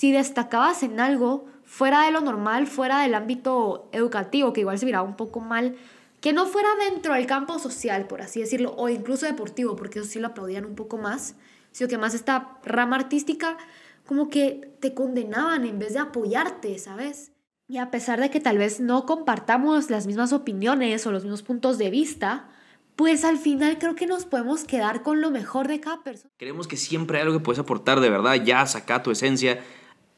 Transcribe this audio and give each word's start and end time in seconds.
si 0.00 0.12
destacabas 0.12 0.82
en 0.82 0.98
algo 0.98 1.44
fuera 1.62 2.06
de 2.06 2.10
lo 2.10 2.22
normal, 2.22 2.66
fuera 2.66 3.02
del 3.02 3.14
ámbito 3.14 3.90
educativo, 3.92 4.54
que 4.54 4.62
igual 4.62 4.78
se 4.78 4.86
miraba 4.86 5.06
un 5.06 5.14
poco 5.14 5.40
mal, 5.40 5.76
que 6.22 6.32
no 6.32 6.46
fuera 6.46 6.70
dentro 6.88 7.12
del 7.12 7.26
campo 7.26 7.58
social, 7.58 8.06
por 8.06 8.22
así 8.22 8.40
decirlo, 8.40 8.74
o 8.78 8.88
incluso 8.88 9.26
deportivo, 9.26 9.76
porque 9.76 9.98
eso 9.98 10.08
sí 10.08 10.18
lo 10.18 10.28
aplaudían 10.28 10.64
un 10.64 10.74
poco 10.74 10.96
más, 10.96 11.34
sino 11.70 11.86
que 11.90 11.98
más 11.98 12.14
esta 12.14 12.56
rama 12.64 12.96
artística, 12.96 13.58
como 14.06 14.30
que 14.30 14.72
te 14.80 14.94
condenaban 14.94 15.66
en 15.66 15.78
vez 15.78 15.92
de 15.92 15.98
apoyarte, 15.98 16.78
¿sabes? 16.78 17.32
Y 17.68 17.76
a 17.76 17.90
pesar 17.90 18.22
de 18.22 18.30
que 18.30 18.40
tal 18.40 18.56
vez 18.56 18.80
no 18.80 19.04
compartamos 19.04 19.90
las 19.90 20.06
mismas 20.06 20.32
opiniones 20.32 21.06
o 21.06 21.12
los 21.12 21.24
mismos 21.24 21.42
puntos 21.42 21.76
de 21.76 21.90
vista, 21.90 22.48
pues 22.96 23.22
al 23.22 23.36
final 23.36 23.76
creo 23.78 23.96
que 23.96 24.06
nos 24.06 24.24
podemos 24.24 24.64
quedar 24.64 25.02
con 25.02 25.20
lo 25.20 25.30
mejor 25.30 25.68
de 25.68 25.78
cada 25.78 26.02
persona. 26.02 26.32
Creemos 26.38 26.68
que 26.68 26.78
siempre 26.78 27.18
hay 27.18 27.24
algo 27.24 27.38
que 27.38 27.44
puedes 27.44 27.58
aportar 27.58 28.00
de 28.00 28.08
verdad, 28.08 28.36
ya 28.42 28.64
saca 28.64 29.02
tu 29.02 29.10
esencia, 29.10 29.60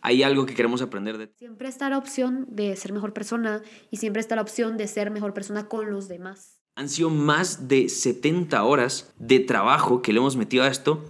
hay 0.02 0.22
algo 0.24 0.44
que 0.46 0.54
queremos 0.54 0.82
aprender 0.82 1.16
de 1.16 1.28
ti. 1.28 1.36
Siempre 1.38 1.68
está 1.68 1.88
la 1.88 1.96
opción 1.96 2.46
de 2.48 2.76
ser 2.76 2.92
mejor 2.92 3.12
persona 3.12 3.62
y 3.90 3.96
siempre 3.96 4.20
está 4.20 4.36
la 4.36 4.42
opción 4.42 4.76
de 4.76 4.88
ser 4.88 5.10
mejor 5.10 5.32
persona 5.32 5.68
con 5.68 5.90
los 5.90 6.08
demás. 6.08 6.60
Han 6.74 6.88
sido 6.88 7.08
más 7.08 7.68
de 7.68 7.88
70 7.88 8.62
horas 8.64 9.12
de 9.18 9.40
trabajo 9.40 10.02
que 10.02 10.12
le 10.12 10.18
hemos 10.18 10.36
metido 10.36 10.64
a 10.64 10.68
esto 10.68 11.04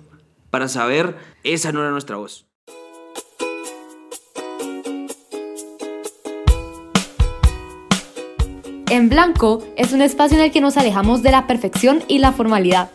para 0.50 0.68
saber 0.68 1.16
esa 1.42 1.72
no 1.72 1.80
era 1.80 1.90
nuestra 1.90 2.16
voz. 2.16 2.46
En 8.90 9.08
Blanco 9.08 9.64
es 9.76 9.94
un 9.94 10.02
espacio 10.02 10.36
en 10.36 10.44
el 10.44 10.52
que 10.52 10.60
nos 10.60 10.76
alejamos 10.76 11.22
de 11.22 11.30
la 11.30 11.46
perfección 11.46 12.02
y 12.08 12.18
la 12.18 12.32
formalidad. 12.32 12.90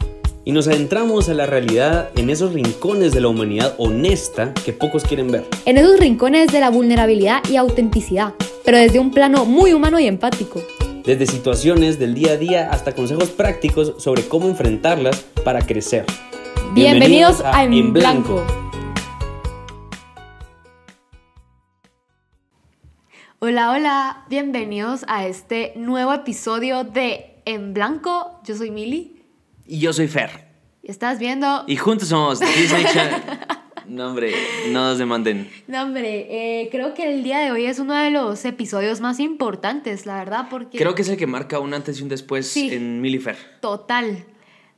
Y 0.47 0.53
nos 0.53 0.65
adentramos 0.69 1.27
a 1.27 1.33
la 1.33 1.45
realidad 1.45 2.09
en 2.15 2.29
esos 2.29 2.53
rincones 2.53 3.11
de 3.11 3.19
la 3.19 3.27
humanidad 3.27 3.75
honesta 3.79 4.53
que 4.53 4.71
pocos 4.71 5.03
quieren 5.03 5.29
ver. 5.29 5.45
En 5.65 5.77
esos 5.77 5.99
rincones 5.99 6.53
de 6.53 6.61
la 6.61 6.69
vulnerabilidad 6.69 7.43
y 7.49 7.57
autenticidad, 7.57 8.33
pero 8.63 8.77
desde 8.77 8.97
un 8.97 9.11
plano 9.11 9.43
muy 9.43 9.73
humano 9.73 9.99
y 9.99 10.07
empático. 10.07 10.63
Desde 11.03 11.25
situaciones 11.25 11.99
del 11.99 12.13
día 12.13 12.31
a 12.31 12.37
día 12.37 12.69
hasta 12.71 12.95
consejos 12.95 13.27
prácticos 13.31 13.95
sobre 13.97 14.25
cómo 14.25 14.47
enfrentarlas 14.47 15.19
para 15.43 15.65
crecer. 15.65 16.05
Bienvenidos, 16.73 17.41
a, 17.43 17.65
En 17.65 17.91
Blanco. 17.91 18.41
Hola, 23.39 23.71
hola, 23.71 24.25
bienvenidos 24.29 25.03
a 25.09 25.27
este 25.27 25.73
nuevo 25.75 26.13
episodio 26.13 26.85
de 26.85 27.35
En 27.43 27.73
Blanco. 27.73 28.39
Yo 28.45 28.55
soy 28.55 28.71
Mili. 28.71 29.16
Y 29.67 29.79
yo 29.79 29.91
soy 29.91 30.07
Fer. 30.07 30.47
¿Estás 30.81 31.19
viendo? 31.19 31.65
Y 31.67 31.75
juntos 31.75 32.07
somos 32.07 32.39
Disney 32.39 32.85
Channel. 32.93 33.21
No, 33.85 34.07
hombre, 34.07 34.33
no 34.69 34.85
nos 34.85 34.97
demanden. 34.97 35.49
No, 35.67 35.83
hombre, 35.83 36.61
eh, 36.61 36.69
creo 36.71 36.93
que 36.93 37.13
el 37.13 37.23
día 37.23 37.39
de 37.39 37.51
hoy 37.51 37.65
es 37.65 37.79
uno 37.79 37.93
de 37.93 38.09
los 38.09 38.45
episodios 38.45 39.01
más 39.01 39.19
importantes, 39.19 40.05
la 40.05 40.15
verdad, 40.15 40.47
porque... 40.49 40.77
Creo 40.77 40.95
que 40.95 41.01
es 41.01 41.09
el 41.09 41.17
que 41.17 41.27
marca 41.27 41.59
un 41.59 41.73
antes 41.73 41.99
y 41.99 42.03
un 42.03 42.09
después 42.09 42.55
en 42.55 43.01
Mili 43.01 43.19
Fer. 43.19 43.37
Total, 43.61 44.25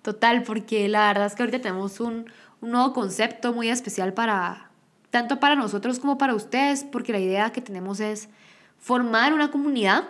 total, 0.01 0.43
porque 0.43 0.87
la 0.89 1.07
verdad 1.07 1.27
es 1.27 1.35
que 1.35 1.43
ahorita 1.43 1.59
tenemos 1.61 1.99
un, 1.99 2.31
un 2.61 2.71
nuevo 2.71 2.93
concepto 2.93 3.53
muy 3.53 3.69
especial 3.69 4.13
para, 4.13 4.71
tanto 5.11 5.39
para 5.39 5.55
nosotros 5.55 5.99
como 5.99 6.17
para 6.17 6.33
ustedes, 6.33 6.83
porque 6.83 7.11
la 7.11 7.19
idea 7.19 7.51
que 7.51 7.61
tenemos 7.61 7.99
es 7.99 8.29
formar 8.77 9.33
una 9.33 9.51
comunidad 9.51 10.03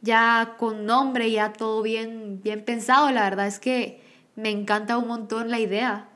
ya 0.00 0.54
con 0.58 0.86
nombre, 0.86 1.30
ya 1.30 1.52
todo 1.52 1.82
bien, 1.82 2.40
bien 2.42 2.64
pensado. 2.64 3.10
La 3.10 3.22
verdad 3.22 3.46
es 3.46 3.58
que 3.58 4.00
me 4.36 4.50
encanta 4.50 4.98
un 4.98 5.08
montón 5.08 5.50
la 5.50 5.60
idea, 5.60 6.08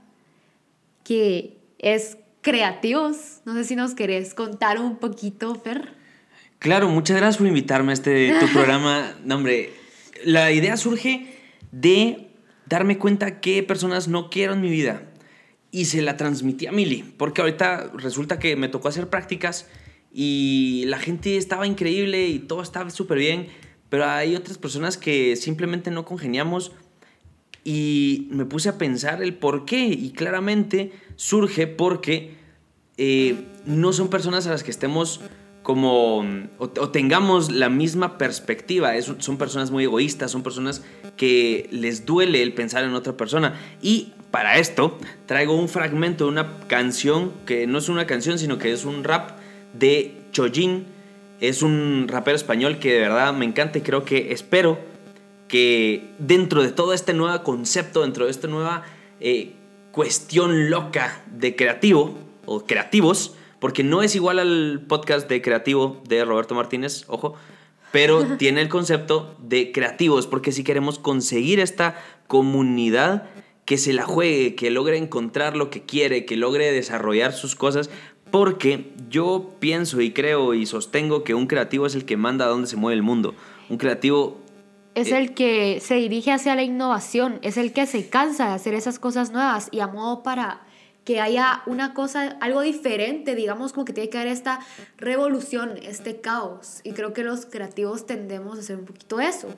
que 1.04 1.58
es 1.78 2.18
creativos. 2.40 3.40
No 3.44 3.54
sé 3.54 3.64
si 3.64 3.76
nos 3.76 3.94
querés 3.94 4.34
contar 4.34 4.80
un 4.80 4.96
poquito, 4.96 5.54
Fer. 5.54 5.94
Claro, 6.58 6.88
muchas 6.88 7.16
gracias 7.16 7.38
por 7.38 7.46
invitarme 7.48 7.92
a 7.92 7.94
este 7.94 8.34
tu 8.38 8.46
programa. 8.52 9.14
No, 9.24 9.36
hombre, 9.36 9.72
la 10.24 10.52
idea 10.52 10.76
surge 10.76 11.26
de 11.72 12.28
darme 12.66 12.98
cuenta 12.98 13.40
qué 13.40 13.62
personas 13.62 14.08
no 14.08 14.30
quiero 14.30 14.52
en 14.52 14.60
mi 14.60 14.70
vida. 14.70 15.02
Y 15.70 15.86
se 15.86 16.02
la 16.02 16.16
transmití 16.16 16.66
a 16.66 16.72
Mili, 16.72 17.02
porque 17.16 17.40
ahorita 17.40 17.92
resulta 17.94 18.38
que 18.38 18.56
me 18.56 18.68
tocó 18.68 18.88
hacer 18.88 19.08
prácticas 19.08 19.66
y 20.12 20.84
la 20.86 20.98
gente 20.98 21.38
estaba 21.38 21.66
increíble 21.66 22.28
y 22.28 22.38
todo 22.38 22.62
estaba 22.62 22.90
súper 22.90 23.18
bien, 23.18 23.48
pero 23.92 24.08
hay 24.08 24.36
otras 24.36 24.56
personas 24.56 24.96
que 24.96 25.36
simplemente 25.36 25.90
no 25.90 26.06
congeniamos 26.06 26.72
y 27.62 28.26
me 28.30 28.46
puse 28.46 28.70
a 28.70 28.78
pensar 28.78 29.22
el 29.22 29.34
por 29.34 29.66
qué 29.66 29.84
y 29.84 30.12
claramente 30.12 30.92
surge 31.16 31.66
porque 31.66 32.38
eh, 32.96 33.44
no 33.66 33.92
son 33.92 34.08
personas 34.08 34.46
a 34.46 34.50
las 34.50 34.62
que 34.62 34.70
estemos 34.70 35.20
como 35.62 36.24
o, 36.56 36.68
tengamos 36.88 37.52
la 37.52 37.68
misma 37.68 38.16
perspectiva. 38.16 38.94
son 39.02 39.36
personas 39.36 39.70
muy 39.70 39.84
egoístas, 39.84 40.30
son 40.30 40.42
personas 40.42 40.82
que 41.18 41.68
les 41.70 42.06
duele 42.06 42.42
el 42.42 42.54
pensar 42.54 42.84
en 42.84 42.94
otra 42.94 43.18
persona. 43.18 43.60
Y 43.82 44.14
para 44.30 44.56
esto 44.56 44.96
traigo 45.26 45.54
un 45.54 45.68
fragmento 45.68 46.24
de 46.24 46.30
una 46.30 46.60
canción 46.60 47.34
que 47.44 47.66
no 47.66 47.76
es 47.76 47.90
una 47.90 48.06
canción, 48.06 48.38
sino 48.38 48.56
que 48.56 48.72
es 48.72 48.86
un 48.86 49.04
rap 49.04 49.32
de 49.74 50.16
Chojin. 50.32 50.86
Es 51.42 51.62
un 51.62 52.06
rapero 52.06 52.36
español 52.36 52.78
que 52.78 52.92
de 52.92 53.00
verdad 53.00 53.34
me 53.34 53.44
encanta 53.44 53.76
y 53.76 53.80
creo 53.80 54.04
que 54.04 54.32
espero 54.32 54.78
que 55.48 56.14
dentro 56.20 56.62
de 56.62 56.70
todo 56.70 56.94
este 56.94 57.14
nuevo 57.14 57.42
concepto, 57.42 58.02
dentro 58.02 58.26
de 58.26 58.30
esta 58.30 58.46
nueva 58.46 58.84
eh, 59.18 59.52
cuestión 59.90 60.70
loca 60.70 61.24
de 61.26 61.56
creativo 61.56 62.16
o 62.46 62.64
creativos, 62.64 63.34
porque 63.58 63.82
no 63.82 64.04
es 64.04 64.14
igual 64.14 64.38
al 64.38 64.84
podcast 64.86 65.28
de 65.28 65.42
creativo 65.42 66.00
de 66.06 66.24
Roberto 66.24 66.54
Martínez, 66.54 67.06
ojo, 67.08 67.34
pero 67.90 68.24
tiene 68.38 68.60
el 68.60 68.68
concepto 68.68 69.34
de 69.40 69.72
creativos, 69.72 70.28
porque 70.28 70.52
si 70.52 70.62
queremos 70.62 71.00
conseguir 71.00 71.58
esta 71.58 72.00
comunidad 72.28 73.28
que 73.64 73.78
se 73.78 73.92
la 73.92 74.04
juegue, 74.04 74.54
que 74.54 74.70
logre 74.70 74.96
encontrar 74.96 75.56
lo 75.56 75.70
que 75.70 75.82
quiere, 75.82 76.24
que 76.24 76.36
logre 76.36 76.70
desarrollar 76.70 77.32
sus 77.32 77.54
cosas, 77.56 77.90
porque 78.32 78.90
yo 79.10 79.50
pienso 79.60 80.00
y 80.00 80.10
creo 80.12 80.54
y 80.54 80.66
sostengo 80.66 81.22
que 81.22 81.34
un 81.34 81.46
creativo 81.46 81.86
es 81.86 81.94
el 81.94 82.06
que 82.06 82.16
manda 82.16 82.46
a 82.46 82.48
dónde 82.48 82.66
se 82.66 82.76
mueve 82.76 82.96
el 82.96 83.02
mundo. 83.02 83.34
Un 83.68 83.76
creativo... 83.76 84.38
Es 84.94 85.12
eh, 85.12 85.18
el 85.18 85.34
que 85.34 85.80
se 85.80 85.96
dirige 85.96 86.32
hacia 86.32 86.56
la 86.56 86.62
innovación, 86.62 87.38
es 87.42 87.58
el 87.58 87.74
que 87.74 87.86
se 87.86 88.08
cansa 88.08 88.48
de 88.48 88.54
hacer 88.54 88.74
esas 88.74 88.98
cosas 88.98 89.32
nuevas 89.32 89.68
y 89.70 89.80
a 89.80 89.86
modo 89.86 90.22
para 90.22 90.62
que 91.04 91.20
haya 91.20 91.62
una 91.66 91.92
cosa, 91.92 92.38
algo 92.40 92.62
diferente, 92.62 93.34
digamos 93.34 93.72
como 93.72 93.84
que 93.84 93.92
tiene 93.92 94.08
que 94.08 94.18
haber 94.18 94.32
esta 94.32 94.60
revolución, 94.96 95.74
este 95.82 96.20
caos. 96.20 96.80
Y 96.84 96.92
creo 96.92 97.12
que 97.12 97.24
los 97.24 97.44
creativos 97.44 98.06
tendemos 98.06 98.56
a 98.56 98.60
hacer 98.60 98.76
un 98.78 98.86
poquito 98.86 99.20
eso. 99.20 99.48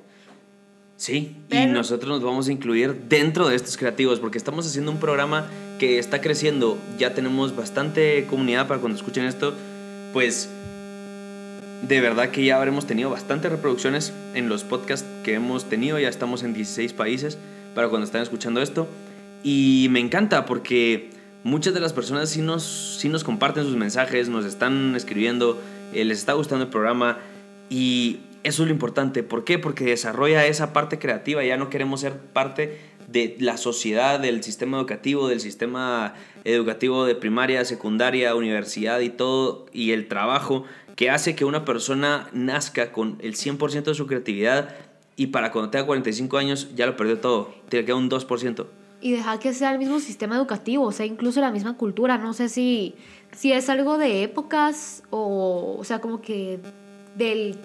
Sí, 0.96 1.36
y 1.50 1.66
nosotros 1.66 2.08
nos 2.08 2.22
vamos 2.22 2.48
a 2.48 2.52
incluir 2.52 3.06
dentro 3.08 3.48
de 3.48 3.56
estos 3.56 3.76
creativos 3.76 4.20
porque 4.20 4.38
estamos 4.38 4.66
haciendo 4.66 4.92
un 4.92 5.00
programa 5.00 5.48
que 5.78 5.98
está 5.98 6.20
creciendo. 6.20 6.78
Ya 6.98 7.14
tenemos 7.14 7.56
bastante 7.56 8.26
comunidad 8.30 8.68
para 8.68 8.80
cuando 8.80 8.96
escuchen 8.96 9.24
esto. 9.24 9.54
Pues 10.12 10.48
de 11.82 12.00
verdad 12.00 12.30
que 12.30 12.44
ya 12.44 12.56
habremos 12.56 12.86
tenido 12.86 13.10
bastantes 13.10 13.50
reproducciones 13.50 14.12
en 14.34 14.48
los 14.48 14.62
podcasts 14.62 15.06
que 15.24 15.34
hemos 15.34 15.68
tenido. 15.68 15.98
Ya 15.98 16.08
estamos 16.08 16.44
en 16.44 16.54
16 16.54 16.92
países 16.92 17.38
para 17.74 17.88
cuando 17.88 18.06
están 18.06 18.22
escuchando 18.22 18.62
esto. 18.62 18.86
Y 19.42 19.88
me 19.90 20.00
encanta 20.00 20.46
porque 20.46 21.10
muchas 21.42 21.74
de 21.74 21.80
las 21.80 21.92
personas 21.92 22.30
sí 22.30 22.40
nos, 22.40 22.98
sí 22.98 23.08
nos 23.08 23.24
comparten 23.24 23.64
sus 23.64 23.76
mensajes, 23.76 24.28
nos 24.28 24.44
están 24.44 24.94
escribiendo, 24.94 25.60
eh, 25.92 26.04
les 26.04 26.18
está 26.18 26.34
gustando 26.34 26.64
el 26.64 26.70
programa. 26.70 27.18
Y 27.68 28.20
eso 28.44 28.62
es 28.62 28.68
lo 28.68 28.74
importante. 28.74 29.22
¿Por 29.22 29.44
qué? 29.44 29.58
Porque 29.58 29.84
desarrolla 29.86 30.46
esa 30.46 30.72
parte 30.72 30.98
creativa. 30.98 31.42
Ya 31.42 31.56
no 31.56 31.70
queremos 31.70 32.00
ser 32.00 32.18
parte 32.18 32.78
de 33.08 33.36
la 33.40 33.56
sociedad, 33.56 34.20
del 34.20 34.42
sistema 34.42 34.78
educativo, 34.78 35.28
del 35.28 35.40
sistema 35.40 36.14
educativo 36.44 37.04
de 37.06 37.14
primaria, 37.14 37.64
secundaria, 37.64 38.34
universidad 38.34 39.00
y 39.00 39.10
todo, 39.10 39.66
y 39.72 39.92
el 39.92 40.08
trabajo 40.08 40.64
que 40.96 41.10
hace 41.10 41.34
que 41.34 41.44
una 41.44 41.64
persona 41.64 42.28
nazca 42.32 42.92
con 42.92 43.18
el 43.20 43.34
100% 43.34 43.84
de 43.84 43.94
su 43.94 44.06
creatividad 44.06 44.74
y 45.16 45.28
para 45.28 45.50
cuando 45.52 45.70
tenga 45.70 45.86
45 45.86 46.38
años 46.38 46.68
ya 46.74 46.86
lo 46.86 46.96
perdió 46.96 47.18
todo, 47.18 47.54
tiene 47.68 47.84
que 47.84 47.94
un 47.94 48.10
2%. 48.10 48.66
Y 49.00 49.12
deja 49.12 49.38
que 49.38 49.52
sea 49.52 49.72
el 49.72 49.78
mismo 49.78 50.00
sistema 50.00 50.36
educativo, 50.36 50.84
o 50.84 50.92
sea, 50.92 51.04
incluso 51.04 51.40
la 51.40 51.50
misma 51.50 51.76
cultura. 51.76 52.16
No 52.16 52.32
sé 52.32 52.48
si, 52.48 52.94
si 53.32 53.52
es 53.52 53.68
algo 53.68 53.98
de 53.98 54.22
épocas 54.22 55.02
o, 55.10 55.76
o 55.78 55.84
sea, 55.84 56.00
como 56.00 56.22
que 56.22 56.58
del 57.14 57.58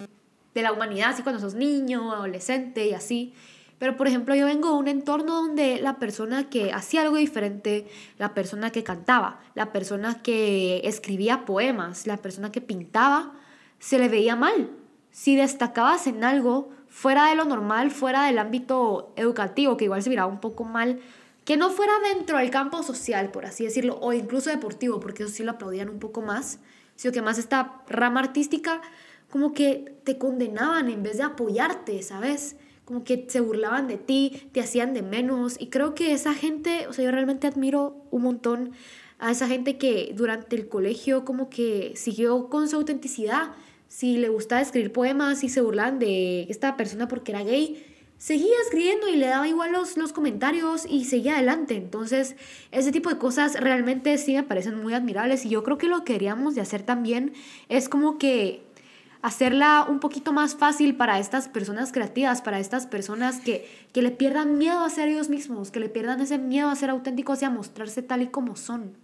de 0.54 0.62
la 0.62 0.72
humanidad, 0.72 1.10
así 1.10 1.22
cuando 1.22 1.40
sos 1.40 1.54
niño, 1.54 2.12
adolescente 2.12 2.86
y 2.86 2.92
así. 2.92 3.34
Pero, 3.78 3.96
por 3.96 4.06
ejemplo, 4.06 4.34
yo 4.34 4.44
vengo 4.44 4.72
de 4.72 4.74
un 4.74 4.88
entorno 4.88 5.36
donde 5.36 5.80
la 5.80 5.98
persona 5.98 6.50
que 6.50 6.72
hacía 6.72 7.00
algo 7.00 7.16
diferente, 7.16 7.88
la 8.18 8.34
persona 8.34 8.70
que 8.70 8.84
cantaba, 8.84 9.40
la 9.54 9.72
persona 9.72 10.22
que 10.22 10.82
escribía 10.84 11.46
poemas, 11.46 12.06
la 12.06 12.18
persona 12.18 12.52
que 12.52 12.60
pintaba, 12.60 13.32
se 13.78 13.98
le 13.98 14.10
veía 14.10 14.36
mal. 14.36 14.70
Si 15.12 15.34
destacabas 15.34 16.06
en 16.06 16.24
algo 16.24 16.68
fuera 16.90 17.28
de 17.28 17.36
lo 17.36 17.46
normal, 17.46 17.90
fuera 17.90 18.26
del 18.26 18.38
ámbito 18.38 19.14
educativo, 19.16 19.78
que 19.78 19.84
igual 19.84 20.02
se 20.02 20.10
miraba 20.10 20.30
un 20.30 20.40
poco 20.40 20.64
mal, 20.64 21.00
que 21.46 21.56
no 21.56 21.70
fuera 21.70 21.94
dentro 22.14 22.36
del 22.36 22.50
campo 22.50 22.82
social, 22.82 23.30
por 23.30 23.46
así 23.46 23.64
decirlo, 23.64 23.98
o 24.02 24.12
incluso 24.12 24.50
deportivo, 24.50 25.00
porque 25.00 25.22
eso 25.22 25.32
sí 25.32 25.42
lo 25.42 25.52
aplaudían 25.52 25.88
un 25.88 26.00
poco 26.00 26.20
más, 26.20 26.58
sino 26.96 27.12
que 27.12 27.22
más 27.22 27.38
esta 27.38 27.82
rama 27.88 28.20
artística, 28.20 28.82
como 29.30 29.54
que 29.54 29.94
te 30.04 30.18
condenaban 30.18 30.90
en 30.90 31.02
vez 31.02 31.16
de 31.16 31.22
apoyarte, 31.22 32.02
¿sabes? 32.02 32.56
Como 32.84 33.04
que 33.04 33.26
se 33.28 33.40
burlaban 33.40 33.86
de 33.86 33.96
ti, 33.96 34.48
te 34.52 34.60
hacían 34.60 34.92
de 34.92 35.02
menos, 35.02 35.56
y 35.58 35.68
creo 35.68 35.94
que 35.94 36.12
esa 36.12 36.34
gente, 36.34 36.88
o 36.88 36.92
sea, 36.92 37.04
yo 37.04 37.10
realmente 37.10 37.46
admiro 37.46 38.04
un 38.10 38.22
montón 38.22 38.72
a 39.18 39.30
esa 39.30 39.46
gente 39.46 39.78
que 39.78 40.12
durante 40.16 40.56
el 40.56 40.68
colegio 40.68 41.24
como 41.24 41.50
que 41.50 41.92
siguió 41.94 42.48
con 42.48 42.68
su 42.68 42.76
autenticidad, 42.76 43.52
si 43.86 44.16
le 44.16 44.28
gustaba 44.28 44.60
escribir 44.62 44.92
poemas 44.92 45.44
y 45.44 45.48
se 45.48 45.60
burlaban 45.60 45.98
de 45.98 46.42
esta 46.48 46.76
persona 46.76 47.06
porque 47.06 47.32
era 47.32 47.42
gay, 47.42 47.84
seguía 48.16 48.54
escribiendo 48.64 49.08
y 49.08 49.16
le 49.16 49.26
daba 49.26 49.48
igual 49.48 49.72
los, 49.72 49.96
los 49.96 50.12
comentarios 50.12 50.86
y 50.88 51.04
seguía 51.04 51.34
adelante. 51.34 51.74
Entonces, 51.74 52.36
ese 52.70 52.92
tipo 52.92 53.10
de 53.10 53.18
cosas 53.18 53.58
realmente 53.60 54.16
sí 54.18 54.34
me 54.34 54.42
parecen 54.42 54.80
muy 54.80 54.94
admirables 54.94 55.44
y 55.44 55.48
yo 55.48 55.62
creo 55.64 55.78
que 55.78 55.88
lo 55.88 56.04
que 56.04 56.14
queríamos 56.14 56.54
de 56.54 56.60
hacer 56.60 56.82
también 56.82 57.32
es 57.68 57.88
como 57.88 58.18
que 58.18 58.62
hacerla 59.22 59.86
un 59.88 60.00
poquito 60.00 60.32
más 60.32 60.54
fácil 60.54 60.96
para 60.96 61.18
estas 61.18 61.48
personas 61.48 61.92
creativas, 61.92 62.42
para 62.42 62.58
estas 62.58 62.86
personas 62.86 63.40
que, 63.40 63.68
que 63.92 64.02
le 64.02 64.10
pierdan 64.10 64.58
miedo 64.58 64.80
a 64.80 64.90
ser 64.90 65.08
ellos 65.08 65.28
mismos, 65.28 65.70
que 65.70 65.80
le 65.80 65.88
pierdan 65.88 66.20
ese 66.20 66.38
miedo 66.38 66.68
a 66.68 66.76
ser 66.76 66.90
auténticos 66.90 67.42
y 67.42 67.44
a 67.44 67.50
mostrarse 67.50 68.02
tal 68.02 68.22
y 68.22 68.28
como 68.28 68.56
son. 68.56 68.94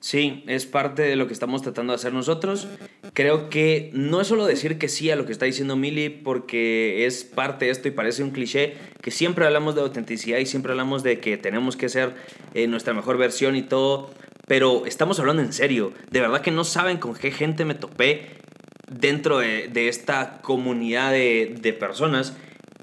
Sí, 0.00 0.44
es 0.46 0.66
parte 0.66 1.02
de 1.02 1.16
lo 1.16 1.26
que 1.26 1.32
estamos 1.32 1.62
tratando 1.62 1.92
de 1.92 1.96
hacer 1.96 2.12
nosotros. 2.12 2.68
Creo 3.14 3.48
que 3.48 3.90
no 3.92 4.20
es 4.20 4.28
solo 4.28 4.46
decir 4.46 4.78
que 4.78 4.88
sí 4.88 5.10
a 5.10 5.16
lo 5.16 5.26
que 5.26 5.32
está 5.32 5.46
diciendo 5.46 5.74
Mili, 5.74 6.10
porque 6.10 7.06
es 7.06 7.24
parte 7.24 7.64
de 7.64 7.70
esto 7.70 7.88
y 7.88 7.92
parece 7.92 8.22
un 8.22 8.30
cliché, 8.30 8.74
que 9.02 9.10
siempre 9.10 9.46
hablamos 9.46 9.74
de 9.74 9.80
autenticidad 9.80 10.38
y 10.38 10.46
siempre 10.46 10.72
hablamos 10.72 11.02
de 11.02 11.18
que 11.18 11.38
tenemos 11.38 11.76
que 11.76 11.88
ser 11.88 12.14
eh, 12.54 12.66
nuestra 12.68 12.94
mejor 12.94 13.16
versión 13.16 13.56
y 13.56 13.62
todo, 13.62 14.10
pero 14.46 14.86
estamos 14.86 15.18
hablando 15.18 15.42
en 15.42 15.52
serio. 15.52 15.92
De 16.10 16.20
verdad 16.20 16.42
que 16.42 16.50
no 16.50 16.64
saben 16.64 16.98
con 16.98 17.14
qué 17.14 17.30
gente 17.30 17.64
me 17.64 17.74
topé 17.74 18.36
dentro 18.86 19.38
de, 19.38 19.88
esta 19.88 20.40
comunidad 20.42 21.12
de, 21.12 21.76
personas. 21.78 22.36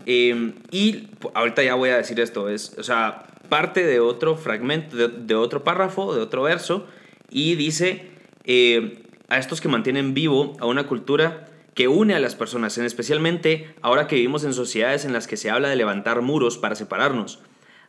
Em, 0.06 0.54
y 0.72 1.08
ahorita 1.34 1.64
ya 1.64 1.76
voy 1.76 1.90
a 1.90 1.98
decir 1.98 2.20
esto, 2.20 2.50
es, 2.50 2.76
o 2.78 2.84
sea, 2.84 3.26
parte 3.50 3.86
de 3.86 4.00
otro 4.00 4.36
fragmento, 4.36 5.08
de 5.08 5.36
otro 5.36 5.64
párrafo, 5.64 6.14
de 6.14 6.22
otro 6.22 6.44
verso 6.44 6.88
y 7.30 7.56
dice 7.56 8.08
eh, 8.46 9.04
a 9.28 9.40
estos 9.40 9.60
que 9.60 9.68
mantienen 9.68 10.14
vivo 10.14 10.56
a 10.60 10.68
una 10.68 10.88
cultura 10.88 11.50
que 11.74 11.88
une 11.88 12.14
a 12.14 12.20
las 12.20 12.36
personas, 12.36 12.78
en 12.78 12.86
especialmente 12.86 13.74
ahora 13.82 14.08
que 14.08 14.16
vivimos 14.16 14.44
en 14.44 14.54
sociedades 14.54 15.06
en 15.06 15.14
las 15.14 15.28
que 15.28 15.38
se 15.38 15.50
habla 15.50 15.70
de 15.70 15.76
levantar 15.76 16.22
muros 16.22 16.60
para 16.60 16.76
separarnos. 16.76 17.40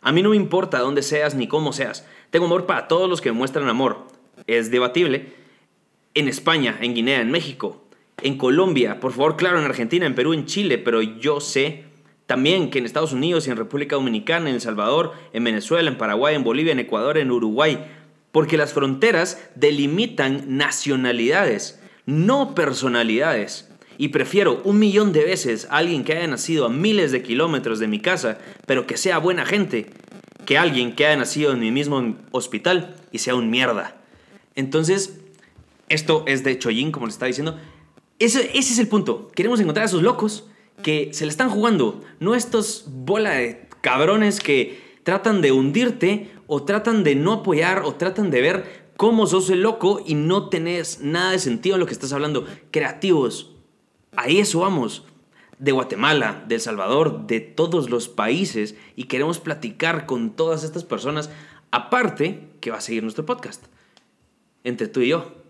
A 0.01 0.11
mí 0.13 0.23
no 0.23 0.31
me 0.31 0.37
importa 0.37 0.79
dónde 0.79 1.03
seas 1.03 1.35
ni 1.35 1.49
cómo 1.49 1.73
seas. 1.75 2.07
Tengo 2.31 2.47
amor 2.47 2.65
para 2.67 2.89
todos 2.89 3.09
los 3.09 3.21
que 3.21 3.33
muestran 3.33 3.69
amor. 3.69 4.07
Es 4.47 4.71
debatible. 4.71 5.35
En 6.15 6.29
España, 6.29 6.79
en 6.81 6.95
Guinea, 6.95 7.21
en 7.21 7.31
México, 7.31 7.84
en 8.25 8.38
Colombia, 8.38 9.00
por 9.00 9.12
favor, 9.12 9.37
claro, 9.37 9.59
en 9.59 9.67
Argentina, 9.67 10.06
en 10.06 10.15
Perú, 10.15 10.32
en 10.32 10.47
Chile, 10.47 10.79
pero 10.79 11.03
yo 11.03 11.41
sé 11.41 11.85
también 12.25 12.71
que 12.71 12.79
en 12.79 12.87
Estados 12.87 13.12
Unidos 13.12 13.47
y 13.47 13.50
en 13.50 13.59
República 13.59 13.97
Dominicana, 13.97 14.49
en 14.49 14.55
El 14.55 14.62
Salvador, 14.62 15.12
en 15.35 15.44
Venezuela, 15.44 15.91
en 15.91 15.99
Paraguay, 15.99 16.35
en 16.35 16.43
Bolivia, 16.43 16.73
en 16.73 16.79
Ecuador, 16.79 17.19
en 17.19 17.31
Uruguay, 17.31 17.85
porque 18.32 18.56
las 18.56 18.73
fronteras 18.73 19.47
delimitan 19.56 20.56
nacionalidades, 20.56 21.82
no 22.06 22.55
personalidades. 22.55 23.71
Y 23.99 24.09
prefiero 24.09 24.62
un 24.65 24.79
millón 24.79 25.12
de 25.12 25.25
veces 25.25 25.69
a 25.70 25.77
alguien 25.77 26.03
que 26.03 26.15
haya 26.15 26.27
nacido 26.27 26.65
a 26.65 26.70
miles 26.70 27.12
de 27.12 27.23
kilómetros 27.23 27.79
de 27.79 27.88
mi 27.88 28.00
casa, 28.00 28.38
pero 28.67 28.87
que 28.87 28.97
sea 28.97 29.19
buena 29.19 29.44
gente, 29.44 29.91
que 30.47 30.56
alguien 30.56 30.94
que 30.94 31.06
haya 31.06 31.19
nacido 31.19 31.53
en 31.53 31.61
mi 31.61 31.70
mismo 31.70 32.17
hospital 32.31 32.97
y 33.12 33.19
sea 33.19 33.35
un 33.35 33.50
mierda. 33.50 33.97
Entonces, 34.55 35.20
esto 35.91 36.25
es 36.27 36.43
de 36.43 36.59
Choyin, 36.59 36.91
como 36.91 37.05
le 37.05 37.12
está 37.12 37.27
diciendo. 37.27 37.59
Ese, 38.19 38.51
ese 38.57 38.73
es 38.73 38.79
el 38.79 38.89
punto. 38.89 39.29
Queremos 39.35 39.61
encontrar 39.61 39.85
a 39.85 39.87
esos 39.87 40.03
locos 40.03 40.49
que 40.83 41.11
se 41.13 41.25
le 41.25 41.31
están 41.31 41.51
jugando, 41.51 42.03
no 42.21 42.35
estos 42.35 42.85
bola 42.89 43.31
de 43.33 43.69
cabrones 43.81 44.41
que 44.41 44.83
tratan 45.03 45.41
de 45.41 45.53
hundirte 45.53 46.31
o 46.47 46.65
tratan 46.65 47.05
de 47.05 47.15
no 47.15 47.33
apoyar 47.33 47.83
o 47.85 47.95
tratan 47.95 48.31
de 48.31 48.41
ver 48.41 48.85
cómo 48.97 49.27
sos 49.27 49.51
el 49.51 49.63
loco 49.63 50.03
y 50.05 50.15
no 50.15 50.49
tenés 50.49 51.01
nada 51.01 51.33
de 51.33 51.39
sentido 51.39 51.77
en 51.77 51.81
lo 51.81 51.87
que 51.87 51.93
estás 51.93 52.13
hablando. 52.13 52.47
Creativos, 52.71 53.53
a 54.17 54.27
eso 54.29 54.61
vamos. 54.61 55.05
De 55.59 55.73
Guatemala, 55.73 56.45
de 56.49 56.57
El 56.57 56.61
Salvador, 56.61 57.27
de 57.27 57.41
todos 57.41 57.89
los 57.89 58.09
países 58.09 58.75
y 58.97 59.05
queremos 59.05 59.39
platicar 59.39 60.05
con 60.05 60.35
todas 60.35 60.65
estas 60.65 60.85
personas, 60.85 61.31
aparte 61.71 62.49
que 62.61 62.71
va 62.71 62.79
a 62.79 62.83
seguir 62.83 63.03
nuestro 63.03 63.25
podcast, 63.25 63.65
entre 64.65 64.89
tú 64.89 65.01
y 65.01 65.09
yo. 65.09 65.44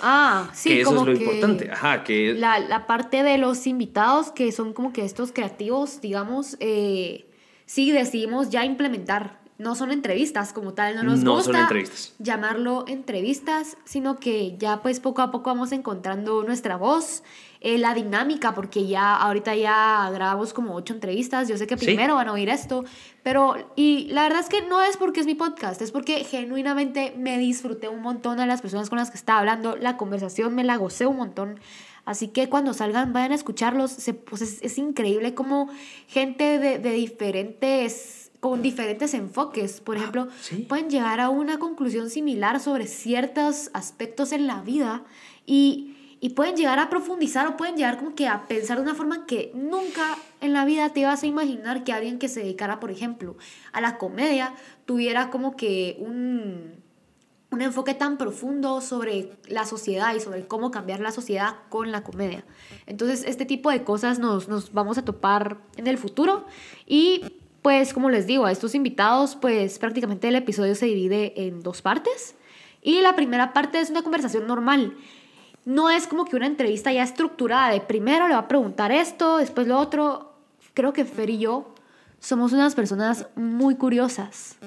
Ah, 0.00 0.50
sí, 0.52 0.70
que 0.70 0.80
eso 0.80 0.96
es 0.96 1.02
lo 1.06 1.12
importante. 1.12 1.70
Ajá, 1.70 2.04
que 2.04 2.34
la, 2.34 2.58
la, 2.58 2.86
parte 2.86 3.22
de 3.22 3.38
los 3.38 3.66
invitados, 3.66 4.30
que 4.30 4.50
son 4.52 4.72
como 4.72 4.92
que 4.92 5.04
estos 5.04 5.32
creativos, 5.32 6.00
digamos, 6.00 6.56
eh, 6.60 7.26
sí 7.66 7.90
decidimos 7.92 8.50
ya 8.50 8.64
implementar 8.64 9.43
no 9.56 9.76
son 9.76 9.92
entrevistas 9.92 10.52
como 10.52 10.74
tal, 10.74 10.96
no 10.96 11.04
nos 11.04 11.20
no 11.20 11.34
gusta 11.34 11.52
son 11.52 11.60
entrevistas. 11.60 12.14
llamarlo 12.18 12.84
entrevistas, 12.88 13.76
sino 13.84 14.18
que 14.18 14.56
ya 14.58 14.82
pues 14.82 14.98
poco 14.98 15.22
a 15.22 15.30
poco 15.30 15.50
vamos 15.50 15.70
encontrando 15.70 16.42
nuestra 16.42 16.76
voz, 16.76 17.22
eh, 17.60 17.78
la 17.78 17.94
dinámica, 17.94 18.52
porque 18.52 18.86
ya 18.86 19.14
ahorita 19.14 19.54
ya 19.54 20.10
grabamos 20.12 20.52
como 20.52 20.74
ocho 20.74 20.92
entrevistas, 20.92 21.48
yo 21.48 21.56
sé 21.56 21.68
que 21.68 21.76
primero 21.76 22.16
van 22.16 22.28
a 22.28 22.32
oír 22.32 22.48
esto, 22.48 22.84
pero 23.22 23.54
y 23.76 24.08
la 24.10 24.24
verdad 24.24 24.40
es 24.40 24.48
que 24.48 24.62
no 24.62 24.82
es 24.82 24.96
porque 24.96 25.20
es 25.20 25.26
mi 25.26 25.36
podcast, 25.36 25.80
es 25.80 25.92
porque 25.92 26.24
genuinamente 26.24 27.14
me 27.16 27.38
disfruté 27.38 27.88
un 27.88 28.02
montón 28.02 28.38
de 28.38 28.46
las 28.46 28.60
personas 28.60 28.90
con 28.90 28.98
las 28.98 29.10
que 29.10 29.16
estaba 29.16 29.38
hablando, 29.38 29.76
la 29.76 29.96
conversación 29.96 30.54
me 30.54 30.64
la 30.64 30.76
gocé 30.76 31.06
un 31.06 31.16
montón. 31.16 31.60
Así 32.06 32.28
que 32.28 32.50
cuando 32.50 32.74
salgan, 32.74 33.14
vayan 33.14 33.32
a 33.32 33.34
escucharlos. 33.34 33.90
Se, 33.90 34.12
pues 34.12 34.42
es, 34.42 34.76
increíble 34.76 35.32
como 35.32 35.70
gente 36.06 36.58
de, 36.58 36.78
de 36.78 36.90
diferentes 36.90 38.23
con 38.44 38.60
diferentes 38.60 39.14
enfoques. 39.14 39.80
Por 39.80 39.96
ah, 39.96 40.00
ejemplo, 40.00 40.28
pueden 40.68 40.90
llegar 40.90 41.18
a 41.18 41.30
una 41.30 41.58
conclusión 41.58 42.10
similar 42.10 42.60
sobre 42.60 42.86
ciertos 42.86 43.70
aspectos 43.72 44.32
en 44.32 44.46
la 44.46 44.60
vida 44.60 45.02
y, 45.46 45.96
y, 46.20 46.28
pueden 46.34 46.54
llegar 46.54 46.78
a 46.78 46.90
profundizar 46.90 47.46
o 47.46 47.56
pueden 47.56 47.78
llegar 47.78 47.96
como 47.96 48.14
que 48.14 48.28
a 48.28 48.46
pensar 48.46 48.76
de 48.76 48.82
una 48.82 48.94
forma 48.94 49.24
que 49.24 49.50
nunca 49.54 50.18
en 50.42 50.52
la 50.52 50.66
vida 50.66 50.90
te 50.90 51.06
vas 51.06 51.22
a 51.22 51.26
imaginar 51.26 51.84
que 51.84 51.94
alguien 51.94 52.18
que 52.18 52.28
se 52.28 52.40
dedicara, 52.40 52.80
por 52.80 52.90
ejemplo, 52.90 53.34
a 53.72 53.80
la 53.80 53.96
comedia 53.96 54.52
tuviera 54.84 55.30
como 55.30 55.56
que 55.56 55.96
un, 56.00 56.82
un 57.50 57.62
enfoque 57.62 57.94
tan 57.94 58.18
profundo 58.18 58.82
sobre 58.82 59.38
la 59.48 59.64
sociedad 59.64 60.14
y 60.14 60.20
sobre 60.20 60.46
cómo 60.46 60.70
cambiar 60.70 61.00
la 61.00 61.12
sociedad 61.12 61.54
con 61.70 61.90
la 61.90 62.02
comedia. 62.02 62.44
Entonces, 62.84 63.24
este 63.26 63.46
tipo 63.46 63.70
de 63.70 63.84
cosas 63.84 64.18
nos, 64.18 64.50
nos 64.50 64.74
vamos 64.74 64.98
a 64.98 65.02
topar 65.02 65.62
en 65.78 65.86
el 65.86 65.96
futuro 65.96 66.44
y 66.86 67.22
pues 67.64 67.94
como 67.94 68.10
les 68.10 68.26
digo, 68.26 68.44
a 68.44 68.52
estos 68.52 68.74
invitados, 68.74 69.36
pues 69.36 69.78
prácticamente 69.78 70.28
el 70.28 70.34
episodio 70.34 70.74
se 70.74 70.84
divide 70.84 71.32
en 71.46 71.62
dos 71.62 71.80
partes. 71.80 72.34
Y 72.82 73.00
la 73.00 73.16
primera 73.16 73.54
parte 73.54 73.80
es 73.80 73.88
una 73.88 74.02
conversación 74.02 74.46
normal. 74.46 74.98
No 75.64 75.88
es 75.88 76.06
como 76.06 76.26
que 76.26 76.36
una 76.36 76.46
entrevista 76.46 76.92
ya 76.92 77.02
estructurada 77.02 77.70
de 77.70 77.80
primero 77.80 78.28
le 78.28 78.34
va 78.34 78.40
a 78.40 78.48
preguntar 78.48 78.92
esto, 78.92 79.38
después 79.38 79.66
lo 79.66 79.78
otro. 79.78 80.34
Creo 80.74 80.92
que 80.92 81.06
Fer 81.06 81.30
y 81.30 81.38
yo 81.38 81.74
somos 82.18 82.52
unas 82.52 82.74
personas 82.74 83.28
muy 83.34 83.76
curiosas. 83.76 84.58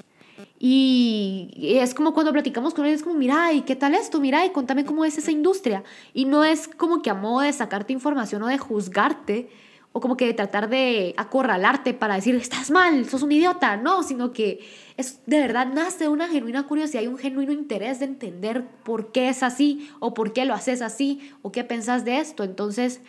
Y 0.57 1.75
es 1.79 1.93
como 1.93 2.15
cuando 2.15 2.33
platicamos 2.33 2.73
con 2.73 2.87
ellos, 2.87 3.03
como, 3.03 3.13
mira, 3.13 3.53
¿y 3.53 3.61
qué 3.61 3.75
tal 3.75 3.93
esto? 3.93 4.19
Mira, 4.19 4.43
y 4.43 4.49
contame 4.49 4.85
cómo 4.85 5.05
es 5.05 5.19
esa 5.19 5.29
industria. 5.29 5.83
Y 6.15 6.25
no 6.25 6.43
es 6.43 6.67
como 6.67 7.03
que 7.03 7.11
a 7.11 7.13
modo 7.13 7.41
de 7.41 7.53
sacarte 7.53 7.93
información 7.93 8.41
o 8.41 8.47
de 8.47 8.57
juzgarte, 8.57 9.51
o 9.91 9.99
como 9.99 10.17
que 10.17 10.33
tratar 10.33 10.69
de 10.69 11.13
acorralarte 11.17 11.93
para 11.93 12.15
decir, 12.15 12.35
estás 12.35 12.69
mal, 12.71 13.07
sos 13.09 13.23
un 13.23 13.31
idiota, 13.31 13.77
no, 13.77 14.03
sino 14.03 14.31
que 14.31 14.59
es 14.97 15.21
de 15.25 15.39
verdad 15.39 15.67
nace 15.67 16.07
una 16.07 16.27
genuina 16.27 16.67
curiosidad 16.67 17.01
y 17.01 17.07
un 17.07 17.17
genuino 17.17 17.51
interés 17.51 17.99
de 17.99 18.05
entender 18.05 18.65
por 18.83 19.11
qué 19.11 19.29
es 19.29 19.43
así 19.43 19.89
o 19.99 20.13
por 20.13 20.33
qué 20.33 20.45
lo 20.45 20.53
haces 20.53 20.81
así 20.81 21.31
o 21.41 21.51
qué 21.51 21.63
pensás 21.63 22.05
de 22.05 22.19
esto. 22.19 22.43
Entonces, 22.43 23.01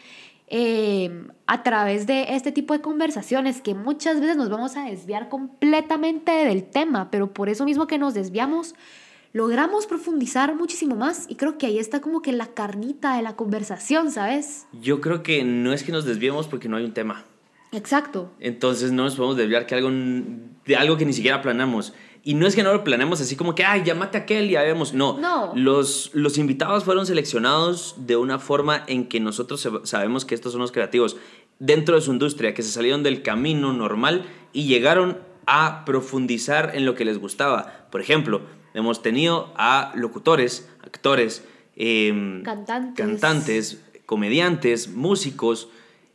em, 0.46 1.28
a 1.46 1.62
través 1.62 2.06
de 2.06 2.34
este 2.34 2.52
tipo 2.52 2.72
de 2.72 2.80
conversaciones 2.80 3.60
que 3.60 3.74
muchas 3.74 4.20
veces 4.20 4.36
nos 4.36 4.48
vamos 4.48 4.76
a 4.76 4.84
desviar 4.84 5.28
completamente 5.28 6.32
del 6.32 6.64
tema, 6.64 7.10
pero 7.10 7.32
por 7.34 7.48
eso 7.48 7.64
mismo 7.64 7.86
que 7.86 7.98
nos 7.98 8.14
desviamos, 8.14 8.74
logramos 9.32 9.86
profundizar 9.86 10.54
muchísimo 10.54 10.96
más 10.96 11.26
y 11.28 11.36
creo 11.36 11.58
que 11.58 11.66
ahí 11.66 11.78
está 11.78 12.00
como 12.00 12.22
que 12.22 12.32
la 12.32 12.46
carnita 12.46 13.16
de 13.16 13.22
la 13.22 13.36
conversación, 13.36 14.10
¿sabes? 14.10 14.66
Yo 14.80 15.00
creo 15.00 15.22
que 15.22 15.44
no 15.44 15.72
es 15.72 15.82
que 15.82 15.92
nos 15.92 16.04
desviemos 16.04 16.48
porque 16.48 16.68
no 16.68 16.76
hay 16.76 16.84
un 16.84 16.94
tema. 16.94 17.24
Exacto. 17.72 18.32
Entonces 18.40 18.92
no 18.92 19.04
nos 19.04 19.16
podemos 19.16 19.36
desviar 19.36 19.66
que 19.66 19.74
algo, 19.74 19.90
de 19.90 20.76
algo 20.76 20.96
que 20.96 21.04
ni 21.04 21.12
siquiera 21.12 21.42
planeamos. 21.42 21.92
Y 22.24 22.34
no 22.34 22.46
es 22.46 22.54
que 22.54 22.62
no 22.62 22.72
lo 22.72 22.84
planeamos 22.84 23.20
así 23.20 23.36
como 23.36 23.54
que, 23.54 23.64
ay, 23.64 23.82
llámate 23.84 24.18
a 24.18 24.22
aquel 24.22 24.46
y 24.46 24.52
ya 24.52 24.62
vemos. 24.62 24.92
No. 24.92 25.18
no. 25.18 25.52
Los, 25.54 26.10
los 26.14 26.36
invitados 26.36 26.84
fueron 26.84 27.06
seleccionados 27.06 27.94
de 27.98 28.16
una 28.16 28.38
forma 28.38 28.84
en 28.86 29.06
que 29.06 29.20
nosotros 29.20 29.66
sabemos 29.84 30.24
que 30.24 30.34
estos 30.34 30.52
son 30.52 30.60
los 30.60 30.72
creativos 30.72 31.16
dentro 31.58 31.94
de 31.94 32.00
su 32.00 32.12
industria, 32.12 32.54
que 32.54 32.62
se 32.62 32.70
salieron 32.70 33.02
del 33.02 33.22
camino 33.22 33.72
normal 33.72 34.26
y 34.52 34.66
llegaron 34.66 35.18
a 35.46 35.84
profundizar 35.84 36.72
en 36.74 36.84
lo 36.84 36.94
que 36.94 37.04
les 37.04 37.18
gustaba. 37.18 37.86
Por 37.90 38.00
ejemplo, 38.00 38.42
hemos 38.78 39.02
tenido 39.02 39.52
a 39.56 39.92
locutores, 39.94 40.68
actores, 40.82 41.44
em, 41.76 42.42
Cantantes. 42.42 42.94
cantantes, 42.96 43.84
comediantes, 44.06 44.88
músicos 44.88 45.68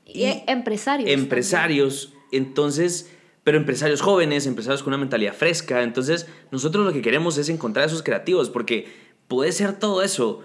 Y 0.05 0.25
empresarios. 0.47 1.09
empresarios. 1.09 2.13
Entonces, 2.31 3.11
pero 3.43 3.57
empresarios 3.57 4.01
jóvenes, 4.01 4.47
empresarios 4.47 4.83
con 4.83 4.91
una 4.93 4.97
mentalidad 4.99 5.33
fresca. 5.33 5.83
Entonces, 5.83 6.27
nosotros 6.51 6.85
lo 6.85 6.93
que 6.93 7.01
queremos 7.01 7.37
es 7.37 7.49
encontrar 7.49 7.83
a 7.83 7.87
esos 7.87 8.03
creativos 8.03 8.49
porque 8.49 8.87
puede 9.27 9.51
ser 9.51 9.77
todo 9.79 10.01
eso. 10.01 10.41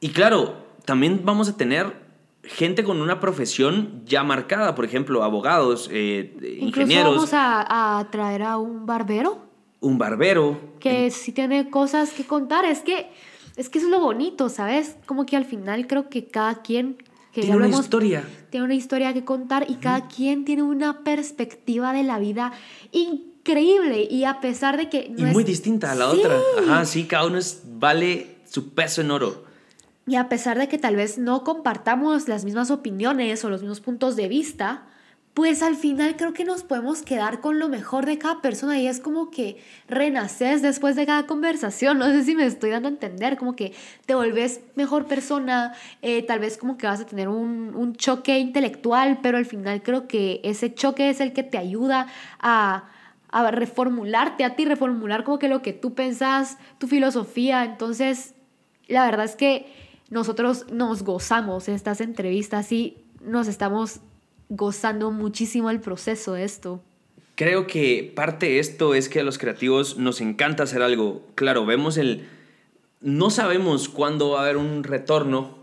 Y 0.00 0.10
claro, 0.10 0.56
también 0.84 1.20
vamos 1.24 1.48
a 1.48 1.56
tener 1.56 1.94
gente 2.42 2.82
con 2.82 3.00
una 3.00 3.20
profesión 3.20 4.02
ya 4.06 4.22
marcada, 4.24 4.74
por 4.74 4.84
ejemplo, 4.84 5.22
abogados, 5.22 5.88
eh, 5.92 6.32
Incluso 6.58 6.80
ingenieros, 6.80 7.14
vamos 7.16 7.34
a, 7.34 7.98
a 7.98 8.10
traer 8.10 8.42
a 8.42 8.56
un 8.56 8.86
barbero 8.86 9.49
un 9.80 9.98
barbero. 9.98 10.58
que 10.80 11.10
sí 11.10 11.32
tiene 11.32 11.70
cosas 11.70 12.10
que 12.10 12.24
contar. 12.24 12.64
Es 12.64 12.80
que, 12.80 13.08
es 13.56 13.68
que 13.68 13.78
eso 13.78 13.86
es 13.88 13.90
lo 13.90 14.00
bonito, 14.00 14.48
¿sabes? 14.48 14.96
Como 15.06 15.26
que 15.26 15.36
al 15.36 15.44
final 15.44 15.86
creo 15.86 16.08
que 16.08 16.26
cada 16.26 16.62
quien... 16.62 16.96
Que 17.32 17.42
Tiene 17.42 17.56
una 17.58 17.66
hemos- 17.66 17.80
historia. 17.82 18.24
Tiene 18.50 18.64
una 18.64 18.74
historia 18.74 19.12
que 19.14 19.24
contar 19.24 19.66
y 19.70 19.76
cada 19.76 20.08
quien 20.08 20.44
tiene 20.44 20.64
una 20.64 21.04
perspectiva 21.04 21.92
de 21.92 22.02
la 22.02 22.18
vida 22.18 22.52
increíble. 22.92 24.06
Y 24.10 24.24
a 24.24 24.40
pesar 24.40 24.76
de 24.76 24.88
que... 24.88 25.12
Y 25.16 25.22
no 25.22 25.28
muy 25.32 25.42
es- 25.42 25.46
distinta 25.48 25.92
a 25.92 25.94
la 25.94 26.10
Sí. 26.10 26.18
otra. 26.18 26.38
Ajá, 26.58 26.84
sí, 26.84 27.04
cada 27.04 27.26
uno 27.26 27.38
es- 27.38 27.62
vale 27.64 28.36
su 28.48 28.70
peso 28.74 29.00
en 29.00 29.10
oro. 29.12 29.44
Y 30.06 30.16
a 30.16 30.28
pesar 30.28 30.58
de 30.58 30.68
que 30.68 30.78
tal 30.78 30.96
vez 30.96 31.18
no 31.18 31.44
compartamos 31.44 32.26
las 32.26 32.44
mismas 32.44 32.70
opiniones 32.72 33.44
o 33.44 33.50
los 33.50 33.60
mismos 33.60 33.80
puntos 33.80 34.16
de 34.16 34.26
vista, 34.26 34.86
pues 35.34 35.62
al 35.62 35.76
final 35.76 36.16
creo 36.16 36.32
que 36.32 36.44
nos 36.44 36.64
podemos 36.64 37.02
quedar 37.02 37.40
con 37.40 37.58
lo 37.58 37.68
mejor 37.68 38.04
de 38.04 38.18
cada 38.18 38.42
persona 38.42 38.78
y 38.78 38.86
es 38.86 39.00
como 39.00 39.30
que 39.30 39.62
renaces 39.88 40.60
después 40.60 40.96
de 40.96 41.06
cada 41.06 41.26
conversación. 41.26 41.98
No 41.98 42.06
sé 42.06 42.24
si 42.24 42.34
me 42.34 42.46
estoy 42.46 42.70
dando 42.70 42.88
a 42.88 42.92
entender, 42.92 43.36
como 43.36 43.54
que 43.54 43.72
te 44.06 44.14
volvés 44.14 44.60
mejor 44.74 45.06
persona, 45.06 45.74
eh, 46.02 46.22
tal 46.22 46.40
vez 46.40 46.58
como 46.58 46.76
que 46.76 46.86
vas 46.86 47.00
a 47.00 47.06
tener 47.06 47.28
un, 47.28 47.74
un 47.74 47.94
choque 47.94 48.38
intelectual, 48.38 49.20
pero 49.22 49.38
al 49.38 49.46
final 49.46 49.82
creo 49.82 50.08
que 50.08 50.40
ese 50.42 50.74
choque 50.74 51.10
es 51.10 51.20
el 51.20 51.32
que 51.32 51.42
te 51.42 51.58
ayuda 51.58 52.08
a 52.40 52.90
a 53.30 53.50
reformularte 53.50 54.44
a 54.44 54.56
ti, 54.56 54.64
reformular 54.64 55.24
como 55.24 55.38
que 55.38 55.48
lo 55.48 55.62
que 55.62 55.72
tú 55.72 55.94
pensás, 55.94 56.58
tu 56.78 56.88
filosofía. 56.88 57.64
Entonces, 57.64 58.34
la 58.88 59.04
verdad 59.04 59.24
es 59.24 59.36
que 59.36 59.72
nosotros 60.10 60.66
nos 60.72 61.04
gozamos 61.04 61.68
estas 61.68 62.00
entrevistas 62.00 62.72
y 62.72 63.04
nos 63.20 63.46
estamos 63.46 64.00
gozando 64.50 65.10
muchísimo 65.10 65.70
el 65.70 65.80
proceso 65.80 66.34
de 66.34 66.44
esto. 66.44 66.82
Creo 67.36 67.66
que 67.66 68.12
parte 68.14 68.46
de 68.46 68.58
esto 68.58 68.94
es 68.94 69.08
que 69.08 69.20
a 69.20 69.22
los 69.22 69.38
creativos 69.38 69.96
nos 69.96 70.20
encanta 70.20 70.64
hacer 70.64 70.82
algo. 70.82 71.22
Claro, 71.36 71.64
vemos 71.64 71.96
el... 71.96 72.28
No 73.00 73.30
sabemos 73.30 73.88
cuándo 73.88 74.30
va 74.30 74.40
a 74.40 74.42
haber 74.42 74.58
un 74.58 74.84
retorno 74.84 75.58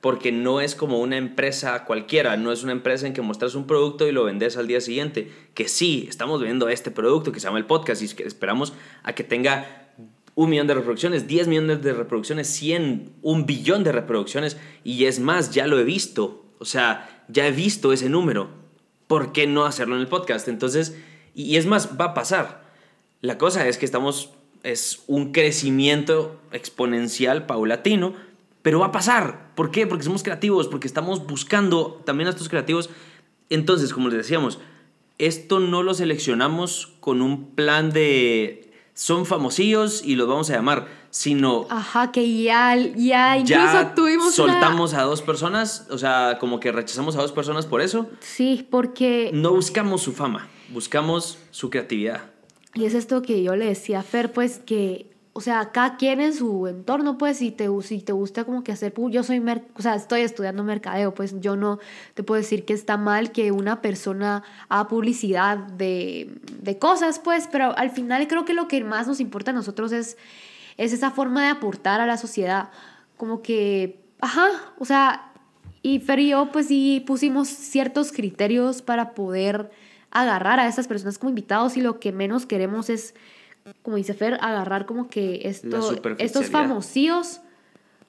porque 0.00 0.32
no 0.32 0.60
es 0.60 0.74
como 0.74 0.98
una 0.98 1.18
empresa 1.18 1.84
cualquiera, 1.84 2.36
no 2.36 2.52
es 2.52 2.64
una 2.64 2.72
empresa 2.72 3.06
en 3.06 3.12
que 3.12 3.22
muestras 3.22 3.54
un 3.54 3.66
producto 3.66 4.08
y 4.08 4.12
lo 4.12 4.24
vendes 4.24 4.56
al 4.56 4.66
día 4.66 4.80
siguiente, 4.80 5.30
que 5.54 5.68
sí, 5.68 6.06
estamos 6.08 6.42
viendo 6.42 6.68
este 6.68 6.90
producto 6.90 7.32
que 7.32 7.38
se 7.38 7.46
llama 7.46 7.58
el 7.58 7.66
podcast 7.66 8.02
y 8.02 8.22
esperamos 8.22 8.72
a 9.02 9.12
que 9.12 9.24
tenga 9.24 9.92
un 10.34 10.48
millón 10.48 10.66
de 10.66 10.74
reproducciones, 10.74 11.28
10 11.28 11.48
millones 11.48 11.82
de 11.82 11.92
reproducciones, 11.92 12.48
100, 12.48 13.12
un 13.22 13.44
billón 13.44 13.84
de 13.84 13.92
reproducciones 13.92 14.56
y 14.84 15.04
es 15.04 15.20
más, 15.20 15.52
ya 15.52 15.66
lo 15.66 15.78
he 15.78 15.84
visto, 15.84 16.44
o 16.60 16.64
sea, 16.66 17.24
ya 17.28 17.46
he 17.46 17.52
visto 17.52 17.92
ese 17.92 18.08
número, 18.08 18.50
¿por 19.06 19.32
qué 19.32 19.46
no 19.46 19.64
hacerlo 19.64 19.96
en 19.96 20.02
el 20.02 20.08
podcast? 20.08 20.46
Entonces, 20.46 20.96
y, 21.34 21.56
es 21.56 21.66
más, 21.66 21.98
va 21.98 22.06
a 22.06 22.14
pasar. 22.14 22.70
La 23.22 23.38
cosa 23.38 23.66
es 23.66 23.78
que 23.78 23.86
estamos, 23.86 24.30
es 24.62 25.02
un 25.06 25.32
crecimiento 25.32 26.38
exponencial, 26.52 27.46
paulatino, 27.46 28.14
pero 28.62 28.78
va 28.78 28.86
a 28.86 28.92
pasar. 28.92 29.54
¿Por 29.54 29.70
qué? 29.70 29.86
Porque 29.86 30.04
somos 30.04 30.22
creativos, 30.22 30.68
porque 30.68 30.86
estamos 30.86 31.26
buscando 31.26 32.02
también 32.04 32.28
a 32.28 32.30
estos 32.30 32.50
creativos. 32.50 32.90
Entonces, 33.48 33.94
como 33.94 34.08
les 34.08 34.18
decíamos, 34.18 34.58
esto 35.16 35.60
no 35.60 35.82
lo 35.82 35.94
seleccionamos 35.94 36.92
con 37.00 37.22
un 37.22 37.54
plan 37.54 37.90
de 37.90 38.70
son 38.92 39.24
famosillos 39.24 40.04
y 40.04 40.14
los 40.14 40.28
vamos 40.28 40.50
a 40.50 40.54
llamar, 40.54 40.86
sino 41.10 41.66
Ajá, 41.70 42.12
que 42.12 42.42
ya, 42.42 42.76
ya 42.76 43.36
incluso 43.36 43.60
ya 43.72 43.94
tuvimos 43.94 44.38
una- 44.38 44.52
soltamos 44.52 44.94
a 44.94 45.02
dos 45.02 45.22
personas, 45.22 45.86
o 45.90 45.98
sea, 45.98 46.38
como 46.40 46.60
que 46.60 46.70
rechazamos 46.72 47.16
a 47.16 47.22
dos 47.22 47.32
personas 47.32 47.66
por 47.66 47.80
eso. 47.80 48.08
Sí, 48.20 48.66
porque... 48.70 49.30
No 49.34 49.52
buscamos 49.52 50.02
su 50.02 50.12
fama, 50.12 50.48
buscamos 50.72 51.38
su 51.50 51.68
creatividad. 51.70 52.22
Y 52.74 52.84
es 52.84 52.94
esto 52.94 53.22
que 53.22 53.42
yo 53.42 53.56
le 53.56 53.66
decía 53.66 53.98
a 54.00 54.02
Fer, 54.04 54.30
pues 54.32 54.60
que, 54.60 55.10
o 55.32 55.40
sea, 55.40 55.72
cada 55.72 55.96
quien 55.96 56.20
en 56.20 56.32
su 56.32 56.68
entorno, 56.68 57.18
pues, 57.18 57.38
si 57.38 57.50
te, 57.50 57.66
si 57.82 58.00
te 58.00 58.12
gusta 58.12 58.44
como 58.44 58.62
que 58.62 58.70
hacer, 58.70 58.94
yo 59.10 59.24
soy, 59.24 59.40
mer- 59.40 59.66
o 59.76 59.82
sea, 59.82 59.96
estoy 59.96 60.20
estudiando 60.20 60.62
mercadeo, 60.62 61.12
pues 61.12 61.34
yo 61.40 61.56
no 61.56 61.80
te 62.14 62.22
puedo 62.22 62.40
decir 62.40 62.64
que 62.64 62.72
está 62.72 62.96
mal 62.96 63.32
que 63.32 63.50
una 63.50 63.82
persona 63.82 64.44
haga 64.68 64.86
publicidad 64.86 65.56
de, 65.58 66.36
de 66.62 66.78
cosas, 66.78 67.18
pues, 67.18 67.48
pero 67.50 67.76
al 67.76 67.90
final 67.90 68.28
creo 68.28 68.44
que 68.44 68.54
lo 68.54 68.68
que 68.68 68.84
más 68.84 69.08
nos 69.08 69.18
importa 69.18 69.50
a 69.50 69.54
nosotros 69.54 69.90
es, 69.90 70.16
es 70.80 70.94
esa 70.94 71.10
forma 71.10 71.42
de 71.42 71.50
aportar 71.50 72.00
a 72.00 72.06
la 72.06 72.16
sociedad, 72.16 72.70
como 73.18 73.42
que, 73.42 74.00
ajá, 74.18 74.48
o 74.78 74.86
sea, 74.86 75.30
y 75.82 76.00
Fer 76.00 76.20
y 76.20 76.30
yo, 76.30 76.50
pues 76.50 76.68
sí 76.68 77.04
pusimos 77.06 77.48
ciertos 77.48 78.12
criterios 78.12 78.80
para 78.80 79.12
poder 79.12 79.70
agarrar 80.10 80.58
a 80.58 80.66
estas 80.66 80.88
personas 80.88 81.18
como 81.18 81.28
invitados 81.28 81.76
y 81.76 81.82
lo 81.82 82.00
que 82.00 82.12
menos 82.12 82.46
queremos 82.46 82.88
es, 82.88 83.14
como 83.82 83.96
dice 83.96 84.14
Fer, 84.14 84.38
agarrar 84.40 84.86
como 84.86 85.10
que 85.10 85.42
esto, 85.44 86.00
estos 86.16 86.46
famosillos 86.46 87.42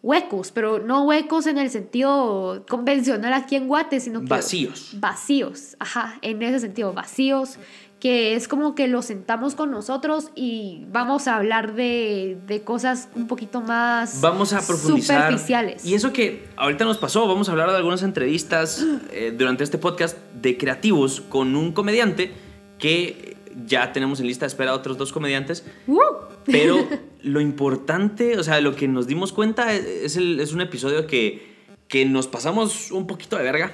huecos, 0.01 0.51
pero 0.53 0.79
no 0.79 1.03
huecos 1.03 1.47
en 1.47 1.57
el 1.57 1.69
sentido 1.69 2.65
convencional 2.69 3.33
aquí 3.33 3.57
en 3.57 3.67
Guate, 3.67 3.99
sino 3.99 4.21
que 4.21 4.27
Vacíos. 4.27 4.95
vacíos, 4.99 5.75
ajá, 5.79 6.17
en 6.21 6.41
ese 6.41 6.61
sentido, 6.61 6.93
vacíos, 6.93 7.57
que 8.01 8.35
es 8.35 8.47
como 8.49 8.75
que 8.75 8.87
los 8.87 9.05
sentamos 9.05 9.55
con 9.55 9.71
nosotros 9.71 10.31
y 10.35 10.85
vamos 10.91 11.27
a 11.27 11.37
hablar 11.37 11.75
de, 11.75 12.37
de 12.47 12.61
cosas 12.63 13.07
un 13.15 13.27
poquito 13.27 13.61
más 13.61 14.19
Vamos 14.21 14.51
a 14.53 14.65
profundizar. 14.65 15.21
superficiales. 15.27 15.85
Y 15.85 15.93
eso 15.93 16.11
que 16.11 16.49
ahorita 16.57 16.83
nos 16.83 16.97
pasó, 16.97 17.27
vamos 17.27 17.47
a 17.47 17.51
hablar 17.53 17.69
de 17.69 17.77
algunas 17.77 18.01
entrevistas 18.01 18.83
eh, 19.11 19.33
durante 19.37 19.63
este 19.63 19.77
podcast 19.77 20.17
de 20.33 20.57
creativos 20.57 21.21
con 21.21 21.55
un 21.55 21.71
comediante 21.73 22.31
que 22.79 23.37
ya 23.67 23.93
tenemos 23.93 24.19
en 24.19 24.25
lista 24.27 24.45
de 24.45 24.47
espera 24.47 24.71
a 24.71 24.73
otros 24.75 24.97
dos 24.97 25.11
comediantes. 25.13 25.63
¡Uh! 25.85 25.99
Pero 26.45 26.77
lo 27.21 27.39
importante, 27.39 28.35
o 28.39 28.43
sea, 28.43 28.59
lo 28.61 28.75
que 28.75 28.87
nos 28.87 29.05
dimos 29.05 29.31
cuenta 29.31 29.73
es, 29.73 29.85
es 29.85 30.17
el- 30.17 30.39
es 30.39 30.53
un 30.53 30.61
episodio 30.61 31.05
que, 31.05 31.51
que 31.87 32.05
nos 32.05 32.25
pasamos 32.27 32.89
un 32.91 33.05
poquito 33.05 33.37
de 33.37 33.43
verga. 33.43 33.71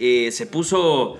Eh, 0.00 0.30
se 0.32 0.46
puso 0.46 1.18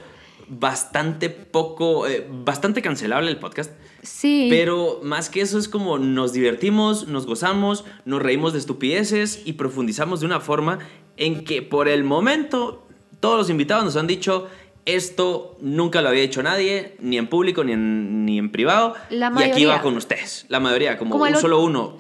bastante 0.48 1.30
poco, 1.30 2.06
eh, 2.06 2.26
bastante 2.30 2.82
cancelable 2.82 3.30
el 3.30 3.38
podcast. 3.38 3.72
Sí. 4.02 4.46
Pero 4.50 5.00
más 5.02 5.28
que 5.30 5.40
eso 5.40 5.58
es 5.58 5.68
como 5.68 5.98
nos 5.98 6.32
divertimos, 6.32 7.08
nos 7.08 7.26
gozamos, 7.26 7.84
nos 8.04 8.22
reímos 8.22 8.52
de 8.52 8.58
estupideces 8.58 9.42
y 9.44 9.54
profundizamos 9.54 10.20
de 10.20 10.26
una 10.26 10.40
forma 10.40 10.78
en 11.16 11.44
que 11.44 11.62
por 11.62 11.88
el 11.88 12.04
momento 12.04 12.86
todos 13.20 13.36
los 13.38 13.50
invitados 13.50 13.84
nos 13.84 13.96
han 13.96 14.06
dicho 14.06 14.48
esto 14.84 15.56
nunca 15.60 16.00
lo 16.00 16.08
había 16.08 16.22
hecho 16.22 16.42
nadie, 16.42 16.96
ni 17.00 17.18
en 17.18 17.26
público 17.26 17.62
ni 17.62 17.72
en, 17.72 18.24
ni 18.24 18.38
en 18.38 18.50
privado. 18.50 18.94
La 19.10 19.26
y 19.26 19.28
aquí 19.28 19.34
mayoría. 19.50 19.68
va 19.68 19.82
con 19.82 19.96
ustedes, 19.96 20.46
la 20.48 20.60
mayoría, 20.60 20.96
como, 20.96 21.10
Como 21.18 21.24
un 21.24 21.36
solo 21.36 21.60
uno 21.62 21.96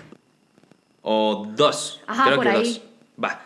o 1.02 1.46
dos. 1.54 2.00
Ajá, 2.06 2.24
Creo 2.24 2.36
por 2.36 2.44
que 2.44 2.50
ahí. 2.50 2.64
dos. 2.64 2.82
Va. 3.22 3.42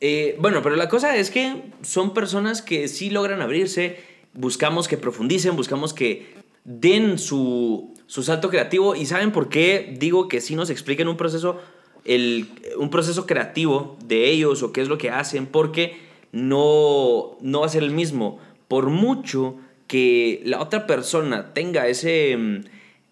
Eh, 0.00 0.36
bueno, 0.40 0.62
pero 0.62 0.74
la 0.76 0.88
cosa 0.88 1.16
es 1.16 1.30
que 1.30 1.62
son 1.82 2.12
personas 2.12 2.60
que 2.60 2.88
sí 2.88 3.08
logran 3.10 3.40
abrirse, 3.40 4.00
buscamos 4.36 4.88
que 4.88 4.96
profundicen, 4.96 5.56
buscamos 5.56 5.92
que 5.92 6.34
den 6.64 7.18
su, 7.18 7.94
su 8.06 8.22
salto 8.22 8.48
creativo 8.50 8.94
y 8.94 9.06
saben 9.06 9.32
por 9.32 9.48
qué 9.48 9.94
digo 9.98 10.28
que 10.28 10.40
sí 10.40 10.54
nos 10.56 10.70
expliquen 10.70 11.08
un 11.08 11.16
proceso, 11.16 11.60
el, 12.04 12.48
un 12.78 12.90
proceso 12.90 13.26
creativo 13.26 13.96
de 14.04 14.30
ellos 14.30 14.62
o 14.62 14.72
qué 14.72 14.80
es 14.80 14.88
lo 14.88 14.98
que 14.98 15.10
hacen, 15.10 15.46
porque 15.46 15.96
no, 16.32 17.36
no 17.40 17.60
va 17.60 17.66
a 17.66 17.70
ser 17.70 17.82
el 17.82 17.90
mismo. 17.90 18.38
Por 18.68 18.90
mucho 18.90 19.56
que 19.86 20.42
la 20.44 20.60
otra 20.60 20.86
persona 20.86 21.54
tenga 21.54 21.86
ese... 21.88 22.36
mm, 22.36 22.56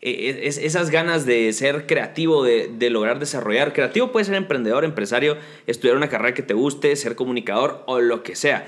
eh, 0.07 0.41
es- 0.45 0.59
esas 0.59 0.91
ganas 0.91 1.25
de 1.25 1.53
ser 1.53 1.87
creativo, 1.87 2.43
de, 2.45 2.69
de 2.69 2.91
lograr 2.91 3.19
desarrollar. 3.21 3.73
Creativo 3.73 4.13
puede 4.13 4.27
ser 4.27 4.35
emprendedor, 4.35 4.85
empresario, 4.85 5.37
estudiar 5.67 5.97
una 5.97 6.09
carrera 6.09 6.35
que 6.35 6.43
te 6.43 6.53
guste, 6.55 6.95
ser 6.97 7.15
comunicador 7.17 7.83
o 7.87 8.01
lo 8.01 8.23
que 8.23 8.37
sea. 8.37 8.67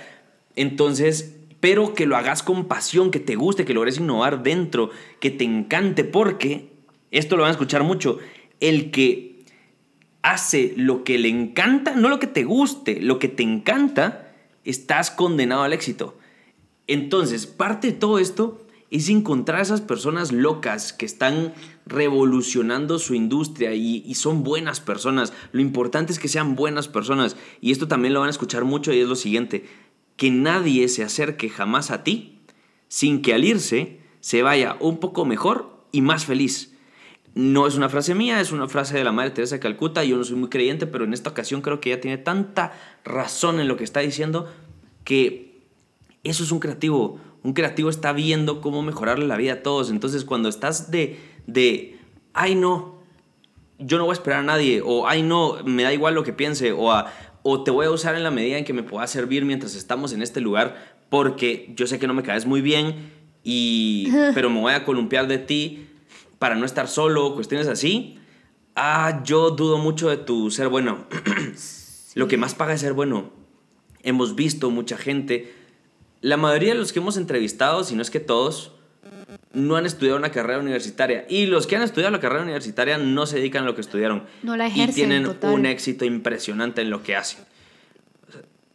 Entonces, 0.54 1.34
pero 1.60 1.94
que 1.94 2.06
lo 2.06 2.16
hagas 2.16 2.42
con 2.42 2.66
pasión, 2.66 3.10
que 3.10 3.20
te 3.20 3.36
guste, 3.36 3.64
que 3.64 3.74
logres 3.74 3.98
innovar 3.98 4.42
dentro, 4.42 4.90
que 5.20 5.30
te 5.30 5.44
encante, 5.44 6.04
porque, 6.04 6.72
esto 7.10 7.36
lo 7.36 7.42
van 7.42 7.50
a 7.50 7.52
escuchar 7.52 7.82
mucho, 7.82 8.18
el 8.60 8.90
que 8.90 9.44
hace 10.22 10.74
lo 10.76 11.04
que 11.04 11.18
le 11.18 11.28
encanta, 11.28 11.94
no 11.94 12.08
lo 12.08 12.18
que 12.18 12.26
te 12.26 12.44
guste, 12.44 13.00
lo 13.00 13.18
que 13.18 13.28
te 13.28 13.42
encanta, 13.42 14.34
estás 14.64 15.10
condenado 15.10 15.62
al 15.62 15.72
éxito. 15.72 16.18
Entonces, 16.86 17.46
parte 17.46 17.88
de 17.88 17.92
todo 17.94 18.18
esto 18.18 18.66
es 18.90 19.08
encontrar 19.08 19.58
a 19.58 19.62
esas 19.62 19.80
personas 19.80 20.32
locas 20.32 20.92
que 20.92 21.06
están 21.06 21.52
revolucionando 21.86 22.98
su 22.98 23.14
industria 23.14 23.74
y, 23.74 24.02
y, 24.06 24.14
son 24.14 24.44
buenas 24.44 24.80
personas. 24.80 25.32
Lo 25.52 25.60
importante 25.60 26.12
es 26.12 26.18
que 26.18 26.28
sean 26.28 26.54
buenas 26.54 26.88
personas. 26.88 27.36
Y 27.60 27.72
esto 27.72 27.88
también 27.88 28.14
lo 28.14 28.20
van 28.20 28.28
a 28.28 28.30
escuchar 28.30 28.64
mucho 28.64 28.92
y 28.92 29.00
es 29.00 29.08
lo 29.08 29.16
siguiente, 29.16 29.64
que 30.16 30.30
nadie 30.30 30.88
se 30.88 31.02
acerque 31.02 31.48
jamás 31.48 31.90
a 31.90 32.02
ti 32.02 32.40
sin 32.88 33.22
que 33.22 33.34
al 33.34 33.44
irse 33.44 34.00
se 34.20 34.42
vaya 34.42 34.76
un 34.80 34.98
poco 34.98 35.24
mejor 35.24 35.84
y 35.92 36.00
más 36.00 36.24
feliz. 36.24 36.72
No 37.34 37.66
es 37.66 37.74
una 37.74 37.90
frase 37.90 38.14
mía, 38.14 38.40
es 38.40 38.50
una 38.50 38.66
frase 38.66 38.96
de 38.96 39.04
la 39.04 39.12
Madre 39.12 39.30
Teresa 39.30 39.56
de 39.56 39.60
Calcuta. 39.60 40.04
Yo 40.04 40.16
no 40.16 40.24
soy 40.24 40.36
muy 40.36 40.48
creyente, 40.48 40.86
pero 40.86 41.04
en 41.04 41.12
esta 41.12 41.30
ocasión 41.30 41.60
creo 41.60 41.80
que 41.80 41.92
ella 41.92 42.00
tiene 42.00 42.16
tanta 42.16 42.72
razón 43.04 43.60
en 43.60 43.68
lo 43.68 43.76
que 43.76 43.84
está 43.84 44.00
diciendo 44.00 44.50
que 45.04 45.60
eso 46.24 46.44
es 46.44 46.50
un 46.50 46.60
creativo. 46.60 47.20
Un 47.42 47.52
creativo 47.52 47.90
está 47.90 48.12
viendo 48.12 48.60
cómo 48.60 48.82
mejorarle 48.82 49.26
la 49.26 49.36
vida 49.36 49.52
a 49.52 49.62
todos. 49.62 49.90
Entonces, 49.90 50.24
cuando 50.24 50.48
estás 50.48 50.90
de, 50.90 51.20
de 51.46 51.98
ay 52.32 52.54
no, 52.54 52.96
yo 53.78 53.98
no 53.98 54.04
voy 54.04 54.12
a 54.12 54.14
esperar 54.14 54.40
a 54.40 54.42
nadie, 54.42 54.82
o 54.84 55.06
ay 55.06 55.22
no, 55.22 55.58
me 55.64 55.82
da 55.82 55.92
igual 55.92 56.14
lo 56.14 56.24
que 56.24 56.32
piense, 56.32 56.72
o, 56.72 56.90
o 57.48 57.62
te 57.62 57.70
voy 57.70 57.86
a 57.86 57.92
usar 57.92 58.16
en 58.16 58.24
la 58.24 58.32
medida 58.32 58.58
en 58.58 58.64
que 58.64 58.72
me 58.72 58.82
pueda 58.82 59.06
servir 59.06 59.44
mientras 59.44 59.76
estamos 59.76 60.12
en 60.12 60.20
este 60.20 60.40
lugar, 60.40 60.96
porque 61.08 61.72
yo 61.76 61.86
sé 61.86 62.00
que 62.00 62.08
no 62.08 62.12
me 62.12 62.24
caes 62.24 62.44
muy 62.44 62.60
bien, 62.60 63.12
y, 63.44 64.08
pero 64.34 64.50
me 64.50 64.58
voy 64.58 64.72
a 64.72 64.84
columpiar 64.84 65.28
de 65.28 65.38
ti 65.38 65.86
para 66.40 66.56
no 66.56 66.66
estar 66.66 66.88
solo, 66.88 67.36
cuestiones 67.36 67.68
así. 67.68 68.18
Ah, 68.74 69.22
yo 69.24 69.50
dudo 69.50 69.78
mucho 69.78 70.08
de 70.08 70.16
tu 70.16 70.50
ser 70.50 70.66
bueno. 70.68 71.06
Lo 72.16 72.26
que 72.26 72.36
más 72.36 72.56
paga 72.56 72.74
es 72.74 72.80
ser 72.80 72.94
bueno. 72.94 73.30
Hemos 74.02 74.34
visto 74.34 74.68
mucha 74.72 74.96
gente, 74.96 75.54
la 76.22 76.36
mayoría 76.36 76.72
de 76.72 76.80
los 76.80 76.92
que 76.92 76.98
hemos 76.98 77.16
entrevistado, 77.16 77.84
si 77.84 77.94
no 77.94 78.02
es 78.02 78.10
que 78.10 78.18
todos, 78.18 78.72
no 79.56 79.76
han 79.76 79.86
estudiado 79.86 80.18
una 80.18 80.30
carrera 80.30 80.60
universitaria. 80.60 81.26
Y 81.28 81.46
los 81.46 81.66
que 81.66 81.76
han 81.76 81.82
estudiado 81.82 82.12
la 82.12 82.20
carrera 82.20 82.42
universitaria 82.42 82.98
no 82.98 83.26
se 83.26 83.36
dedican 83.36 83.64
a 83.64 83.66
lo 83.66 83.74
que 83.74 83.80
estudiaron. 83.80 84.24
No 84.42 84.56
la 84.56 84.66
ejercen, 84.66 84.90
Y 84.90 84.94
tienen 84.94 85.36
un 85.42 85.66
éxito 85.66 86.04
impresionante 86.04 86.82
en 86.82 86.90
lo 86.90 87.02
que 87.02 87.16
hacen 87.16 87.40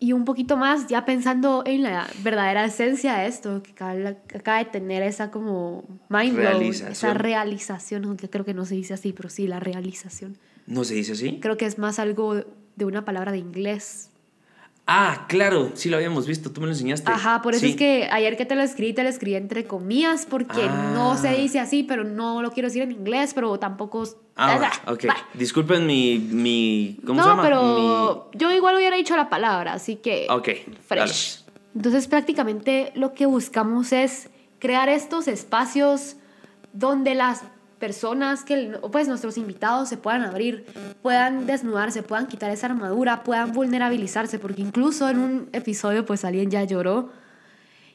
y 0.01 0.13
un 0.13 0.25
poquito 0.25 0.57
más 0.57 0.87
ya 0.87 1.05
pensando 1.05 1.61
en 1.63 1.83
la 1.83 2.09
verdadera 2.23 2.65
esencia 2.65 3.17
de 3.17 3.27
esto, 3.27 3.61
que 3.61 3.69
acaba, 3.71 4.57
de 4.57 4.65
tener 4.65 5.03
esa 5.03 5.29
como 5.29 5.83
mind 6.09 6.35
blow, 6.35 6.59
esa 6.63 7.13
realización, 7.13 8.05
aunque 8.05 8.27
creo 8.27 8.43
que 8.43 8.55
no 8.55 8.65
se 8.65 8.73
dice 8.73 8.95
así, 8.95 9.13
pero 9.13 9.29
sí, 9.29 9.45
la 9.45 9.59
realización. 9.59 10.39
¿No 10.65 10.85
se 10.85 10.95
dice 10.95 11.11
así? 11.11 11.39
Creo 11.39 11.55
que 11.55 11.67
es 11.67 11.77
más 11.77 11.99
algo 11.99 12.33
de 12.33 12.85
una 12.85 13.05
palabra 13.05 13.31
de 13.31 13.37
inglés. 13.37 14.09
Ah, 14.93 15.25
claro, 15.29 15.71
sí 15.73 15.89
lo 15.89 15.95
habíamos 15.95 16.27
visto, 16.27 16.51
tú 16.51 16.59
me 16.59 16.67
lo 16.67 16.73
enseñaste. 16.73 17.09
Ajá, 17.09 17.41
por 17.41 17.55
eso 17.55 17.65
es 17.65 17.77
que 17.77 18.09
ayer 18.11 18.35
que 18.35 18.45
te 18.45 18.55
lo 18.55 18.61
escribí, 18.61 18.91
te 18.91 19.03
lo 19.03 19.07
escribí 19.07 19.35
entre 19.35 19.63
comillas, 19.63 20.25
porque 20.29 20.67
no 20.93 21.17
se 21.17 21.29
ah. 21.29 21.33
dice 21.33 21.61
así, 21.61 21.83
pero 21.83 22.03
no 22.03 22.41
lo 22.41 22.51
quiero 22.51 22.67
decir 22.67 22.81
en 22.81 22.91
inglés, 22.91 23.33
pero 23.33 23.57
tampoco... 23.57 24.03
Ah, 24.35 24.69
ok. 24.87 25.05
Disculpen 25.33 25.87
mi, 25.87 26.19
mi... 26.19 26.99
¿Cómo 27.05 27.19
no, 27.19 27.23
se 27.23 27.29
llama? 27.29 27.41
pero 27.41 28.29
yo 28.33 28.51
igual 28.51 28.75
hubiera 28.75 28.97
dicho 28.97 29.15
la 29.15 29.29
palabra, 29.29 29.71
así 29.71 29.95
que... 29.95 30.27
Ok. 30.29 30.49
Fresh. 30.85 31.45
Entonces 31.73 32.09
prácticamente 32.09 32.91
lo 32.95 33.13
que 33.13 33.25
buscamos 33.25 33.93
es 33.93 34.29
crear 34.59 34.89
estos 34.89 35.29
espacios 35.29 36.17
donde 36.73 37.15
las 37.15 37.43
personas 37.81 38.45
que, 38.45 38.77
pues 38.91 39.09
nuestros 39.09 39.37
invitados 39.37 39.89
se 39.89 39.97
puedan 39.97 40.21
abrir, 40.21 40.65
puedan 41.01 41.47
desnudarse, 41.47 42.03
puedan 42.03 42.27
quitar 42.27 42.51
esa 42.51 42.67
armadura, 42.67 43.23
puedan 43.23 43.51
vulnerabilizarse, 43.51 44.39
porque 44.39 44.61
incluso 44.61 45.09
en 45.09 45.17
un 45.17 45.49
episodio 45.51 46.05
pues 46.05 46.23
alguien 46.23 46.49
ya 46.49 46.63
lloró 46.63 47.09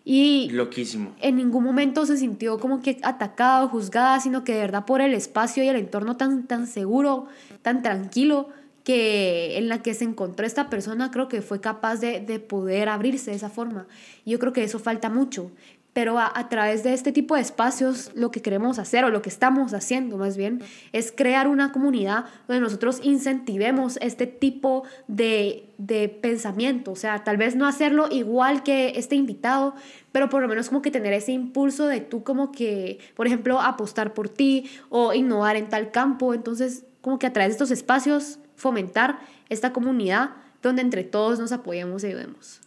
y 0.05 0.51
loquísimo. 0.51 1.15
En 1.21 1.37
ningún 1.37 1.65
momento 1.65 2.05
se 2.05 2.17
sintió 2.17 2.59
como 2.59 2.83
que 2.83 2.99
atacado, 3.03 3.69
juzgada, 3.69 4.21
sino 4.21 4.45
que 4.45 4.55
de 4.55 4.61
verdad 4.61 4.85
por 4.85 5.01
el 5.01 5.15
espacio 5.15 5.65
y 5.65 5.69
el 5.69 5.77
entorno 5.77 6.17
tan 6.17 6.47
tan 6.47 6.67
seguro, 6.67 7.27
tan 7.63 7.83
tranquilo 7.83 8.49
que 8.85 9.59
en 9.59 9.69
la 9.69 9.83
que 9.83 9.95
se 9.95 10.05
encontró 10.05 10.47
esta 10.47 10.71
persona 10.71 11.11
creo 11.11 11.27
que 11.29 11.43
fue 11.43 11.61
capaz 11.61 11.97
de, 11.97 12.21
de 12.21 12.39
poder 12.39 12.89
abrirse 12.89 13.31
de 13.31 13.37
esa 13.37 13.51
forma. 13.51 13.87
Y 14.25 14.31
yo 14.31 14.39
creo 14.39 14.53
que 14.53 14.63
eso 14.63 14.79
falta 14.79 15.11
mucho 15.11 15.51
pero 15.97 16.19
a, 16.19 16.49
través 16.51 16.85
de 16.85 16.93
este 16.93 17.11
tipo 17.11 17.37
de 17.37 17.41
espacios 17.41 18.11
lo 18.15 18.31
que 18.31 18.43
queremos 18.43 18.79
hacer 18.79 19.07
o 19.07 19.09
lo 19.09 19.23
que 19.23 19.31
estamos 19.31 19.73
haciendo 19.73 20.19
más 20.19 20.37
bien 20.37 20.61
es 20.93 21.11
crear 21.11 21.49
una 21.49 21.73
comunidad 21.73 22.27
donde 22.47 22.61
nosotros 22.61 23.01
incentivemos 23.03 23.99
este 24.03 24.27
tipo 24.27 24.83
de, 25.09 25.71
de 25.79 26.11
pensamiento, 26.11 26.93
o 26.93 26.97
sea, 26.97 27.25
tal 27.25 27.39
vez 27.39 27.57
no 27.57 27.67
hacerlo 27.67 28.09
igual 28.11 28.63
que 28.63 28.93
este 28.97 29.17
invitado, 29.17 29.75
pero 30.13 30.29
por 30.29 30.43
lo 30.43 30.49
menos 30.49 30.69
como 30.69 30.83
que 30.83 30.91
tener 30.91 31.15
ese 31.15 31.33
impulso 31.33 31.87
de 31.87 32.03
tú 32.03 32.23
como 32.23 32.53
que, 32.53 32.99
por 33.15 33.27
ejemplo, 33.27 33.63
apostar 33.63 34.13
por 34.13 34.29
ti 34.29 34.69
o 34.91 35.15
innovar 35.15 35.57
en 35.57 35.71
tal 35.71 35.93
campo, 35.93 36.35
entonces 36.35 36.85
como 37.01 37.19
que 37.19 37.27
a 37.27 37.33
través 37.33 37.53
de 37.53 37.55
estos 37.55 37.71
espacios 37.71 38.39
fomentar 38.55 39.19
esta 39.49 39.73
comunidad 39.73 40.33
donde 40.61 40.83
entre 40.83 41.05
todos 41.05 41.39
nos 41.39 41.53
apoyemos 41.53 42.05
y 42.05 42.09
ayudemos 42.09 42.66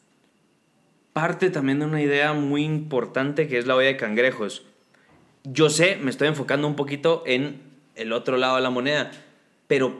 parte 1.21 1.49
también 1.49 1.79
de 1.79 1.85
una 1.85 2.01
idea 2.01 2.31
muy 2.31 2.63
importante 2.63 3.49
que 3.49 3.57
es 3.57 3.67
la 3.67 3.75
olla 3.75 3.87
de 3.87 3.97
cangrejos. 3.97 4.63
Yo 5.43 5.69
sé, 5.69 5.97
me 5.97 6.11
estoy 6.11 6.29
enfocando 6.29 6.65
un 6.65 6.77
poquito 6.77 7.23
en 7.25 7.59
el 7.95 8.13
otro 8.13 8.37
lado 8.37 8.55
de 8.55 8.61
la 8.61 8.69
moneda, 8.69 9.11
pero 9.67 9.99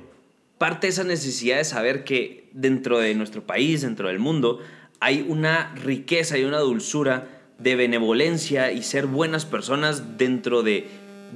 parte 0.58 0.88
de 0.88 0.92
esa 0.92 1.04
necesidad 1.04 1.58
de 1.58 1.66
saber 1.66 2.06
que 2.06 2.48
dentro 2.54 3.00
de 3.00 3.16
nuestro 3.16 3.44
país, 3.44 3.82
dentro 3.82 4.08
del 4.08 4.18
mundo, 4.18 4.60
hay 5.02 5.26
una 5.28 5.76
riqueza 5.76 6.38
y 6.38 6.46
una 6.46 6.60
dulzura 6.60 7.28
de 7.58 7.76
benevolencia 7.76 8.72
y 8.72 8.82
ser 8.82 9.06
buenas 9.06 9.44
personas 9.44 10.18
dentro 10.18 10.64
de, 10.64 10.88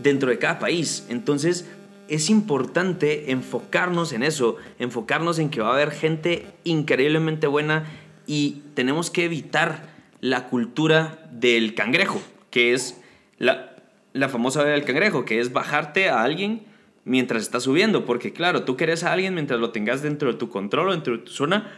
dentro 0.02 0.30
de 0.30 0.40
cada 0.40 0.60
país. 0.60 1.06
Entonces, 1.10 1.68
es 2.08 2.30
importante 2.30 3.32
enfocarnos 3.32 4.14
en 4.14 4.24
eso, 4.24 4.56
enfocarnos 4.80 5.40
en 5.40 5.50
que 5.50 5.60
va 5.60 5.72
a 5.72 5.74
haber 5.74 5.92
gente 5.92 6.46
increíblemente 6.64 7.48
buena 7.48 7.84
y 8.28 8.62
tenemos 8.74 9.10
que 9.10 9.26
evitar 9.26 9.88
la 10.22 10.48
cultura 10.48 11.28
del 11.32 11.76
cangrejo, 11.76 12.22
que 12.50 12.74
es 12.74 13.02
la, 13.38 13.76
la 14.14 14.30
famosa 14.30 14.64
del 14.64 14.86
cangrejo, 14.86 15.26
que 15.26 15.40
es 15.40 15.52
bajarte 15.52 16.10
a 16.10 16.24
alguien 16.24 16.64
mientras 17.06 17.44
estás 17.44 17.64
subiendo, 17.64 18.06
porque 18.06 18.32
claro, 18.32 18.64
tú 18.64 18.78
quieres 18.78 19.04
a 19.04 19.12
alguien 19.12 19.34
mientras 19.34 19.60
lo 19.60 19.72
tengas 19.72 20.02
dentro 20.02 20.32
de 20.32 20.38
tu 20.38 20.50
control 20.50 20.90
o 20.90 20.92
dentro 20.92 21.18
de 21.18 21.24
tu 21.24 21.32
zona 21.32 21.72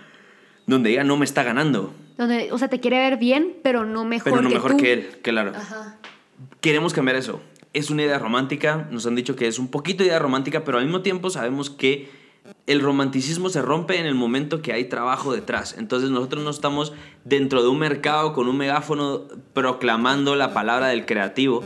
donde 0.68 0.92
ella 0.92 1.04
no 1.04 1.18
me 1.18 1.26
está 1.26 1.44
ganando. 1.44 1.94
Donde, 2.18 2.52
o 2.52 2.58
sea, 2.58 2.68
te 2.68 2.80
quiere 2.80 2.98
ver 2.98 3.18
bien, 3.18 3.56
pero 3.64 3.86
no 3.86 4.06
mejor 4.06 4.32
pero 4.32 4.42
no 4.42 4.50
que 4.50 4.56
mejor 4.56 4.78
que 4.78 4.94
él, 4.94 5.08
claro. 5.22 5.54
Queremos 6.62 6.94
cambiar 6.94 7.18
eso. 7.18 7.42
Es 7.74 7.90
una 7.90 8.04
idea 8.04 8.20
romántica, 8.20 8.88
nos 8.90 9.06
han 9.06 9.16
dicho 9.16 9.36
que 9.36 9.48
es 9.48 9.60
un 9.60 9.68
poquito 9.70 10.04
idea 10.04 10.20
romántica, 10.20 10.64
pero 10.64 10.78
al 10.78 10.86
mismo 10.86 11.02
tiempo 11.02 11.30
sabemos 11.30 11.70
que 11.70 12.10
el 12.68 12.82
romanticismo 12.82 13.50
se 13.50 13.62
rompe 13.62 14.00
en 14.00 14.06
el 14.06 14.16
momento 14.16 14.62
que 14.62 14.74
hay 14.74 14.86
trabajo 14.86 15.34
detrás. 15.34 15.76
Entonces 15.78 16.10
nosotros 16.10 16.44
no 16.44 16.50
estamos 16.50 16.94
dentro 17.24 17.62
de 17.62 17.70
un 17.70 17.80
mercado 17.80 18.34
con 18.34 18.48
un 18.48 18.58
megáfono 18.58 19.24
proclamando 19.54 20.36
la 20.36 20.54
palabra 20.54 20.88
del 20.88 21.06
creativo, 21.06 21.64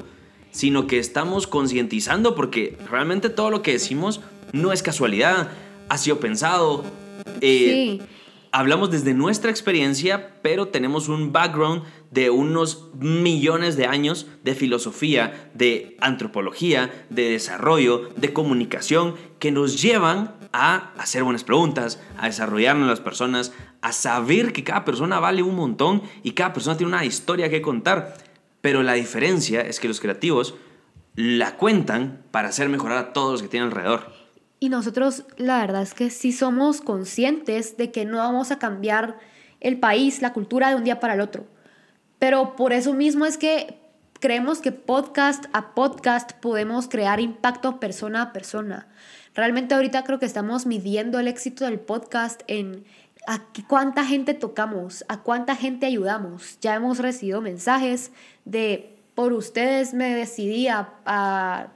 sino 0.52 0.88
que 0.88 1.00
estamos 1.00 1.48
concientizando 1.48 2.36
porque 2.36 2.78
realmente 2.89 3.30
todo 3.30 3.50
lo 3.50 3.62
que 3.62 3.74
decimos 3.74 4.22
no 4.52 4.74
es 4.74 4.84
casualidad, 4.84 5.50
ha 5.88 5.98
sido 5.98 6.20
pensado. 6.20 6.84
Eh, 7.39 8.00
hablamos 8.52 8.92
desde 8.92 9.13
nuestra 9.13 9.52
experiencia, 9.52 10.36
pero 10.42 10.68
tenemos 10.68 11.08
un 11.08 11.32
background 11.32 11.84
de 12.12 12.30
unos 12.30 12.89
millones 12.96 13.78
de 13.78 13.86
años 13.86 14.28
de 14.44 14.56
filosofía, 14.56 15.52
de 15.54 15.96
antropología, 16.02 17.06
de 17.10 17.32
desarrollo, 17.32 18.10
de 18.18 18.34
comunicación, 18.34 19.15
que 19.38 19.52
nos 19.52 19.82
llevan 19.82 20.38
a 20.52 20.92
hacer 20.98 21.24
buenas 21.24 21.44
preguntas, 21.44 22.00
a 22.18 22.28
desarrollarnos 22.28 22.88
las 22.88 23.02
personas, 23.02 23.52
a 23.82 23.92
saber 23.92 24.54
que 24.54 24.64
cada 24.64 24.86
persona 24.86 25.20
vale 25.20 25.44
un 25.44 25.56
montón 25.56 26.02
y 26.24 26.32
cada 26.32 26.54
persona 26.54 26.78
tiene 26.78 26.94
una 26.94 27.06
historia 27.06 27.50
que 27.50 27.62
contar. 27.62 28.16
Pero 28.62 28.84
la 28.84 28.94
diferencia 28.94 29.62
es 29.62 29.80
que 29.80 29.88
los 29.88 30.00
creativos 30.00 30.56
la 31.16 31.58
cuentan 31.58 32.24
para 32.32 32.50
hacer 32.50 32.70
mejorar 32.70 32.98
a 32.98 33.14
todos 33.14 33.34
los 33.34 33.42
que 33.42 33.48
tienen 33.48 33.70
alrededor. 33.70 34.12
Y 34.60 34.70
nosotros 34.70 35.24
la 35.38 35.60
verdad 35.60 35.82
es 35.82 35.94
que 35.94 36.10
sí 36.10 36.32
somos 36.32 36.82
conscientes 36.82 37.78
de 37.78 37.92
que 37.92 38.06
no 38.06 38.18
vamos 38.18 38.52
a 38.52 38.60
cambiar 38.60 39.18
el 39.62 39.80
país, 39.80 40.22
la 40.22 40.34
cultura 40.34 40.70
de 40.70 40.76
un 40.76 40.84
día 40.84 41.00
para 41.00 41.14
el 41.14 41.22
otro. 41.22 41.46
Pero 42.20 42.56
por 42.56 42.74
eso 42.74 42.94
mismo 42.94 43.26
es 43.26 43.38
que 43.38 43.80
creemos 44.20 44.60
que 44.60 44.74
podcast 44.74 45.46
a 45.54 45.74
podcast 45.74 46.34
podemos 46.34 46.90
crear 46.90 47.22
impacto 47.22 47.80
persona 47.80 48.22
a 48.22 48.34
persona. 48.34 48.88
Realmente 49.36 49.76
ahorita 49.76 50.04
creo 50.04 50.20
que 50.20 50.26
estamos 50.26 50.65
midiendo 50.65 51.20
el 51.20 51.28
éxito 51.28 51.65
del 51.65 51.80
podcast 51.80 52.42
en 52.48 52.84
a 53.28 53.42
cuánta 53.68 54.06
gente 54.06 54.34
tocamos, 54.34 55.06
a 55.08 55.22
cuánta 55.22 55.56
gente 55.56 55.86
ayudamos. 55.86 56.58
Ya 56.62 56.76
hemos 56.76 56.98
recibido 57.00 57.42
mensajes 57.42 58.12
de 58.46 58.96
por 59.13 59.34
ustedes 59.34 59.94
me 59.94 60.15
decidí 60.15 60.68
a, 60.70 61.68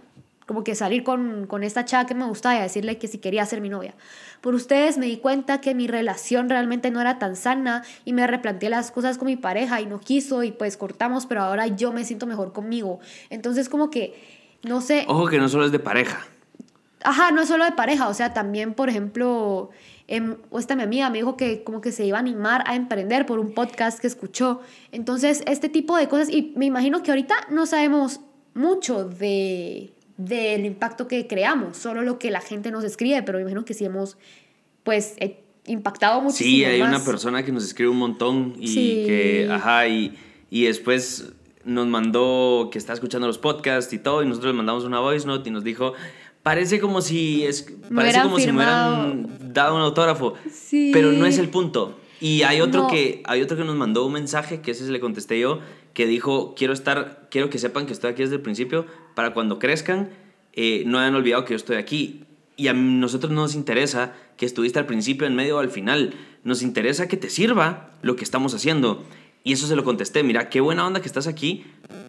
como 0.48 0.64
que 0.64 0.76
salir 0.76 1.04
con, 1.04 1.46
con 1.46 1.64
esta 1.64 1.86
chava 1.86 2.06
que 2.06 2.16
me 2.16 2.26
gustaba 2.26 2.56
y 2.56 2.60
a 2.60 2.64
decirle 2.64 2.98
que 2.98 3.08
si 3.08 3.18
quería 3.18 3.46
ser 3.46 3.62
mi 3.62 3.70
novia. 3.70 3.94
Por 4.42 4.56
ustedes 4.56 4.98
me 4.98 5.06
di 5.06 5.18
cuenta 5.18 5.62
que 5.62 5.76
mi 5.76 5.88
relación 5.88 6.50
realmente 6.50 6.90
no 6.90 7.02
era 7.02 7.20
tan 7.20 7.36
sana 7.36 7.84
y 8.06 8.14
me 8.14 8.26
replanteé 8.28 8.70
las 8.70 8.92
cosas 8.92 9.18
con 9.18 9.28
mi 9.28 9.36
pareja 9.36 9.82
y 9.82 9.86
no 9.86 10.00
quiso 10.00 10.44
y 10.44 10.52
pues 10.52 10.78
cortamos, 10.78 11.26
pero 11.26 11.42
ahora 11.42 11.68
yo 11.68 11.92
me 11.92 12.04
siento 12.06 12.26
mejor 12.26 12.54
conmigo. 12.54 13.00
Entonces 13.30 13.70
como 13.70 13.90
que, 13.90 14.16
no 14.64 14.82
sé... 14.82 15.06
Ojo 15.08 15.28
que 15.28 15.38
no 15.38 15.50
solo 15.50 15.66
es 15.66 15.72
de 15.72 15.80
pareja. 15.80 16.26
Ajá, 17.04 17.32
no 17.32 17.42
es 17.42 17.48
solo 17.48 17.66
de 17.66 17.72
pareja, 17.72 18.08
o 18.08 18.14
sea, 18.14 18.34
también, 18.34 18.74
por 18.74 18.90
ejemplo, 18.90 19.70
em, 20.08 20.36
esta 20.58 20.76
mi 20.76 20.84
amiga 20.84 21.10
me 21.10 21.18
dijo 21.20 21.38
que 21.38 21.64
como 21.64 21.82
que 21.82 21.92
se 21.92 22.06
iba 22.06 22.18
a 22.18 22.22
animar 22.22 22.64
a 22.66 22.76
emprender 22.76 23.26
por 23.26 23.40
un 23.40 23.54
podcast 23.54 24.00
que 24.00 24.08
escuchó. 24.08 24.62
Entonces, 24.92 25.44
este 25.48 25.70
tipo 25.70 25.98
de 25.98 26.08
cosas, 26.08 26.30
y 26.30 26.54
me 26.56 26.66
imagino 26.66 27.04
que 27.04 27.12
ahorita 27.12 27.36
no 27.50 27.66
sabemos 27.66 28.22
mucho 28.54 29.06
de, 29.06 29.94
del 30.18 30.66
impacto 30.66 31.08
que 31.08 31.28
creamos, 31.28 31.78
solo 31.78 32.02
lo 32.04 32.20
que 32.20 32.32
la 32.32 32.42
gente 32.42 32.72
nos 32.72 32.84
escribe, 32.84 33.24
pero 33.24 33.38
me 33.38 33.42
imagino 33.42 33.66
que 33.66 33.74
sí 33.74 33.86
hemos, 33.86 34.18
pues, 34.84 35.16
eh, 35.18 35.44
impactado 35.66 36.22
muchísimo 36.22 36.50
Sí, 36.50 36.66
hay 36.66 36.82
una 36.82 37.04
persona 37.04 37.44
que 37.44 37.52
nos 37.52 37.64
escribe 37.64 37.90
un 37.90 37.98
montón 37.98 38.56
y 38.58 39.06
que, 39.06 39.48
ajá, 39.50 39.88
y, 39.88 40.18
y 40.50 40.66
después 40.66 41.34
nos 41.66 41.88
mandó 41.88 42.70
que 42.72 42.78
está 42.78 42.94
escuchando 42.94 43.28
los 43.28 43.38
podcasts 43.38 43.94
y 43.94 44.00
todo, 44.00 44.24
y 44.24 44.28
nosotros 44.28 44.54
le 44.54 44.58
mandamos 44.58 44.84
una 44.84 45.00
voice 45.00 45.26
note 45.26 45.50
y 45.50 45.52
nos 45.52 45.64
dijo, 45.64 45.94
parece 46.44 46.80
como 46.80 47.02
si, 47.02 47.46
es, 47.46 47.66
parece 47.94 48.22
como 48.22 48.38
si 48.38 48.48
me 48.48 48.58
hubieran 48.58 49.54
dado 49.54 49.76
un 49.76 49.82
autógrafo, 49.82 50.36
sí. 50.52 50.92
pero 50.94 51.12
no 51.12 51.26
es 51.26 51.38
el 51.38 51.50
punto. 51.50 51.98
Y 52.20 52.44
hay 52.44 52.62
otro, 52.62 52.88
que, 52.88 53.22
hay 53.26 53.42
otro 53.42 53.58
que 53.58 53.66
nos 53.66 53.76
mandó 53.76 54.06
un 54.06 54.14
mensaje, 54.14 54.62
que 54.62 54.72
ese 54.72 54.90
le 54.90 55.00
contesté 55.00 55.40
yo, 55.40 55.60
que 55.94 56.06
dijo, 56.06 56.54
quiero 56.56 56.72
estar, 56.72 57.28
quiero 57.30 57.50
que 57.50 57.58
sepan 57.58 57.86
que 57.86 57.94
estoy 57.94 58.12
aquí 58.12 58.22
desde 58.22 58.36
el 58.36 58.42
principio, 58.42 58.86
para 59.14 59.34
cuando 59.34 59.60
crezcan, 59.60 60.10
eh, 60.54 60.84
no 60.86 61.00
hayan 61.00 61.16
olvidado 61.16 61.44
que 61.44 61.52
yo 61.52 61.58
estoy 61.58 61.78
aquí. 61.78 62.24
Y 62.56 62.68
a 62.68 62.74
nosotros 62.74 63.32
no 63.32 63.42
nos 63.42 63.56
interesa 63.56 64.14
que 64.38 64.46
estuviste 64.46 64.80
al 64.80 64.86
principio, 64.86 65.28
en 65.28 65.36
medio 65.36 65.58
o 65.58 65.60
al 65.60 65.70
final. 65.70 66.14
Nos 66.44 66.62
interesa 66.62 67.08
que 67.08 67.18
te 67.18 67.30
sirva 67.30 67.92
lo 68.02 68.16
que 68.16 68.24
estamos 68.24 68.54
haciendo. 68.54 69.04
Y 69.44 69.54
eso 69.54 69.68
se 69.68 69.76
lo 69.76 69.84
contesté, 69.84 70.24
mira, 70.24 70.50
qué 70.50 70.62
buena 70.62 70.88
onda 70.88 71.02
que 71.02 71.08
estás 71.08 71.28
aquí, 71.28 71.66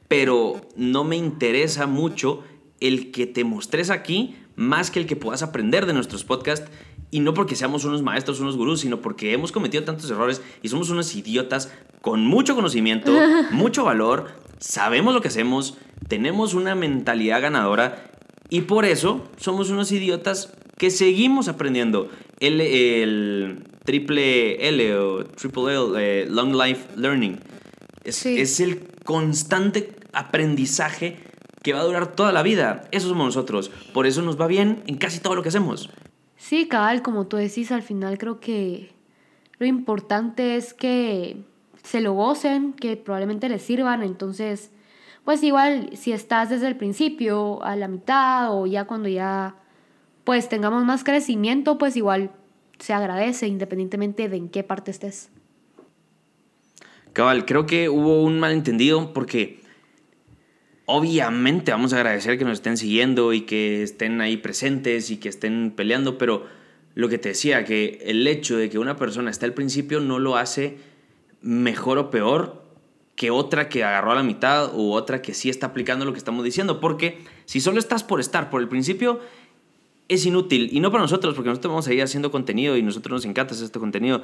pero 0.07 0.61
no 0.77 1.03
me 1.03 1.17
interesa 1.17 1.87
mucho 1.87 2.45
el 2.81 3.11
que 3.11 3.27
te 3.27 3.45
mostres 3.45 3.91
aquí 3.91 4.37
más 4.57 4.91
que 4.91 5.01
el 5.01 5.07
que 5.07 5.17
puedas 5.17 5.43
aprender 5.43 5.87
de 5.87 5.93
nuestros 5.93 6.25
podcasts. 6.25 6.71
Y 7.11 7.21
no 7.21 7.35
porque 7.35 7.55
seamos 7.55 7.85
unos 7.85 8.03
maestros, 8.03 8.41
unos 8.41 8.57
gurús, 8.57 8.81
sino 8.81 9.01
porque 9.01 9.33
hemos 9.33 9.53
cometido 9.53 9.85
tantos 9.85 10.11
errores 10.11 10.43
y 10.63 10.69
somos 10.69 10.91
unos 10.91 11.15
idiotas 11.15 11.73
con 12.01 12.27
mucho 12.27 12.55
conocimiento, 12.55 13.13
mucho 13.53 13.85
valor, 13.85 14.33
sabemos 14.59 15.15
lo 15.15 15.21
que 15.21 15.29
hacemos, 15.29 15.79
tenemos 16.09 16.55
una 16.55 16.75
mentalidad 16.75 17.41
ganadora 17.41 18.05
y 18.51 18.63
por 18.63 18.85
eso 18.85 19.29
somos 19.37 19.71
unos 19.71 19.93
idiotas 19.93 20.53
que 20.77 20.91
seguimos 20.91 21.47
aprendiendo. 21.49 22.11
El, 22.41 22.61
el 22.61 23.63
triple 23.85 24.69
L 24.69 24.97
o 24.97 25.25
triple 25.25 25.75
L, 25.75 25.93
eh, 25.99 26.27
Long 26.29 26.55
Life 26.55 26.97
Learning, 26.97 27.39
es, 28.03 28.27
es 28.27 28.59
el 28.59 28.81
constante 29.05 29.95
aprendizaje 30.13 31.19
que 31.65 31.73
va 31.73 31.81
a 31.81 31.85
durar 31.85 32.15
toda 32.15 32.31
la 32.31 32.43
vida. 32.43 32.85
Eso 32.93 33.09
somos 33.09 33.27
nosotros. 33.27 33.71
Por 33.93 34.07
eso 34.07 34.23
nos 34.23 34.41
va 34.41 34.47
bien 34.47 34.83
en 34.87 34.97
casi 34.97 35.19
todo 35.19 35.35
lo 35.35 35.43
que 35.43 35.49
hacemos. 35.49 35.89
Sí, 36.37 36.69
cabal, 36.69 37.01
como 37.01 37.27
tú 37.27 37.39
decís, 37.39 37.73
al 37.73 37.83
final 37.83 38.19
creo 38.19 38.39
que 38.39 38.93
lo 39.59 39.67
importante 39.67 40.57
es 40.57 40.75
que 40.75 41.39
se 41.83 42.03
lo 42.03 42.13
gocen, 42.13 42.75
que 42.75 42.99
probablemente 42.99 43.49
les 43.49 43.63
sirvan. 43.63 44.03
Entonces, 44.03 44.71
pues 45.25 45.43
igual 45.43 45.89
si 45.95 46.13
estás 46.13 46.51
desde 46.51 46.69
el 46.69 46.77
principio, 46.77 47.65
a 47.65 47.77
la 47.77 47.89
mitad 47.89 48.55
o 48.55 48.67
ya 48.67 48.85
cuando 48.85 49.09
ya 49.09 49.57
pues 50.25 50.51
tengamos 50.51 50.85
más 50.85 51.03
crecimiento, 51.03 51.79
pues 51.79 51.97
igual 51.97 52.31
se 52.79 52.93
agradece 52.93 53.47
independientemente 53.47 54.29
de 54.29 54.37
en 54.37 54.51
qué 54.51 54.65
parte 54.65 54.91
estés. 54.91 55.31
Cabal, 57.15 57.47
creo 57.47 57.65
que 57.65 57.89
hubo 57.89 58.23
un 58.23 58.39
malentendido 58.39 59.15
porque 59.15 59.64
obviamente 60.87 61.73
vamos 61.73 61.93
a 61.93 61.97
agradecer 61.97 62.39
que 62.39 62.45
nos 62.45 62.55
estén 62.55 62.77
siguiendo 62.77 63.33
y 63.33 63.43
que 63.43 63.83
estén 63.83 64.21
ahí 64.21 64.37
presentes 64.37 65.11
y 65.11 65.17
que 65.17 65.29
estén 65.29 65.73
peleando, 65.75 66.19
pero 66.19 66.47
lo 66.95 67.09
que 67.09 67.19
te 67.19 67.31
decía, 67.31 67.65
que 67.65 68.01
el 68.05 68.27
hecho 68.27 68.57
de 68.57 68.71
que 68.71 68.79
una 68.79 68.97
persona 68.97 69.31
esté 69.31 69.47
al 69.47 69.55
principio 69.55 70.01
no 70.01 70.19
lo 70.19 70.37
hace 70.37 70.79
mejor 71.43 71.99
o 71.99 72.11
peor 72.11 72.63
que 73.17 73.31
otra 73.31 73.69
que 73.69 73.85
agarró 73.85 74.13
a 74.13 74.17
la 74.17 74.23
mitad 74.23 74.75
u 74.75 74.93
otra 74.93 75.23
que 75.23 75.35
sí 75.35 75.49
está 75.49 75.67
aplicando 75.67 76.05
lo 76.05 76.13
que 76.13 76.19
estamos 76.19 76.45
diciendo, 76.45 76.81
porque 76.81 77.19
si 77.45 77.61
solo 77.61 77.79
estás 77.79 78.03
por 78.03 78.21
estar 78.21 78.51
por 78.51 78.61
el 78.61 78.69
principio, 78.69 79.21
es 80.09 80.27
inútil, 80.27 80.69
y 80.73 80.81
no 80.81 80.91
para 80.91 81.03
nosotros, 81.03 81.35
porque 81.35 81.49
nosotros 81.49 81.73
vamos 81.73 81.89
a 81.89 81.95
ir 81.95 82.03
haciendo 82.03 82.31
contenido 82.31 82.77
y 82.77 82.83
nosotros 82.83 83.13
nos 83.13 83.25
encanta 83.25 83.55
hacer 83.55 83.67
este 83.67 83.79
contenido, 83.79 84.23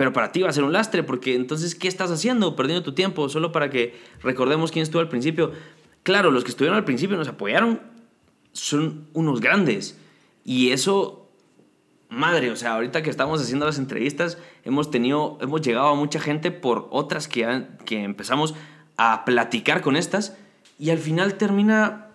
pero 0.00 0.14
para 0.14 0.32
ti 0.32 0.40
va 0.40 0.48
a 0.48 0.52
ser 0.54 0.64
un 0.64 0.72
lastre, 0.72 1.02
porque 1.02 1.34
entonces, 1.34 1.74
¿qué 1.74 1.86
estás 1.86 2.10
haciendo? 2.10 2.56
Perdiendo 2.56 2.82
tu 2.82 2.94
tiempo, 2.94 3.28
solo 3.28 3.52
para 3.52 3.68
que 3.68 4.00
recordemos 4.22 4.72
quién 4.72 4.82
estuvo 4.82 5.02
al 5.02 5.10
principio. 5.10 5.52
Claro, 6.04 6.30
los 6.30 6.42
que 6.42 6.48
estuvieron 6.48 6.78
al 6.78 6.86
principio 6.86 7.18
nos 7.18 7.28
apoyaron, 7.28 7.82
son 8.52 9.08
unos 9.12 9.42
grandes, 9.42 9.98
y 10.42 10.70
eso, 10.70 11.28
madre, 12.08 12.50
o 12.50 12.56
sea, 12.56 12.76
ahorita 12.76 13.02
que 13.02 13.10
estamos 13.10 13.42
haciendo 13.42 13.66
las 13.66 13.76
entrevistas, 13.76 14.38
hemos 14.64 14.90
tenido, 14.90 15.36
hemos 15.42 15.60
llegado 15.60 15.88
a 15.88 15.94
mucha 15.94 16.18
gente 16.18 16.50
por 16.50 16.88
otras 16.92 17.28
que, 17.28 17.66
que 17.84 18.02
empezamos 18.02 18.54
a 18.96 19.26
platicar 19.26 19.82
con 19.82 19.96
estas, 19.96 20.34
y 20.78 20.88
al 20.88 20.98
final 20.98 21.34
termina 21.34 22.06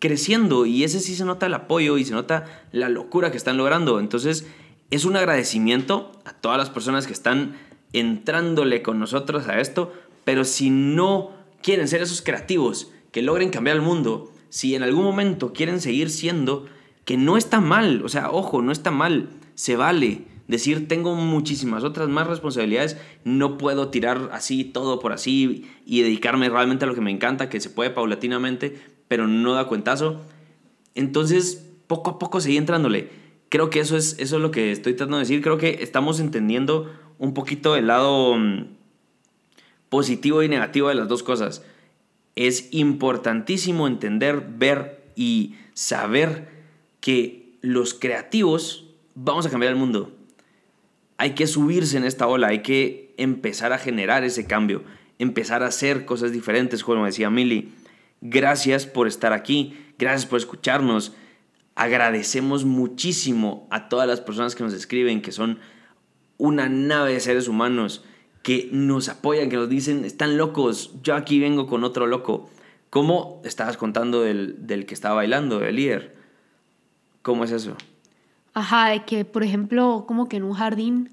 creciendo 0.00 0.66
y 0.66 0.82
ese 0.82 0.98
sí 0.98 1.14
se 1.14 1.24
nota 1.24 1.46
el 1.46 1.54
apoyo 1.54 1.96
y 1.96 2.04
se 2.04 2.12
nota 2.12 2.46
la 2.72 2.88
locura 2.88 3.30
que 3.30 3.36
están 3.36 3.56
logrando. 3.56 4.00
Entonces, 4.00 4.48
es 4.90 5.04
un 5.04 5.16
agradecimiento 5.16 6.12
a 6.24 6.32
todas 6.32 6.58
las 6.58 6.70
personas 6.70 7.06
que 7.06 7.12
están 7.12 7.56
entrándole 7.92 8.82
con 8.82 8.98
nosotros 8.98 9.48
a 9.48 9.60
esto, 9.60 9.92
pero 10.24 10.44
si 10.44 10.70
no 10.70 11.30
quieren 11.62 11.88
ser 11.88 12.02
esos 12.02 12.22
creativos 12.22 12.90
que 13.12 13.22
logren 13.22 13.50
cambiar 13.50 13.76
el 13.76 13.82
mundo, 13.82 14.32
si 14.48 14.74
en 14.74 14.82
algún 14.82 15.04
momento 15.04 15.52
quieren 15.52 15.80
seguir 15.80 16.10
siendo, 16.10 16.66
que 17.04 17.16
no 17.16 17.36
está 17.36 17.60
mal, 17.60 18.02
o 18.04 18.08
sea, 18.08 18.30
ojo, 18.30 18.62
no 18.62 18.72
está 18.72 18.90
mal, 18.90 19.30
se 19.54 19.76
vale 19.76 20.22
decir 20.48 20.88
tengo 20.88 21.14
muchísimas 21.14 21.84
otras 21.84 22.08
más 22.08 22.26
responsabilidades, 22.26 22.96
no 23.24 23.56
puedo 23.56 23.88
tirar 23.88 24.30
así 24.32 24.64
todo 24.64 24.98
por 24.98 25.12
así 25.12 25.70
y 25.86 26.02
dedicarme 26.02 26.48
realmente 26.48 26.84
a 26.84 26.88
lo 26.88 26.94
que 26.96 27.00
me 27.00 27.12
encanta, 27.12 27.48
que 27.48 27.60
se 27.60 27.70
puede 27.70 27.90
paulatinamente, 27.90 28.80
pero 29.06 29.28
no 29.28 29.54
da 29.54 29.68
cuentazo. 29.68 30.20
Entonces, 30.96 31.68
poco 31.86 32.10
a 32.10 32.18
poco 32.18 32.40
seguí 32.40 32.56
entrándole 32.56 33.19
creo 33.50 33.68
que 33.68 33.80
eso 33.80 33.98
es, 33.98 34.16
eso 34.18 34.36
es 34.36 34.42
lo 34.42 34.50
que 34.50 34.72
estoy 34.72 34.94
tratando 34.94 35.18
de 35.18 35.24
decir. 35.24 35.42
Creo 35.42 35.58
que 35.58 35.82
estamos 35.82 36.18
entendiendo 36.20 36.90
un 37.18 37.34
poquito 37.34 37.76
el 37.76 37.88
lado 37.88 38.36
mm, 38.36 38.68
positivo 39.90 40.42
y 40.42 40.48
negativo 40.48 40.88
de 40.88 40.94
las 40.94 41.08
dos 41.08 41.22
cosas. 41.22 41.62
Es 42.36 42.68
importantísimo 42.72 43.86
entender, 43.86 44.42
ver 44.56 45.04
y 45.16 45.56
saber 45.74 46.48
que 47.00 47.58
los 47.60 47.92
creativos 47.92 48.86
vamos 49.14 49.44
a 49.44 49.50
cambiar 49.50 49.72
el 49.72 49.78
mundo. 49.78 50.12
Hay 51.18 51.34
que 51.34 51.46
subirse 51.46 51.98
en 51.98 52.04
esta 52.04 52.26
ola, 52.26 52.48
hay 52.48 52.62
que 52.62 53.12
empezar 53.18 53.74
a 53.74 53.78
generar 53.78 54.24
ese 54.24 54.46
cambio, 54.46 54.82
empezar 55.18 55.62
a 55.62 55.66
hacer 55.66 56.06
cosas 56.06 56.32
diferentes, 56.32 56.82
como 56.82 57.04
decía 57.04 57.28
Mili. 57.28 57.74
Gracias 58.22 58.86
por 58.86 59.08
estar 59.08 59.32
aquí, 59.32 59.76
gracias 59.98 60.24
por 60.24 60.38
escucharnos 60.38 61.12
agradecemos 61.80 62.66
muchísimo 62.66 63.66
a 63.70 63.88
todas 63.88 64.06
las 64.06 64.20
personas 64.20 64.54
que 64.54 64.62
nos 64.62 64.74
escriben, 64.74 65.22
que 65.22 65.32
son 65.32 65.60
una 66.36 66.68
nave 66.68 67.14
de 67.14 67.20
seres 67.20 67.48
humanos, 67.48 68.04
que 68.42 68.68
nos 68.70 69.08
apoyan, 69.08 69.48
que 69.48 69.56
nos 69.56 69.70
dicen, 69.70 70.04
están 70.04 70.36
locos, 70.36 70.92
yo 71.02 71.14
aquí 71.14 71.40
vengo 71.40 71.66
con 71.66 71.82
otro 71.82 72.06
loco. 72.06 72.50
¿Cómo 72.90 73.40
estabas 73.46 73.78
contando 73.78 74.20
del, 74.20 74.66
del 74.66 74.84
que 74.84 74.92
estaba 74.92 75.14
bailando, 75.14 75.58
del 75.58 75.76
líder? 75.76 76.18
¿Cómo 77.22 77.44
es 77.44 77.50
eso? 77.50 77.78
Ajá, 78.52 78.90
de 78.90 79.06
que, 79.06 79.24
por 79.24 79.42
ejemplo, 79.42 80.04
como 80.06 80.28
que 80.28 80.36
en 80.36 80.42
un 80.42 80.52
jardín 80.52 81.08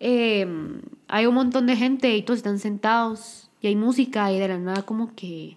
em, 0.00 0.82
hay 1.08 1.24
un 1.24 1.34
montón 1.34 1.66
de 1.66 1.76
gente 1.76 2.14
y 2.14 2.20
todos 2.20 2.36
están 2.36 2.58
sentados 2.58 3.48
y 3.62 3.68
hay 3.68 3.76
música 3.76 4.30
y 4.30 4.38
de 4.38 4.48
la 4.48 4.58
nada 4.58 4.82
como 4.82 5.14
que 5.14 5.56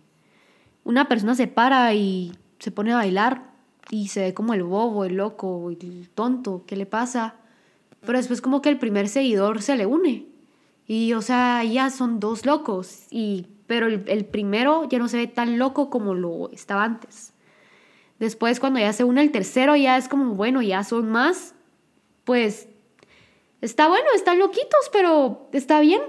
una 0.86 1.10
persona 1.10 1.36
se 1.36 1.48
para 1.48 1.94
y 1.94 2.32
se 2.60 2.72
pone 2.72 2.94
a 2.94 2.96
bailar 2.96 3.57
y 3.90 4.10
se 4.10 4.22
ve 4.22 4.34
como 4.34 4.54
el 4.54 4.64
bobo, 4.64 5.06
el 5.06 5.16
loco, 5.16 5.70
el 5.70 6.10
tonto, 6.10 6.64
¿qué 6.68 6.76
le 6.76 6.86
pasa? 6.86 7.36
Pero 8.02 8.18
después 8.18 8.42
como 8.42 8.62
que 8.62 8.70
el 8.70 8.78
primer 8.78 9.08
seguidor 9.08 9.62
se 9.62 9.76
le 9.76 9.86
une. 9.86 10.28
Y 10.88 11.14
o 11.14 11.22
sea, 11.22 11.64
ya 11.64 11.90
son 11.90 12.20
dos 12.20 12.46
locos. 12.46 13.08
Y, 13.10 13.48
pero 13.66 13.88
el, 13.88 14.04
el 14.08 14.26
primero 14.26 14.88
ya 14.90 15.00
no 15.00 15.08
se 15.08 15.18
ve 15.18 15.28
tan 15.28 15.58
loco 15.58 15.90
como 15.90 16.14
lo 16.14 16.50
estaba 16.52 16.84
antes. 16.84 17.34
Después 18.20 18.60
cuando 18.60 18.80
ya 18.80 18.94
se 18.94 19.04
une 19.04 19.22
el 19.22 19.32
tercero 19.32 19.76
ya 19.76 19.98
es 19.98 20.08
como, 20.08 20.34
bueno, 20.36 20.62
ya 20.62 20.84
son 20.84 21.10
más. 21.10 21.54
Pues 22.24 22.68
está 23.62 23.88
bueno, 23.88 24.08
están 24.16 24.40
loquitos, 24.40 24.90
pero 24.92 25.50
está 25.54 25.80
bien. 25.80 26.02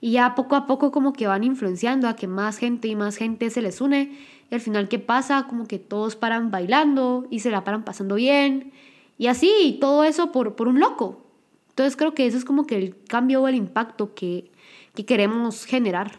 Y 0.00 0.12
ya 0.12 0.34
poco 0.34 0.56
a 0.56 0.66
poco 0.66 0.92
como 0.92 1.12
que 1.12 1.26
van 1.26 1.44
influenciando 1.44 2.08
a 2.08 2.16
que 2.16 2.26
más 2.26 2.58
gente 2.58 2.88
y 2.88 2.94
más 2.96 3.16
gente 3.16 3.50
se 3.50 3.62
les 3.62 3.80
une 3.80 4.16
Y 4.50 4.54
al 4.54 4.60
final, 4.60 4.88
¿qué 4.88 4.98
pasa? 4.98 5.46
Como 5.48 5.66
que 5.66 5.78
todos 5.78 6.16
paran 6.16 6.50
bailando 6.50 7.26
y 7.30 7.40
se 7.40 7.50
la 7.50 7.64
paran 7.64 7.84
pasando 7.84 8.14
bien. 8.14 8.72
Y 9.18 9.26
así, 9.26 9.78
todo 9.80 10.04
eso 10.04 10.32
por, 10.32 10.54
por 10.54 10.68
un 10.68 10.78
loco. 10.78 11.24
Entonces 11.70 11.96
creo 11.96 12.14
que 12.14 12.26
eso 12.26 12.38
es 12.38 12.44
como 12.44 12.66
que 12.66 12.76
el 12.76 12.96
cambio 13.06 13.42
o 13.42 13.48
el 13.48 13.54
impacto 13.54 14.14
que, 14.14 14.50
que 14.94 15.04
queremos 15.04 15.64
generar. 15.64 16.18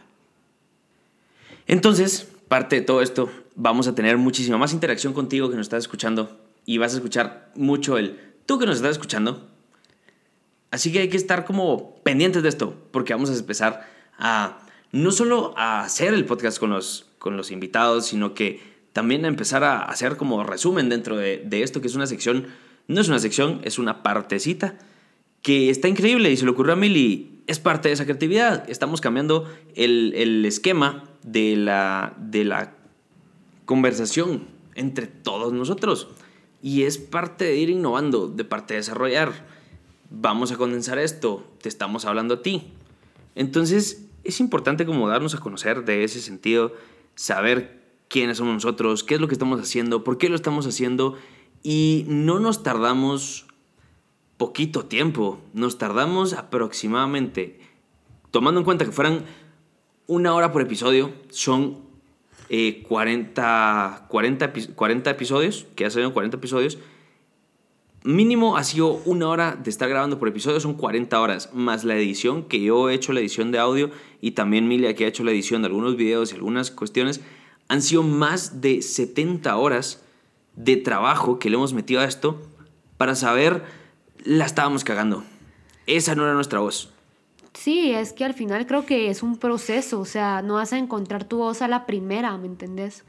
Entonces, 1.65 2.31
parte 2.47 2.77
de 2.77 2.81
todo 2.81 3.01
esto, 3.01 3.29
vamos 3.55 3.87
a 3.87 3.95
tener 3.95 4.17
muchísima 4.17 4.57
más 4.57 4.73
interacción 4.73 5.13
contigo 5.13 5.49
que 5.49 5.55
nos 5.55 5.65
estás 5.65 5.83
escuchando 5.83 6.39
y 6.65 6.77
vas 6.77 6.93
a 6.93 6.97
escuchar 6.97 7.51
mucho 7.55 7.97
el 7.97 8.19
tú 8.45 8.59
que 8.59 8.65
nos 8.65 8.77
estás 8.77 8.91
escuchando. 8.91 9.47
Así 10.69 10.91
que 10.91 10.99
hay 10.99 11.09
que 11.09 11.17
estar 11.17 11.45
como 11.45 11.95
pendientes 12.03 12.43
de 12.43 12.49
esto, 12.49 12.75
porque 12.91 13.13
vamos 13.13 13.29
a 13.29 13.33
empezar 13.33 13.87
a 14.17 14.59
no 14.91 15.11
solo 15.11 15.53
a 15.57 15.81
hacer 15.81 16.13
el 16.13 16.25
podcast 16.25 16.59
con 16.59 16.69
los, 16.69 17.06
con 17.27 17.35
los 17.35 17.51
invitados, 17.51 18.05
sino 18.05 18.33
que 18.33 18.61
también 18.93 19.25
a 19.25 19.27
empezar 19.27 19.65
a 19.65 19.81
hacer 19.81 20.15
como 20.15 20.45
resumen 20.45 20.87
dentro 20.87 21.17
de, 21.17 21.45
esto, 21.61 21.81
que 21.81 21.87
es 21.87 21.95
una 21.95 22.07
sección, 22.07 22.47
no 22.87 23.01
es 23.01 23.09
una 23.09 23.19
sección, 23.19 23.59
es 23.65 23.79
una 23.79 24.01
partecita 24.01 24.77
que 25.41 25.69
está 25.69 25.89
increíble 25.89 26.31
y 26.31 26.37
se 26.37 26.45
le 26.45 26.51
ocurrió 26.51 26.71
a 26.71 26.77
Mili, 26.77 27.41
es 27.45 27.59
parte 27.59 27.89
de 27.89 27.95
esa 27.95 28.05
creatividad. 28.05 28.69
Estamos 28.69 29.01
cambiando 29.01 29.45
el, 29.75 30.13
el 30.15 30.45
esquema 30.45 31.03
de 31.21 31.57
la, 31.57 32.15
de 32.17 32.45
la 32.45 32.73
conversación 33.65 34.47
entre 34.75 35.07
todos 35.07 35.51
nosotros. 35.51 36.07
Y 36.63 36.83
es 36.83 36.97
parte 36.97 37.43
de 37.43 37.57
ir 37.57 37.69
innovando, 37.69 38.29
de 38.29 38.45
parte 38.45 38.73
de 38.73 38.79
desarrollar. 38.79 39.33
Vamos 40.09 40.53
a 40.53 40.55
condensar 40.55 40.97
esto, 40.97 41.45
te 41.61 41.67
estamos 41.67 42.05
hablando 42.05 42.35
a 42.35 42.41
ti. 42.41 42.71
Entonces 43.35 44.05
es 44.23 44.39
importante 44.39 44.85
como 44.85 45.09
darnos 45.09 45.35
a 45.35 45.39
conocer 45.39 45.85
de 45.85 46.05
ese 46.05 46.21
sentido, 46.21 46.73
saber 47.17 47.84
quiénes 48.08 48.38
somos 48.38 48.53
nosotros, 48.53 49.03
qué 49.03 49.15
es 49.15 49.21
lo 49.21 49.27
que 49.27 49.34
estamos 49.34 49.60
haciendo, 49.60 50.03
por 50.06 50.17
qué 50.17 50.30
lo 50.30 50.36
estamos 50.36 50.65
haciendo 50.65 51.17
y 51.63 52.06
no 52.08 52.39
nos 52.39 52.63
tardamos 52.63 53.47
poquito 54.38 54.86
tiempo, 54.86 55.41
nos 55.53 55.77
tardamos 55.77 56.34
aproximadamente, 56.34 57.60
tomando 58.32 58.62
en 58.62 58.65
cuenta 58.65 58.86
que 58.86 58.91
fueran 58.91 59.25
una 60.06 60.34
hora 60.36 60.51
por 60.51 60.62
episodio, 60.62 61.12
son 61.30 61.80
40, 62.47 64.06
40, 64.08 64.53
40 64.75 65.10
episodios, 65.10 65.65
que 65.75 65.84
ya 65.84 65.89
salieron 65.89 66.13
40 66.13 66.38
episodios. 66.38 66.77
Mínimo 68.03 68.57
ha 68.57 68.63
sido 68.63 69.01
una 69.05 69.27
hora 69.27 69.55
de 69.62 69.69
estar 69.69 69.89
grabando 69.89 70.17
por 70.17 70.27
episodio, 70.27 70.60
son 70.60 70.75
40 70.75 71.19
horas, 71.19 71.49
más 71.53 71.83
la 71.83 71.95
edición, 71.95 72.43
que 72.43 72.62
yo 72.62 72.89
he 72.89 72.93
hecho 72.93 73.12
la 73.12 73.19
edición 73.19 73.51
de 73.51 73.60
audio 73.60 73.89
y 74.21 74.31
también 74.31 74.67
Milia 74.67 74.95
que 74.95 75.05
ha 75.05 75.07
hecho 75.07 75.23
la 75.23 75.31
edición 75.31 75.62
de 75.62 75.67
algunos 75.67 75.97
videos 75.97 76.31
y 76.31 76.36
algunas 76.36 76.71
cuestiones, 76.71 77.21
han 77.67 77.81
sido 77.81 78.03
más 78.03 78.62
de 78.62 78.81
70 78.81 79.55
horas 79.57 80.01
de 80.55 80.77
trabajo 80.77 81.38
que 81.39 81.49
le 81.49 81.55
hemos 81.55 81.73
metido 81.73 81.99
a 81.99 82.05
esto 82.05 82.41
para 82.97 83.15
saber 83.15 83.63
la 84.23 84.45
estábamos 84.45 84.83
cagando. 84.83 85.23
Esa 85.86 86.15
no 86.15 86.23
era 86.23 86.33
nuestra 86.33 86.60
voz. 86.60 86.91
Sí, 87.53 87.91
es 87.91 88.13
que 88.13 88.23
al 88.23 88.33
final 88.33 88.67
creo 88.67 88.86
que 88.86 89.10
es 89.10 89.23
un 89.23 89.38
proceso, 89.38 89.99
o 89.99 90.05
sea, 90.05 90.41
no 90.41 90.55
vas 90.55 90.73
a 90.73 90.77
encontrar 90.77 91.23
tu 91.23 91.38
voz 91.38 91.62
a 91.62 91.67
la 91.67 91.86
primera, 91.86 92.38
¿me 92.38 92.47
entendés? 92.47 93.03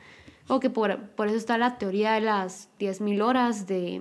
O 0.47 0.59
que 0.59 0.71
por, 0.71 0.99
por 1.11 1.29
eso 1.29 1.37
está 1.37 1.59
la 1.59 1.77
teoría 1.77 2.13
de 2.13 2.23
las 2.23 2.69
10.000 2.79 3.23
horas 3.23 3.67
de, 3.67 4.01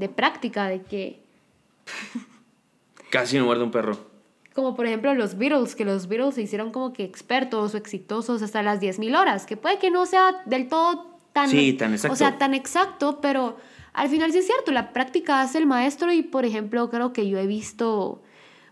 de 0.00 0.08
práctica, 0.08 0.66
de 0.66 0.82
que... 0.82 1.22
Casi 3.10 3.38
no 3.38 3.44
muerde 3.44 3.62
un 3.62 3.70
perro. 3.70 3.98
Como 4.54 4.74
por 4.74 4.86
ejemplo 4.86 5.14
los 5.14 5.36
Beatles, 5.36 5.76
que 5.76 5.84
los 5.84 6.08
Beatles 6.08 6.34
se 6.34 6.42
hicieron 6.42 6.72
como 6.72 6.92
que 6.92 7.04
expertos 7.04 7.74
o 7.74 7.76
exitosos 7.76 8.42
hasta 8.42 8.62
las 8.62 8.80
10.000 8.80 9.16
horas, 9.16 9.46
que 9.46 9.56
puede 9.56 9.78
que 9.78 9.90
no 9.90 10.06
sea 10.06 10.42
del 10.46 10.68
todo 10.68 11.18
tan... 11.32 11.48
Sí, 11.48 11.74
tan 11.74 11.92
exacto. 11.92 12.14
O 12.14 12.16
sea, 12.16 12.38
tan 12.38 12.54
exacto, 12.54 13.20
pero 13.20 13.58
al 13.92 14.08
final 14.08 14.32
sí 14.32 14.38
es 14.38 14.46
cierto, 14.46 14.72
la 14.72 14.92
práctica 14.92 15.42
hace 15.42 15.58
el 15.58 15.66
maestro 15.66 16.10
y 16.12 16.22
por 16.22 16.44
ejemplo 16.44 16.88
creo 16.90 17.12
que 17.12 17.28
yo 17.28 17.38
he 17.38 17.46
visto 17.46 18.22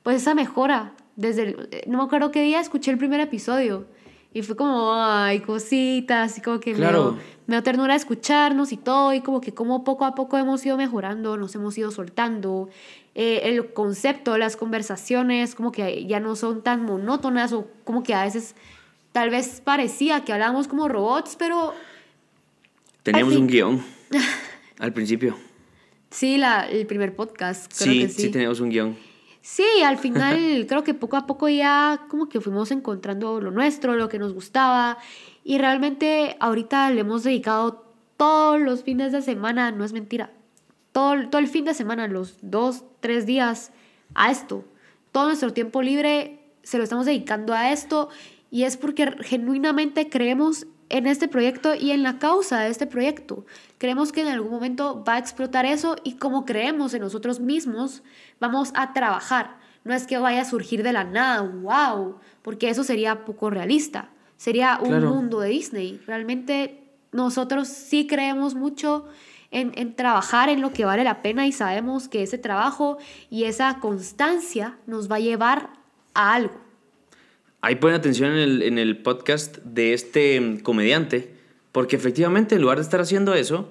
pues 0.03 0.17
esa 0.17 0.35
mejora 0.35 0.95
desde 1.17 1.43
el, 1.43 1.69
no 1.87 1.99
me 1.99 2.05
acuerdo 2.05 2.31
qué 2.31 2.43
día 2.43 2.61
escuché 2.61 2.91
el 2.91 2.99
primer 2.99 3.21
episodio 3.21 3.87
y 4.33 4.43
fue 4.43 4.57
como 4.57 4.95
ay 4.95 5.41
cositas 5.41 6.39
y 6.39 6.41
como 6.41 6.61
que 6.61 6.73
Claro. 6.73 7.19
Me, 7.49 7.57
dio 7.57 7.63
ternura 7.65 7.97
escucharnos 7.97 8.71
y 8.73 8.77
todo 8.77 9.13
y 9.13 9.21
como 9.23 9.41
que 9.41 9.53
como 9.53 9.83
poco 9.83 10.05
a 10.05 10.15
poco 10.15 10.39
hemos 10.39 10.65
ido 10.65 10.77
mejorando 10.77 11.37
nos 11.37 11.53
hemos 11.57 11.77
ido 11.77 11.91
soltando 11.91 12.69
eh, 13.17 13.41
el 13.45 13.73
concepto 13.73 14.39
las 14.39 14.57
conversaciones 14.57 15.57
como 15.57 15.73
que 15.73 16.07
ya 16.07 16.21
no 16.21 16.37
son 16.37 16.63
tan 16.63 16.85
monótonas 16.85 17.53
o 17.53 17.67
como 17.85 18.03
que 18.05 18.15
a 18.15 18.23
veces 18.23 18.55
tal 19.11 19.31
vez 19.31 19.61
parecía 19.65 20.25
que 20.25 20.33
hablábamos 20.33 20.69
como 20.69 20.87
robots 20.89 21.35
pero 21.37 21.75
Teníamos 23.03 23.35
fin- 23.35 23.43
un 23.43 23.49
guion 23.49 23.83
al 24.79 24.93
principio. 24.93 25.37
sí 26.11 26.37
la, 26.37 26.69
el 26.69 26.87
primer 26.87 27.15
podcast 27.17 27.73
creo 27.77 27.93
Sí, 27.93 28.01
que 28.01 28.09
sí, 28.09 28.23
sí 28.23 28.29
teníamos 28.31 28.61
un 28.61 28.71
guion. 28.71 28.97
Sí, 29.41 29.65
al 29.85 29.97
final 29.97 30.67
creo 30.69 30.85
que 30.85 30.93
poco 30.95 31.17
a 31.17 31.27
poco 31.27 31.49
ya 31.49 32.05
como 32.11 32.29
que 32.29 32.41
fuimos 32.41 32.71
encontrando 32.71 33.41
lo 33.41 33.51
nuestro, 33.51 33.95
lo 33.97 34.09
que 34.09 34.19
nos 34.19 34.35
gustaba 34.35 34.99
y 35.49 35.57
realmente 35.57 36.37
ahorita 36.41 36.91
le 36.91 37.01
hemos 37.01 37.25
dedicado 37.25 37.83
todos 38.19 38.61
los 38.61 38.83
fines 38.83 39.13
de 39.13 39.23
semana, 39.23 39.71
no 39.71 39.83
es 39.83 39.95
mentira, 39.95 40.31
todo, 40.93 41.31
todo 41.31 41.41
el 41.41 41.49
fin 41.49 41.65
de 41.65 41.73
semana, 41.73 42.07
los 42.07 42.37
dos, 42.43 42.85
tres 43.01 43.25
días 43.25 43.73
a 44.15 44.31
esto. 44.31 44.67
Todo 45.11 45.25
nuestro 45.25 45.55
tiempo 45.55 45.81
libre 45.81 46.39
se 46.63 46.77
lo 46.77 46.85
estamos 46.85 47.07
dedicando 47.07 47.55
a 47.55 47.73
esto 47.73 48.11
y 48.51 48.65
es 48.65 48.77
porque 48.77 49.11
genuinamente 49.23 50.11
creemos 50.11 50.67
en 50.91 51.07
este 51.07 51.29
proyecto 51.29 51.75
y 51.75 51.93
en 51.93 52.03
la 52.03 52.19
causa 52.19 52.61
de 52.61 52.69
este 52.69 52.87
proyecto. 52.87 53.47
Creemos 53.79 54.13
que 54.13 54.21
en 54.21 54.29
algún 54.29 54.51
momento 54.51 55.03
va 55.03 55.15
a 55.15 55.19
explotar 55.19 55.65
eso 55.65 55.97
y 56.05 56.17
como 56.17 56.45
creemos 56.45 56.93
en 56.93 57.01
nosotros 57.01 57.41
mismos, 57.41 58.03
vamos 58.39 58.71
a 58.75 58.93
trabajar. 58.93 59.57
No 59.83 59.95
es 59.95 60.07
que 60.07 60.19
vaya 60.19 60.43
a 60.43 60.45
surgir 60.45 60.83
de 60.83 60.93
la 60.93 61.05
nada, 61.05 61.41
wow, 61.41 62.17
porque 62.43 62.69
eso 62.69 62.85
sería 62.85 63.25
poco 63.25 63.49
realista. 63.49 64.11
Sería 64.39 64.79
un 64.81 64.89
Claro. 64.89 65.11
mundo 65.13 65.41
de 65.41 65.51
Disney. 65.51 66.01
Realmente 66.07 66.83
nosotros 67.13 67.69
sí 67.69 68.07
creemos 68.07 68.55
mucho 68.55 69.07
en, 69.51 69.73
en 69.77 69.95
trabajar 69.95 70.49
en 70.49 70.63
lo 70.63 70.73
que 70.73 70.85
vale 70.87 71.05
la 71.05 71.21
pena 71.21 71.47
y 71.47 71.53
sabemos 71.53 72.09
que 72.09 72.23
ese 72.23 72.39
trabajo 72.39 72.97
y 73.31 73.45
esa 73.45 73.79
constancia 73.81 74.79
nos 74.87 75.11
va 75.11 75.17
a 75.17 75.21
llevar 75.21 75.71
a 76.15 76.33
algo. 76.35 76.55
Ahí 77.61 77.75
ponen 77.77 77.97
atención 77.97 78.31
en 78.31 78.39
el, 78.39 78.63
en 78.63 78.79
el 78.79 79.03
podcast 79.03 79.59
de 79.59 79.93
este 79.93 80.41
mm, 80.41 80.59
comediante, 80.61 81.35
porque 81.73 81.97
efectivamente 81.97 82.55
en 82.55 82.63
lugar 82.63 82.79
de 82.79 82.85
estar 82.85 83.01
haciendo 83.01 83.35
eso, 83.35 83.69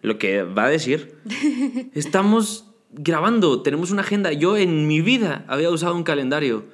lo 0.00 0.18
que 0.18 0.42
va 0.42 0.64
a 0.64 0.68
decir, 0.70 1.18
estamos 1.94 2.66
grabando, 2.92 3.62
tenemos 3.62 3.90
una 3.90 4.00
agenda. 4.02 4.32
Yo 4.32 4.56
en 4.56 4.86
mi 4.88 5.00
vida 5.02 5.44
había 5.48 5.70
usado 5.70 5.94
un 5.94 6.02
calendario. 6.04 6.64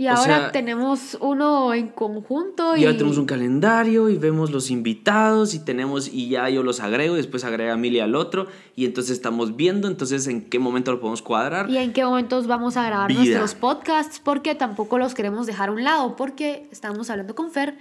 Y 0.00 0.06
O 0.06 0.10
ahora 0.10 0.22
sea, 0.24 0.52
tenemos 0.52 1.18
uno 1.20 1.74
en 1.74 1.88
conjunto 1.88 2.76
y, 2.76 2.82
Y 2.82 2.84
ahora 2.84 2.96
tenemos 2.96 3.18
un 3.18 3.26
calendario 3.26 4.08
y 4.08 4.16
vemos 4.16 4.52
los 4.52 4.70
invitados 4.70 5.54
y 5.54 5.58
tenemos 5.58 6.06
y 6.06 6.28
ya 6.28 6.48
yo 6.48 6.62
los 6.62 6.78
agrego 6.78 7.14
y 7.14 7.16
después 7.16 7.42
agrega 7.42 7.72
a 7.72 7.76
Mili 7.76 7.98
al 7.98 8.14
otro 8.14 8.46
y 8.76 8.84
entonces 8.84 9.10
estamos 9.12 9.56
viendo 9.56 9.88
entonces 9.88 10.28
en 10.28 10.42
qué 10.42 10.60
momento 10.60 10.92
lo 10.92 11.00
podemos 11.00 11.20
cuadrar. 11.20 11.68
y 11.68 11.78
en 11.78 11.92
qué 11.92 12.04
momentos 12.04 12.46
vamos 12.46 12.76
a 12.76 12.84
grabar 12.84 13.08
Vida. 13.08 13.18
nuestros 13.22 13.56
podcasts, 13.56 14.20
porque 14.22 14.54
tampoco 14.54 14.98
los 14.98 15.14
queremos 15.14 15.46
dejar 15.48 15.70
a 15.70 15.72
un 15.72 15.82
lado, 15.82 16.14
porque 16.14 16.68
estamos 16.70 17.10
hablando 17.10 17.34
con 17.34 17.50
Fer, 17.50 17.76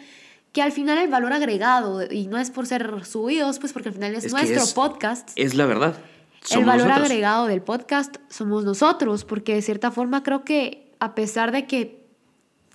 que 0.53 0.63
al 0.63 0.71
final 0.71 0.97
el 0.97 1.10
valor 1.12 1.34
agregado, 1.34 2.01
y 2.12 2.25
no 2.25 2.39
es 2.39 2.49
por 2.49 2.65
ser 2.65 3.06
subidos, 3.06 3.60
pues 3.60 3.73
porque 3.73 3.89
al 3.89 3.93
final 3.95 4.15
es, 4.15 4.25
Es 4.25 4.32
nuestro 4.34 4.63
es- 4.63 4.73
podcast. 4.73 5.30
Es 5.36 5.53
la 5.53 5.67
verdad. 5.67 5.95
el 6.41 6.47
Somos 6.47 6.65
valor 6.65 6.88
nosotros. 6.88 7.10
agregado 7.12 7.45
del 7.45 7.62
podcast 7.62 8.15
somos 8.27 8.65
nosotros, 8.65 9.23
porque 9.23 9.53
de 9.53 9.62
cierta 9.62 9.91
forma 9.91 10.23
creo 10.23 10.43
que 10.43 10.88
a 10.99 11.13
pesar 11.13 11.51
de 11.51 11.67
que 11.67 11.96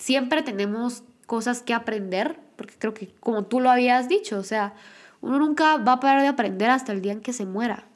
siempre 0.02 0.42
tenemos 0.42 1.04
cosas 1.26 1.62
que 1.62 1.74
aprender, 1.74 2.36
porque 2.56 2.74
creo 2.76 2.92
que 2.92 3.14
como 3.20 3.44
tú 3.44 3.60
lo 3.60 3.70
habías 3.70 4.08
dicho, 4.08 4.36
o 4.36 4.42
sea, 4.42 4.74
uno 5.20 5.38
nunca 5.38 5.76
va 5.76 5.92
a 5.92 6.00
parar 6.00 6.22
de 6.22 6.28
aprender 6.28 6.70
hasta 6.70 6.92
el 6.92 7.00
día 7.00 7.12
en 7.12 7.20
que 7.20 7.32
se 7.32 7.46
muera. 7.46 7.86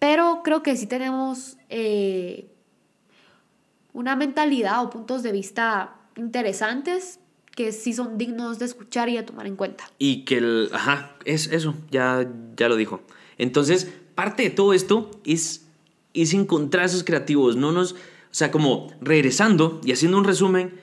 Pero 0.00 0.40
creo 0.42 0.64
que 0.64 0.74
sí 0.76 0.88
tenemos 0.88 1.56
eh, 1.68 2.50
una 3.92 4.16
mentalidad 4.16 4.82
o 4.82 4.90
puntos 4.90 5.22
de 5.22 5.30
vista 5.30 5.94
interesantes 6.16 7.20
que 7.54 7.70
sí 7.70 7.92
son 7.92 8.18
dignos 8.18 8.58
de 8.58 8.64
escuchar 8.64 9.08
y 9.08 9.16
de 9.16 9.22
tomar 9.22 9.46
en 9.46 9.54
cuenta. 9.54 9.84
Y 10.00 10.24
que 10.24 10.38
el. 10.38 10.70
Ajá, 10.72 11.14
es 11.24 11.46
eso, 11.46 11.76
ya, 11.92 12.28
ya 12.56 12.68
lo 12.68 12.74
dijo. 12.74 13.02
Entonces, 13.38 13.92
parte 14.16 14.42
de 14.42 14.50
todo 14.50 14.72
esto 14.72 15.10
es, 15.24 15.66
es 16.12 16.34
encontrar 16.34 16.86
esos 16.86 17.04
creativos. 17.04 17.54
No 17.54 17.70
nos. 17.70 17.92
O 17.92 18.34
sea, 18.34 18.50
como 18.50 18.88
regresando 19.00 19.80
y 19.84 19.92
haciendo 19.92 20.18
un 20.18 20.24
resumen, 20.24 20.81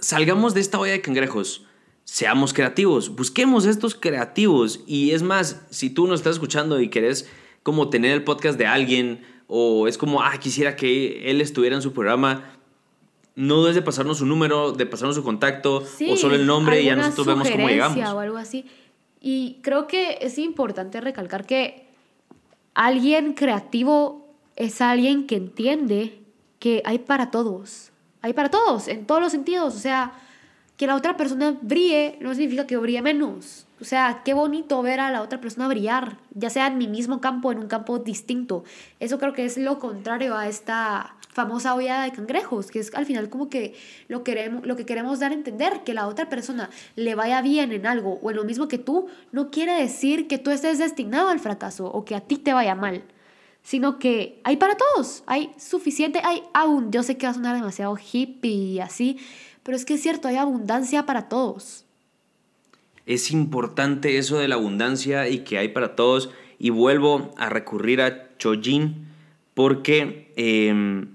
salgamos 0.00 0.54
de 0.54 0.60
esta 0.60 0.78
olla 0.78 0.92
de 0.92 1.00
cangrejos. 1.00 1.64
Seamos 2.04 2.52
creativos, 2.52 3.14
busquemos 3.14 3.66
estos 3.66 3.94
creativos. 3.94 4.80
Y 4.86 5.12
es 5.12 5.22
más, 5.22 5.62
si 5.70 5.90
tú 5.90 6.06
nos 6.06 6.20
estás 6.20 6.34
escuchando 6.34 6.80
y 6.80 6.88
querés 6.88 7.28
como 7.62 7.90
tener 7.90 8.12
el 8.12 8.24
podcast 8.24 8.58
de 8.58 8.66
alguien, 8.66 9.22
o 9.46 9.86
es 9.86 9.98
como, 9.98 10.22
ah, 10.22 10.38
quisiera 10.40 10.76
que 10.76 11.30
él 11.30 11.40
estuviera 11.40 11.76
en 11.76 11.82
su 11.82 11.92
programa, 11.92 12.44
no 13.36 13.68
es 13.68 13.74
de 13.74 13.82
pasarnos 13.82 14.18
su 14.18 14.26
número, 14.26 14.72
de 14.72 14.86
pasarnos 14.86 15.16
su 15.16 15.22
contacto, 15.22 15.84
Sí, 15.84 16.10
o 16.10 16.16
solo 16.16 16.34
el 16.34 16.46
nombre 16.46 16.82
y 16.82 16.86
ya 16.86 16.96
nosotros 16.96 17.26
vemos 17.26 17.50
cómo 17.50 17.68
llegamos. 17.68 17.98
o 17.98 18.18
algo 18.18 18.36
así. 18.36 18.66
Y 19.20 19.58
creo 19.62 19.86
que 19.86 20.18
es 20.20 20.38
importante 20.38 21.00
recalcar 21.00 21.46
que 21.46 21.86
alguien 22.74 23.34
creativo 23.34 24.34
es 24.56 24.80
alguien 24.80 25.26
que 25.26 25.36
entiende 25.36 26.18
que 26.58 26.82
hay 26.84 26.98
para 26.98 27.30
todos. 27.30 27.90
Hay 28.22 28.32
para 28.32 28.50
todos, 28.50 28.88
en 28.88 29.06
todos 29.06 29.20
los 29.20 29.32
sentidos. 29.32 29.74
O 29.74 29.78
sea, 29.78 30.12
que 30.76 30.86
la 30.86 30.96
otra 30.96 31.16
persona 31.16 31.56
brille 31.60 32.16
no 32.20 32.34
significa 32.34 32.66
que 32.66 32.76
brille 32.76 33.02
menos. 33.02 33.66
O 33.80 33.84
sea, 33.84 34.22
qué 34.24 34.34
bonito 34.34 34.80
ver 34.82 35.00
a 35.00 35.10
la 35.10 35.22
otra 35.22 35.40
persona 35.40 35.68
brillar, 35.68 36.18
ya 36.34 36.50
sea 36.50 36.66
en 36.66 36.76
mi 36.78 36.86
mismo 36.86 37.20
campo, 37.20 37.48
o 37.48 37.52
en 37.52 37.58
un 37.58 37.66
campo 37.66 37.98
distinto. 37.98 38.64
Eso 38.98 39.18
creo 39.18 39.32
que 39.32 39.44
es 39.44 39.56
lo 39.56 39.78
contrario 39.78 40.36
a 40.36 40.48
esta 40.48 41.16
famosa 41.30 41.74
olla 41.74 42.02
de 42.02 42.12
cangrejos, 42.12 42.70
que 42.70 42.80
es 42.80 42.94
al 42.94 43.06
final 43.06 43.30
como 43.30 43.48
que 43.48 43.74
lo, 44.08 44.24
queremos, 44.24 44.66
lo 44.66 44.76
que 44.76 44.84
queremos 44.84 45.20
dar 45.20 45.30
a 45.30 45.34
entender, 45.34 45.82
que 45.84 45.94
la 45.94 46.06
otra 46.06 46.28
persona 46.28 46.68
le 46.96 47.14
vaya 47.14 47.40
bien 47.40 47.72
en 47.72 47.86
algo 47.86 48.18
o 48.22 48.30
en 48.30 48.36
lo 48.36 48.44
mismo 48.44 48.68
que 48.68 48.78
tú, 48.78 49.06
no 49.32 49.50
quiere 49.50 49.74
decir 49.74 50.28
que 50.28 50.38
tú 50.38 50.50
estés 50.50 50.78
destinado 50.78 51.28
al 51.28 51.40
fracaso 51.40 51.86
o 51.86 52.04
que 52.04 52.14
a 52.14 52.20
ti 52.20 52.36
te 52.36 52.52
vaya 52.52 52.74
mal, 52.74 53.02
sino 53.62 53.98
que 53.98 54.40
hay 54.44 54.56
para 54.56 54.76
todos, 54.76 55.22
hay 55.26 55.52
suficiente, 55.58 56.20
hay 56.24 56.42
aún, 56.54 56.90
yo 56.90 57.02
sé 57.02 57.16
que 57.16 57.26
va 57.26 57.32
a 57.32 57.34
sonar 57.34 57.54
demasiado 57.54 57.96
hippie 57.96 58.50
y 58.50 58.80
así, 58.80 59.18
pero 59.62 59.76
es 59.76 59.84
que 59.84 59.94
es 59.94 60.02
cierto, 60.02 60.28
hay 60.28 60.36
abundancia 60.36 61.06
para 61.06 61.28
todos. 61.28 61.84
Es 63.06 63.30
importante 63.30 64.18
eso 64.18 64.38
de 64.38 64.48
la 64.48 64.54
abundancia 64.54 65.28
y 65.28 65.40
que 65.40 65.58
hay 65.58 65.68
para 65.68 65.96
todos. 65.96 66.30
Y 66.58 66.70
vuelvo 66.70 67.34
a 67.36 67.48
recurrir 67.48 68.00
a 68.02 68.36
Chojin 68.38 69.08
porque 69.54 70.32
em, 70.36 71.08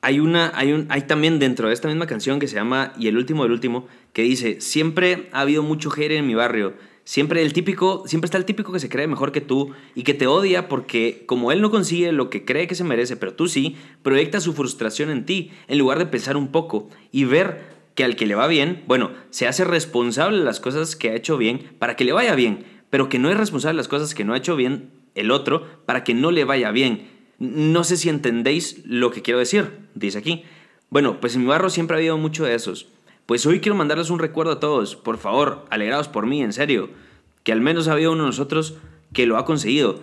hay, 0.00 0.20
una, 0.20 0.50
hay, 0.54 0.72
un, 0.72 0.86
hay 0.88 1.02
también 1.02 1.38
dentro 1.38 1.68
de 1.68 1.74
esta 1.74 1.88
misma 1.88 2.06
canción 2.06 2.40
que 2.40 2.48
se 2.48 2.56
llama 2.56 2.92
Y 2.98 3.06
el 3.08 3.16
último 3.16 3.44
del 3.44 3.52
último, 3.52 3.86
que 4.12 4.22
dice, 4.22 4.60
siempre 4.60 5.28
ha 5.32 5.42
habido 5.42 5.62
mucho 5.62 5.90
hater 5.90 6.12
en 6.12 6.26
mi 6.26 6.34
barrio. 6.34 6.74
Siempre 7.04 7.42
el 7.42 7.52
típico, 7.52 8.04
siempre 8.06 8.26
está 8.26 8.38
el 8.38 8.44
típico 8.44 8.72
que 8.72 8.78
se 8.78 8.88
cree 8.88 9.06
mejor 9.06 9.32
que 9.32 9.40
tú 9.40 9.72
y 9.94 10.02
que 10.02 10.14
te 10.14 10.26
odia 10.26 10.68
porque 10.68 11.24
como 11.26 11.50
él 11.50 11.60
no 11.60 11.70
consigue 11.70 12.12
lo 12.12 12.30
que 12.30 12.44
cree 12.44 12.66
que 12.66 12.74
se 12.74 12.84
merece, 12.84 13.16
pero 13.16 13.34
tú 13.34 13.48
sí, 13.48 13.76
proyecta 14.02 14.40
su 14.40 14.52
frustración 14.52 15.10
en 15.10 15.24
ti 15.24 15.50
en 15.66 15.78
lugar 15.78 15.98
de 15.98 16.06
pensar 16.06 16.36
un 16.36 16.48
poco 16.48 16.88
y 17.10 17.24
ver 17.24 17.80
que 17.94 18.04
al 18.04 18.16
que 18.16 18.26
le 18.26 18.34
va 18.34 18.46
bien, 18.46 18.84
bueno, 18.86 19.10
se 19.30 19.48
hace 19.48 19.64
responsable 19.64 20.38
de 20.38 20.44
las 20.44 20.60
cosas 20.60 20.94
que 20.94 21.10
ha 21.10 21.16
hecho 21.16 21.36
bien 21.36 21.70
para 21.78 21.96
que 21.96 22.04
le 22.04 22.12
vaya 22.12 22.34
bien, 22.34 22.64
pero 22.90 23.08
que 23.08 23.18
no 23.18 23.30
es 23.30 23.36
responsable 23.36 23.74
de 23.74 23.80
las 23.80 23.88
cosas 23.88 24.14
que 24.14 24.24
no 24.24 24.34
ha 24.34 24.38
hecho 24.38 24.56
bien 24.56 24.90
el 25.14 25.30
otro 25.30 25.66
para 25.86 26.04
que 26.04 26.14
no 26.14 26.30
le 26.30 26.44
vaya 26.44 26.70
bien. 26.70 27.08
No 27.38 27.84
sé 27.84 27.96
si 27.96 28.08
entendéis 28.08 28.82
lo 28.84 29.10
que 29.10 29.22
quiero 29.22 29.38
decir, 29.38 29.70
dice 29.94 30.18
aquí. 30.18 30.44
Bueno, 30.90 31.20
pues 31.20 31.34
en 31.34 31.42
mi 31.42 31.46
barro 31.46 31.70
siempre 31.70 31.96
ha 31.96 31.98
habido 31.98 32.18
mucho 32.18 32.44
de 32.44 32.54
esos. 32.54 32.88
Pues 33.26 33.46
hoy 33.46 33.60
quiero 33.60 33.76
mandarles 33.76 34.10
un 34.10 34.18
recuerdo 34.18 34.52
a 34.52 34.60
todos. 34.60 34.96
Por 34.96 35.18
favor, 35.18 35.64
alegrados 35.70 36.08
por 36.08 36.26
mí, 36.26 36.42
en 36.42 36.52
serio. 36.52 36.90
Que 37.44 37.52
al 37.52 37.60
menos 37.60 37.88
ha 37.88 37.92
habido 37.92 38.12
uno 38.12 38.24
de 38.24 38.28
nosotros 38.28 38.74
que 39.12 39.26
lo 39.26 39.38
ha 39.38 39.44
conseguido. 39.44 40.00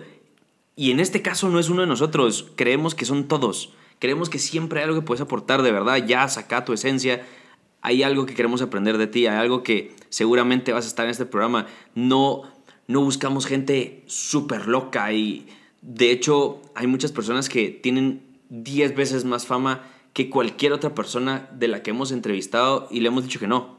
Y 0.76 0.90
en 0.90 1.00
este 1.00 1.22
caso 1.22 1.48
no 1.48 1.58
es 1.58 1.68
uno 1.68 1.82
de 1.82 1.88
nosotros. 1.88 2.46
Creemos 2.56 2.94
que 2.94 3.04
son 3.04 3.28
todos. 3.28 3.74
Creemos 3.98 4.30
que 4.30 4.38
siempre 4.38 4.80
hay 4.80 4.84
algo 4.84 5.00
que 5.00 5.06
puedes 5.06 5.20
aportar 5.20 5.62
de 5.62 5.72
verdad. 5.72 5.96
Ya 6.06 6.26
saca 6.28 6.64
tu 6.64 6.72
esencia. 6.72 7.26
Hay 7.82 8.02
algo 8.02 8.26
que 8.26 8.34
queremos 8.34 8.62
aprender 8.62 8.96
de 8.96 9.06
ti. 9.06 9.26
Hay 9.26 9.36
algo 9.36 9.62
que 9.62 9.94
seguramente 10.08 10.72
vas 10.72 10.84
a 10.84 10.88
estar 10.88 11.04
en 11.04 11.10
este 11.10 11.26
programa. 11.26 11.66
No, 11.94 12.42
no 12.86 13.00
buscamos 13.00 13.46
gente 13.46 14.04
súper 14.06 14.68
loca. 14.68 15.12
Y 15.12 15.48
de 15.82 16.12
hecho, 16.12 16.62
hay 16.74 16.86
muchas 16.86 17.12
personas 17.12 17.48
que 17.48 17.70
tienen 17.70 18.22
10 18.50 18.94
veces 18.94 19.24
más 19.24 19.46
fama 19.46 19.82
que 20.18 20.30
cualquier 20.30 20.72
otra 20.72 20.96
persona 20.96 21.48
de 21.52 21.68
la 21.68 21.80
que 21.84 21.90
hemos 21.90 22.10
entrevistado 22.10 22.88
y 22.90 22.98
le 22.98 23.06
hemos 23.06 23.22
dicho 23.22 23.38
que 23.38 23.46
no. 23.46 23.58
O 23.58 23.78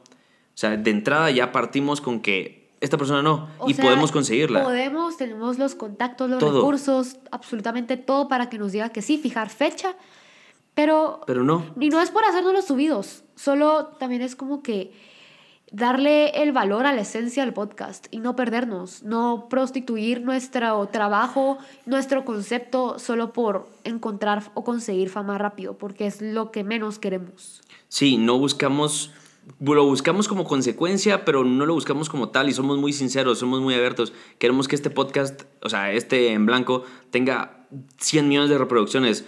sea, 0.53 0.77
de 0.77 0.89
entrada 0.89 1.29
ya 1.31 1.51
partimos 1.51 1.99
con 1.99 2.21
que 2.21 2.71
esta 2.79 2.97
persona 2.97 3.21
no 3.21 3.49
y 3.67 3.73
podemos 3.73 4.13
conseguirla. 4.13 4.63
Podemos, 4.63 5.17
tenemos 5.17 5.57
los 5.57 5.75
contactos, 5.75 6.29
los 6.29 6.41
recursos, 6.41 7.17
absolutamente 7.31 7.97
todo 7.97 8.29
para 8.29 8.47
que 8.49 8.57
nos 8.57 8.71
diga 8.71 8.87
que 8.87 9.01
sí, 9.01 9.17
fijar 9.17 9.49
fecha, 9.49 9.95
pero... 10.75 11.19
Pero 11.27 11.43
no. 11.43 11.65
Y 11.77 11.89
no 11.89 11.99
es 11.99 12.09
por 12.09 12.23
hacernos 12.23 12.53
los 12.53 12.63
subidos, 12.63 13.25
solo 13.35 13.87
también 13.99 14.21
es 14.21 14.37
como 14.37 14.63
que 14.63 14.93
darle 15.71 16.29
el 16.41 16.51
valor 16.51 16.85
a 16.85 16.93
la 16.93 17.01
esencia 17.01 17.43
del 17.43 17.53
podcast 17.53 18.07
y 18.11 18.19
no 18.19 18.35
perdernos, 18.35 19.03
no 19.03 19.47
prostituir 19.49 20.21
nuestro 20.21 20.87
trabajo, 20.87 21.57
nuestro 21.85 22.25
concepto 22.25 22.99
solo 22.99 23.33
por 23.33 23.69
encontrar 23.83 24.51
o 24.53 24.63
conseguir 24.63 25.09
fama 25.09 25.37
rápido, 25.37 25.77
porque 25.77 26.07
es 26.07 26.21
lo 26.21 26.51
que 26.51 26.63
menos 26.63 26.99
queremos. 26.99 27.61
Sí, 27.87 28.17
no 28.17 28.37
buscamos, 28.37 29.11
lo 29.59 29.85
buscamos 29.85 30.27
como 30.27 30.43
consecuencia, 30.43 31.25
pero 31.25 31.43
no 31.43 31.65
lo 31.65 31.73
buscamos 31.73 32.09
como 32.09 32.29
tal 32.29 32.49
y 32.49 32.53
somos 32.53 32.77
muy 32.77 32.93
sinceros, 32.93 33.39
somos 33.39 33.61
muy 33.61 33.75
abiertos. 33.75 34.13
Queremos 34.37 34.67
que 34.67 34.75
este 34.75 34.89
podcast, 34.89 35.43
o 35.61 35.69
sea, 35.69 35.91
este 35.91 36.33
en 36.33 36.45
blanco, 36.45 36.83
tenga 37.11 37.67
100 37.97 38.27
millones 38.27 38.49
de 38.49 38.57
reproducciones. 38.57 39.25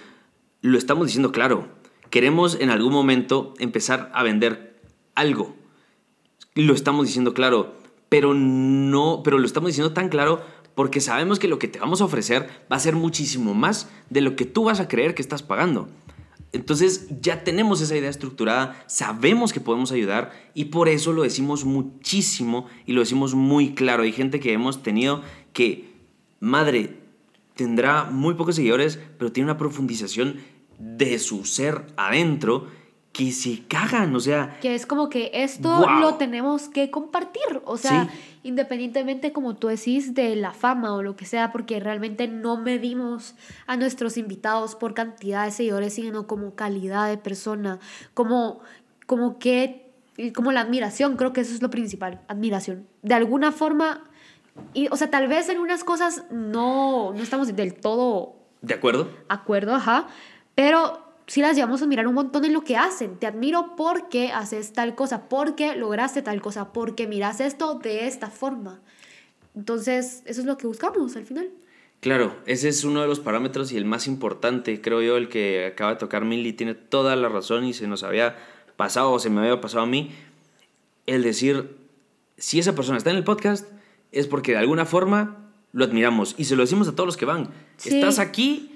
Lo 0.62 0.78
estamos 0.78 1.08
diciendo 1.08 1.32
claro. 1.32 1.68
Queremos 2.10 2.58
en 2.60 2.72
algún 2.72 2.92
momento 2.92 3.54
empezar 3.60 4.12
a 4.14 4.24
vender 4.24 4.82
algo 5.16 5.61
lo 6.56 6.74
estamos 6.74 7.08
diciendo 7.08 7.34
claro, 7.34 7.76
pero 8.10 8.34
no, 8.34 9.22
pero 9.24 9.40
lo 9.40 9.46
estamos 9.46 9.70
diciendo 9.70 9.94
tan 9.94 10.10
claro 10.10 10.42
porque 10.76 11.02
sabemos 11.02 11.40
que 11.40 11.48
lo 11.48 11.60
que 11.60 11.68
te 11.68 11.80
vamos 11.80 12.02
a 12.02 12.06
ofrecer 12.06 12.50
va 12.72 12.78
a 12.78 12.80
ser 12.80 12.96
muchísimo 12.96 13.54
más 13.54 13.90
de 14.10 14.22
lo 14.22 14.36
que 14.36 14.46
tú 14.46 14.66
vas 14.66 14.80
a 14.80 14.88
creer 14.88 15.16
que 15.16 15.22
estás 15.22 15.44
pagando. 15.44 15.90
Entonces 16.54 17.08
ya 17.22 17.44
tenemos 17.44 17.80
esa 17.82 17.96
idea 17.96 18.10
estructurada, 18.10 18.84
sabemos 18.88 19.54
que 19.54 19.62
podemos 19.62 19.92
ayudar 19.92 20.32
y 20.54 20.66
por 20.66 20.90
eso 20.90 21.14
lo 21.14 21.24
decimos 21.24 21.64
muchísimo 21.64 22.68
y 22.86 22.92
lo 22.92 23.00
decimos 23.00 23.36
muy 23.36 23.74
claro. 23.74 24.04
Hay 24.04 24.12
gente 24.12 24.42
que 24.42 24.52
hemos 24.52 24.84
tenido 24.84 25.22
que, 25.54 25.94
madre, 26.42 26.98
tendrá 27.56 28.06
muy 28.06 28.34
pocos 28.34 28.56
seguidores, 28.56 29.00
pero 29.18 29.32
tiene 29.32 29.50
una 29.50 29.58
profundización 29.58 30.42
de 30.78 31.20
su 31.20 31.46
ser 31.46 31.86
adentro 31.96 32.68
que 33.12 33.32
se 33.34 33.64
cagan, 33.68 34.16
o 34.16 34.20
sea... 34.20 34.58
Que 34.62 34.74
es 34.74 34.86
como 34.86 35.10
que 35.10 35.32
esto 35.34 35.86
lo 36.00 36.16
tenemos 36.16 36.70
que 36.70 36.90
compartir, 36.90 37.62
o 37.66 37.78
sea, 37.78 38.10
independientemente 38.44 39.34
como 39.34 39.56
tú 39.56 39.68
decís 39.68 40.14
de 40.14 40.36
la 40.38 40.52
fama 40.54 40.94
o 40.94 41.04
lo 41.04 41.18
que 41.18 41.26
sea, 41.26 41.52
porque 41.52 41.80
realmente 41.82 42.30
no 42.30 42.56
medimos 42.56 43.36
a 43.68 43.76
nuestros 43.76 44.16
invitados 44.16 44.76
por 44.76 44.94
cantidad 44.94 45.44
de 45.44 45.52
seguidores, 45.52 45.94
sino 45.94 46.26
como 46.26 46.56
calidad 46.56 47.10
de 47.10 47.18
persona, 47.18 47.80
como, 48.14 48.62
como 49.08 49.40
que, 49.40 49.92
como 50.34 50.54
la 50.54 50.62
admiración, 50.62 51.18
creo 51.18 51.34
que 51.34 51.42
eso 51.42 51.54
es 51.54 51.62
lo 51.62 51.70
principal, 51.70 52.22
admiración. 52.30 52.88
De 53.02 53.14
alguna 53.14 53.52
forma, 53.52 54.06
y, 54.74 54.88
o 54.88 54.96
sea, 54.96 55.10
tal 55.10 55.28
vez 55.28 55.50
en 55.50 55.60
unas 55.60 55.84
cosas 55.84 56.24
no, 56.32 57.12
no 57.14 57.22
estamos 57.22 57.54
del 57.54 57.74
todo... 57.74 58.38
¿De 58.62 58.74
acuerdo? 58.74 59.10
Acuerdo, 59.28 59.76
ajá, 59.76 60.08
pero 60.56 61.11
si 61.32 61.40
las 61.40 61.56
llevamos 61.56 61.82
a 61.82 61.88
mirar 61.88 62.08
un 62.08 62.14
montón 62.14 62.44
en 62.44 62.52
lo 62.52 62.66
que 62.66 62.76
hacen. 62.76 63.16
Te 63.16 63.26
admiro 63.26 63.78
porque 63.78 64.34
haces 64.34 64.74
tal 64.74 64.96
cosa, 64.96 65.30
porque 65.30 65.78
lograste 65.78 66.22
tal 66.22 66.42
cosa, 66.42 66.74
porque 66.74 67.08
miras 67.08 67.40
esto 67.40 67.76
de 67.76 68.06
esta 68.06 68.30
forma. 68.30 68.82
Entonces, 69.56 70.24
eso 70.26 70.42
es 70.42 70.46
lo 70.46 70.58
que 70.58 70.68
buscamos 70.68 71.16
al 71.16 71.26
final. 71.26 71.48
Claro, 72.02 72.36
ese 72.48 72.68
es 72.68 72.84
uno 72.84 73.00
de 73.02 73.08
los 73.08 73.22
parámetros 73.22 73.72
y 73.72 73.78
el 73.78 73.86
más 73.86 74.08
importante, 74.08 74.82
creo 74.82 75.02
yo, 75.02 75.16
el 75.16 75.30
que 75.30 75.68
acaba 75.68 75.92
de 75.92 76.00
tocar 76.00 76.26
Milly 76.26 76.52
tiene 76.52 76.76
toda 76.76 77.16
la 77.16 77.30
razón 77.30 77.64
y 77.64 77.72
se 77.74 77.88
nos 77.88 78.04
había 78.04 78.36
pasado 78.76 79.14
o 79.14 79.20
se 79.20 79.30
me 79.30 79.40
había 79.40 79.62
pasado 79.62 79.84
a 79.86 79.88
mí, 79.88 80.12
el 81.08 81.24
decir, 81.24 81.78
si 82.36 82.60
esa 82.60 82.76
persona 82.76 82.98
está 82.98 83.10
en 83.10 83.16
el 83.16 83.24
podcast, 83.24 83.72
es 84.12 84.28
porque 84.28 84.52
de 84.52 84.58
alguna 84.58 84.86
forma 84.86 85.50
lo 85.72 85.86
admiramos 85.86 86.36
y 86.38 86.44
se 86.44 86.58
lo 86.58 86.64
decimos 86.64 86.90
a 86.90 86.92
todos 86.92 87.08
los 87.08 87.16
que 87.16 87.24
van. 87.24 87.52
Estás 87.86 88.20
aquí 88.20 88.71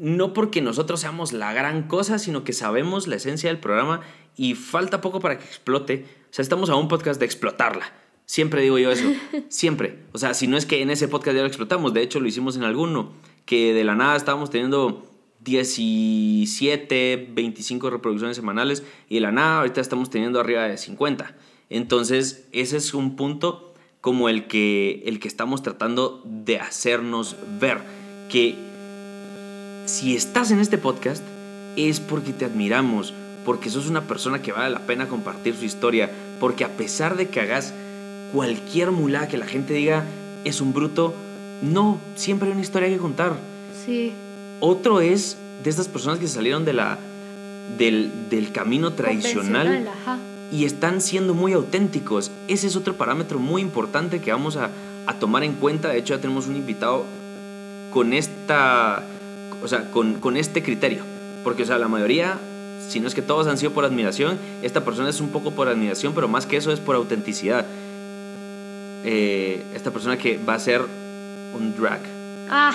no 0.00 0.32
porque 0.32 0.62
nosotros 0.62 1.00
seamos 1.00 1.34
la 1.34 1.52
gran 1.52 1.82
cosa, 1.82 2.18
sino 2.18 2.42
que 2.42 2.54
sabemos 2.54 3.06
la 3.06 3.16
esencia 3.16 3.50
del 3.50 3.60
programa 3.60 4.00
y 4.34 4.54
falta 4.54 5.02
poco 5.02 5.20
para 5.20 5.38
que 5.38 5.44
explote. 5.44 6.06
O 6.22 6.32
sea, 6.32 6.42
estamos 6.42 6.70
a 6.70 6.74
un 6.74 6.88
podcast 6.88 7.20
de 7.20 7.26
explotarla. 7.26 7.92
Siempre 8.24 8.62
digo 8.62 8.78
yo 8.78 8.90
eso, 8.90 9.06
siempre. 9.50 9.98
O 10.12 10.18
sea, 10.18 10.32
si 10.32 10.46
no 10.46 10.56
es 10.56 10.64
que 10.64 10.80
en 10.80 10.88
ese 10.88 11.06
podcast 11.06 11.36
ya 11.36 11.42
lo 11.42 11.48
explotamos, 11.48 11.92
de 11.92 12.00
hecho 12.00 12.18
lo 12.18 12.28
hicimos 12.28 12.56
en 12.56 12.64
alguno, 12.64 13.12
que 13.44 13.74
de 13.74 13.84
la 13.84 13.94
nada 13.94 14.16
estábamos 14.16 14.48
teniendo 14.48 15.06
17, 15.40 17.32
25 17.32 17.90
reproducciones 17.90 18.36
semanales 18.36 18.82
y 19.06 19.16
de 19.16 19.20
la 19.20 19.32
nada 19.32 19.58
ahorita 19.58 19.82
estamos 19.82 20.08
teniendo 20.08 20.40
arriba 20.40 20.62
de 20.62 20.78
50. 20.78 21.36
Entonces, 21.68 22.48
ese 22.52 22.78
es 22.78 22.94
un 22.94 23.16
punto 23.16 23.74
como 24.00 24.30
el 24.30 24.46
que, 24.46 25.02
el 25.04 25.20
que 25.20 25.28
estamos 25.28 25.62
tratando 25.62 26.22
de 26.24 26.58
hacernos 26.58 27.36
ver, 27.60 27.82
que 28.30 28.69
si 29.90 30.14
estás 30.14 30.52
en 30.52 30.60
este 30.60 30.78
podcast, 30.78 31.22
es 31.76 31.98
porque 31.98 32.32
te 32.32 32.44
admiramos, 32.44 33.12
porque 33.44 33.70
sos 33.70 33.88
una 33.88 34.02
persona 34.02 34.40
que 34.40 34.52
vale 34.52 34.70
la 34.70 34.80
pena 34.80 35.08
compartir 35.08 35.56
su 35.56 35.64
historia, 35.64 36.10
porque 36.38 36.64
a 36.64 36.76
pesar 36.76 37.16
de 37.16 37.28
que 37.28 37.40
hagas 37.40 37.74
cualquier 38.32 38.92
mulá 38.92 39.26
que 39.26 39.36
la 39.36 39.46
gente 39.46 39.74
diga 39.74 40.04
es 40.44 40.60
un 40.60 40.72
bruto, 40.72 41.12
no, 41.60 42.00
siempre 42.14 42.46
hay 42.46 42.52
una 42.52 42.62
historia 42.62 42.88
que 42.88 42.98
contar. 42.98 43.34
Sí. 43.84 44.12
Otro 44.60 45.00
es 45.00 45.36
de 45.64 45.70
estas 45.70 45.88
personas 45.88 46.20
que 46.20 46.28
salieron 46.28 46.64
de 46.64 46.72
la, 46.72 46.98
del, 47.76 48.12
del 48.30 48.52
camino 48.52 48.92
tradicional 48.92 49.90
y 50.52 50.66
están 50.66 51.00
siendo 51.00 51.34
muy 51.34 51.52
auténticos. 51.52 52.30
Ese 52.46 52.68
es 52.68 52.76
otro 52.76 52.94
parámetro 52.94 53.40
muy 53.40 53.60
importante 53.60 54.20
que 54.20 54.30
vamos 54.30 54.56
a, 54.56 54.70
a 55.06 55.18
tomar 55.18 55.42
en 55.42 55.54
cuenta. 55.54 55.88
De 55.88 55.98
hecho, 55.98 56.14
ya 56.14 56.20
tenemos 56.20 56.46
un 56.46 56.56
invitado 56.56 57.04
con 57.90 58.12
esta, 58.12 59.04
o 59.62 59.68
sea, 59.68 59.90
con, 59.90 60.14
con 60.14 60.36
este 60.36 60.62
criterio. 60.62 61.02
Porque, 61.44 61.62
o 61.62 61.66
sea, 61.66 61.78
la 61.78 61.88
mayoría, 61.88 62.38
si 62.88 63.00
no 63.00 63.08
es 63.08 63.14
que 63.14 63.22
todos 63.22 63.46
han 63.46 63.56
sido 63.58 63.72
por 63.72 63.84
admiración, 63.84 64.38
esta 64.62 64.84
persona 64.84 65.08
es 65.08 65.20
un 65.20 65.28
poco 65.30 65.50
por 65.52 65.68
admiración, 65.68 66.12
pero 66.14 66.28
más 66.28 66.46
que 66.46 66.56
eso 66.56 66.72
es 66.72 66.80
por 66.80 66.96
autenticidad. 66.96 67.64
Eh, 69.04 69.64
esta 69.74 69.90
persona 69.90 70.18
que 70.18 70.38
va 70.38 70.54
a 70.54 70.58
ser 70.58 70.82
un 71.54 71.74
drag. 71.76 72.00
Ah, 72.50 72.74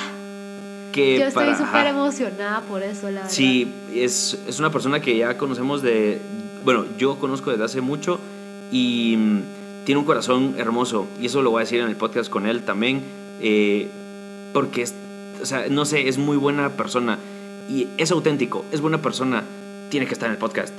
Que 0.92 1.20
yo 1.20 1.26
estoy 1.28 1.46
para- 1.46 1.58
súper 1.58 1.82
ajá. 1.82 1.90
emocionada 1.90 2.62
por 2.62 2.82
eso, 2.82 3.08
la 3.12 3.22
verdad. 3.22 3.30
Sí, 3.30 3.72
es, 3.94 4.38
es 4.48 4.60
una 4.60 4.72
persona 4.72 5.00
que 5.02 5.16
ya 5.18 5.38
conocemos 5.38 5.82
de. 5.82 6.20
Bueno, 6.64 6.86
yo 6.98 7.20
conozco 7.20 7.52
desde 7.52 7.64
hace 7.66 7.82
mucho 7.82 8.20
y 8.72 9.16
mm, 9.18 9.40
tiene 9.86 10.00
un 10.00 10.06
corazón 10.06 10.56
hermoso. 10.58 11.06
Y 11.22 11.28
eso 11.28 11.42
lo 11.44 11.52
voy 11.52 11.60
a 11.60 11.64
decir 11.66 11.80
en 11.82 11.88
el 11.88 11.96
podcast 11.96 12.30
con 12.30 12.48
él 12.48 12.64
también. 12.64 13.04
eh, 13.42 13.90
porque 14.54 14.82
es. 14.84 14.96
O 15.42 15.46
sea, 15.46 15.68
no 15.70 15.86
sé, 15.86 16.08
es 16.08 16.18
muy 16.18 16.38
buena 16.38 16.76
persona. 16.78 17.20
Y 17.70 17.88
es 17.98 18.12
auténtico, 18.12 18.64
es 18.72 18.82
buena 18.82 19.02
persona. 19.02 19.44
Tiene 19.90 20.06
que 20.06 20.14
estar 20.14 20.28
en 20.28 20.34
el 20.34 20.38
podcast. 20.40 20.74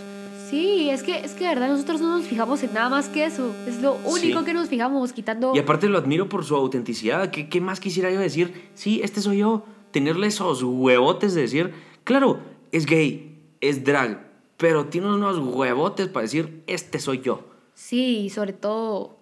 Sí, 0.48 0.90
es 0.90 1.02
que, 1.02 1.18
es 1.24 1.32
que 1.32 1.44
de 1.44 1.54
verdad 1.54 1.68
nosotros 1.68 2.00
no 2.00 2.16
nos 2.18 2.26
fijamos 2.26 2.62
en 2.62 2.72
nada 2.72 2.88
más 2.88 3.08
que 3.08 3.24
eso. 3.24 3.52
Es 3.66 3.80
lo 3.82 3.94
único 4.04 4.38
Sí. 4.40 4.44
que 4.44 4.54
nos 4.54 4.68
fijamos, 4.68 5.12
quitando... 5.12 5.52
Y 5.54 5.58
aparte 5.58 5.88
lo 5.88 5.98
admiro 5.98 6.28
por 6.28 6.44
su 6.44 6.54
autenticidad. 6.54 7.30
¿Qué, 7.30 7.48
qué 7.48 7.60
más 7.60 7.80
quisiera 7.80 8.10
yo 8.12 8.20
decir? 8.20 8.68
Sí, 8.74 9.00
este 9.02 9.20
soy 9.20 9.38
yo. 9.38 9.64
Tenerle 9.90 10.28
esos 10.28 10.62
huevotes 10.62 11.34
de 11.34 11.40
decir, 11.42 11.74
claro, 12.04 12.38
es 12.70 12.86
gay, 12.86 13.40
es 13.60 13.82
drag, 13.82 14.24
pero 14.56 14.86
tiene 14.86 15.08
unos 15.08 15.38
huevotes 15.38 16.06
para 16.08 16.22
decir, 16.22 16.62
este 16.68 17.00
soy 17.00 17.20
yo. 17.22 17.48
Sí, 17.74 18.30
sobre 18.30 18.52
todo 18.52 19.18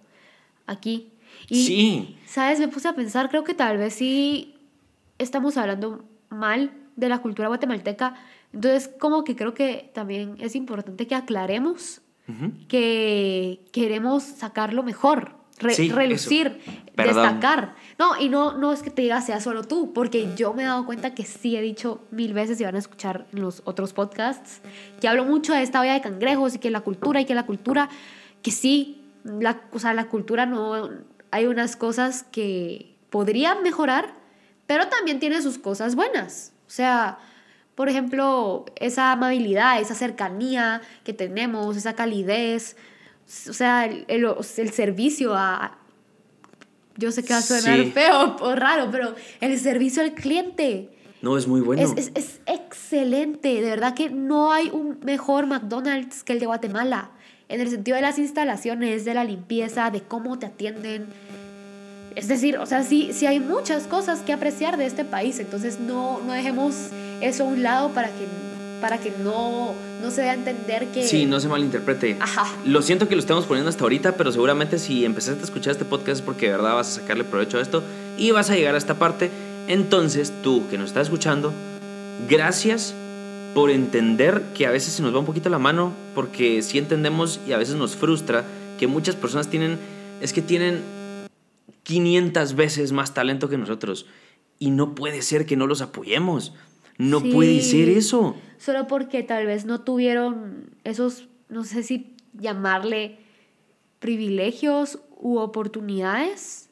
aquí. 0.67 1.09
Y, 1.49 1.67
sí. 1.67 2.17
¿sabes? 2.27 2.59
Me 2.59 2.69
puse 2.69 2.89
a 2.89 2.95
pensar, 2.95 3.31
creo 3.31 3.45
que 3.45 3.55
tal 3.55 3.79
vez 3.79 3.95
sí 3.95 4.54
estamos 5.19 5.57
hablando 5.57 6.05
mal 6.31 6.73
de 6.97 7.09
la 7.09 7.19
cultura 7.19 7.49
guatemalteca. 7.49 8.15
Entonces, 8.53 8.89
como 9.01 9.25
que 9.25 9.35
creo 9.37 9.55
que 9.55 9.91
también 9.95 10.37
es 10.39 10.55
importante 10.55 11.07
que 11.07 11.15
aclaremos 11.15 12.01
Ujú. 12.29 12.53
que 12.69 13.65
queremos 13.73 14.23
sacar 14.23 14.73
lo 14.73 14.83
mejor, 14.83 15.35
re- 15.59 15.75
Sí, 15.75 15.91
relucir, 15.91 16.61
destacar. 16.97 17.75
No, 17.99 18.19
y 18.21 18.29
no, 18.29 18.57
no 18.57 18.73
es 18.73 18.83
que 18.83 18.91
te 18.91 19.03
diga 19.03 19.21
sea 19.21 19.41
solo 19.41 19.63
tú, 19.65 19.93
porque 19.93 20.31
yo 20.37 20.55
me 20.55 20.63
he 20.63 20.67
dado 20.67 20.87
cuenta 20.87 21.15
que 21.15 21.25
sí 21.25 21.57
he 21.57 21.61
dicho 21.63 22.01
mil 22.11 22.33
veces 22.33 22.61
y 22.61 22.65
van 22.65 22.77
a 22.77 22.79
escuchar 22.79 23.27
en 23.33 23.41
los 23.43 23.63
otros 23.65 23.93
podcasts, 23.93 24.61
que 25.01 25.09
hablo 25.09 25.25
mucho 25.25 25.53
de 25.53 25.63
esta 25.63 25.81
olla 25.81 25.95
de 25.95 26.01
cangrejos 26.01 26.55
y 26.55 26.59
que 26.59 26.71
la 26.71 26.81
cultura 26.81 27.21
y 27.21 27.25
que 27.25 27.35
la 27.35 27.45
cultura, 27.47 27.89
que 28.43 28.51
sí, 28.53 29.03
la, 29.25 29.61
o 29.73 29.79
sea, 29.79 29.95
la 29.95 30.09
cultura 30.09 30.47
no, 30.47 30.89
hay 31.31 31.47
unas 31.47 31.77
cosas 31.77 32.23
que 32.23 32.95
podrían 33.11 33.63
mejorar, 33.63 34.15
pero 34.67 34.89
también 34.89 35.19
tiene 35.21 35.41
sus 35.43 35.59
cosas 35.59 35.95
buenas. 35.95 36.53
O 36.67 36.71
sea, 36.71 37.19
por 37.75 37.89
ejemplo, 37.89 38.65
esa 38.77 39.13
amabilidad, 39.13 39.81
esa 39.81 39.95
cercanía 39.95 40.81
que 41.05 41.13
tenemos, 41.13 41.77
esa 41.77 41.95
calidez, 41.95 42.77
o 43.49 43.53
sea, 43.53 43.87
el, 43.87 44.05
el- 44.09 44.27
el 44.57 44.71
servicio 44.73 45.35
a... 45.35 45.79
Yo 46.97 47.11
sé 47.11 47.25
que 47.25 47.33
va 47.33 47.41
a 47.41 47.43
sonar 47.43 47.81
Sí. 47.81 47.91
feo 47.91 48.37
o 48.41 48.55
raro, 48.55 48.89
pero 48.93 49.15
el 49.41 49.59
servicio 49.59 50.01
al 50.03 50.15
cliente 50.15 50.91
No, 51.23 51.37
es 51.37 51.49
muy 51.49 51.61
bueno. 51.61 51.83
es, 51.83 51.91
es, 51.97 52.13
es 52.15 52.41
excelente. 52.47 53.61
De 53.61 53.69
verdad 53.69 53.95
que 53.95 54.11
no 54.11 54.53
hay 54.53 54.71
un 54.73 55.01
mejor 55.03 55.47
McDonald's 55.47 56.23
que 56.23 56.33
el 56.35 56.39
de 56.39 56.47
Guatemala. 56.47 57.11
En 57.49 57.61
el 57.61 57.69
sentido 57.69 57.97
de 57.97 58.03
las 58.03 58.19
instalaciones, 58.19 59.05
de 59.05 59.13
la 59.15 59.25
limpieza, 59.25 59.91
de 59.91 60.03
cómo 60.03 60.39
te 60.39 60.47
atienden. 60.47 61.07
Es 62.17 62.29
decir, 62.29 62.59
o 62.59 62.67
sea, 62.67 62.85
sí, 62.85 63.11
sí 63.13 63.27
hay 63.27 63.41
muchas 63.41 63.85
cosas 63.85 64.21
que 64.21 64.33
apreciar 64.33 64.77
de 64.77 64.87
este 64.87 65.05
país. 65.05 65.39
Entonces 65.41 65.81
no, 65.81 66.21
no 66.25 66.33
dejemos 66.33 66.75
eso 67.21 67.45
a 67.45 67.47
un 67.47 67.63
lado 67.63 67.91
para 67.91 68.09
que, 68.09 68.27
para 68.81 68.99
que 68.99 69.13
no, 69.23 69.75
no 70.01 70.11
se 70.11 70.23
dé 70.23 70.31
a 70.31 70.35
entender 70.35 70.87
que... 70.89 71.03
Sí, 71.07 71.27
no 71.27 71.41
se 71.41 71.49
malinterprete. 71.49 72.17
Ajá. 72.21 72.47
Lo 72.65 72.83
siento 72.83 73.09
que 73.09 73.17
lo 73.17 73.21
estamos 73.21 73.47
poniendo 73.47 73.69
hasta 73.69 73.83
ahorita, 73.83 74.13
pero 74.13 74.31
seguramente 74.31 74.79
si 74.79 75.05
empezaste 75.05 75.41
a 75.41 75.45
escuchar 75.45 75.73
este 75.73 75.85
podcast 75.85 76.21
es 76.21 76.23
porque 76.23 76.47
de 76.47 76.53
verdad 76.53 76.75
vas 76.75 76.89
a 76.89 77.01
sacarle 77.01 77.25
provecho 77.25 77.59
a 77.59 77.63
esto 77.63 77.83
y 78.17 78.31
vas 78.31 78.51
a 78.51 78.55
llegar 78.55 78.77
a 78.77 78.79
esta 78.79 78.95
parte. 78.95 79.31
Entonces, 79.67 80.33
tú 80.43 80.69
que 80.69 80.79
nos 80.79 80.89
estás 80.89 81.09
escuchando, 81.09 81.53
gracias 82.29 82.95
por 83.55 83.71
entender 83.71 84.43
que 84.55 84.67
a 84.67 84.71
veces 84.71 84.93
se 84.93 85.03
nos 85.03 85.15
va 85.15 85.21
un 85.21 85.27
poquito 85.27 85.49
la 85.49 85.59
mano, 85.59 85.95
porque 86.15 86.63
sí 86.63 86.79
entendemos 86.79 87.41
y 87.47 87.53
a 87.53 87.59
veces 87.59 87.77
nos 87.77 87.97
frustra 87.97 88.45
que 88.79 88.87
muchas 88.87 89.17
personas 89.17 89.49
tienen, 89.49 89.79
es 90.21 90.33
que 90.33 90.43
tienen 90.43 90.83
500 91.85 92.55
veces 92.57 92.93
más 92.93 93.15
talento 93.15 93.49
que 93.49 93.57
nosotros 93.59 94.07
y 94.59 94.71
no 94.71 94.95
puede 94.95 95.23
ser 95.23 95.47
que 95.47 95.57
no 95.57 95.67
los 95.67 95.81
apoyemos. 95.81 96.53
No 96.99 97.21
Sí. 97.21 97.31
puede 97.33 97.61
ser 97.61 97.89
eso. 97.89 98.37
Solo 98.59 98.87
porque 98.87 99.23
tal 99.23 99.47
vez 99.47 99.65
no 99.65 99.81
tuvieron 99.83 100.71
esos, 100.85 101.29
no 101.49 101.65
sé 101.65 101.83
si 101.83 102.15
llamarle 102.35 103.19
privilegios 103.99 104.99
u 105.17 105.39
oportunidades. 105.39 106.71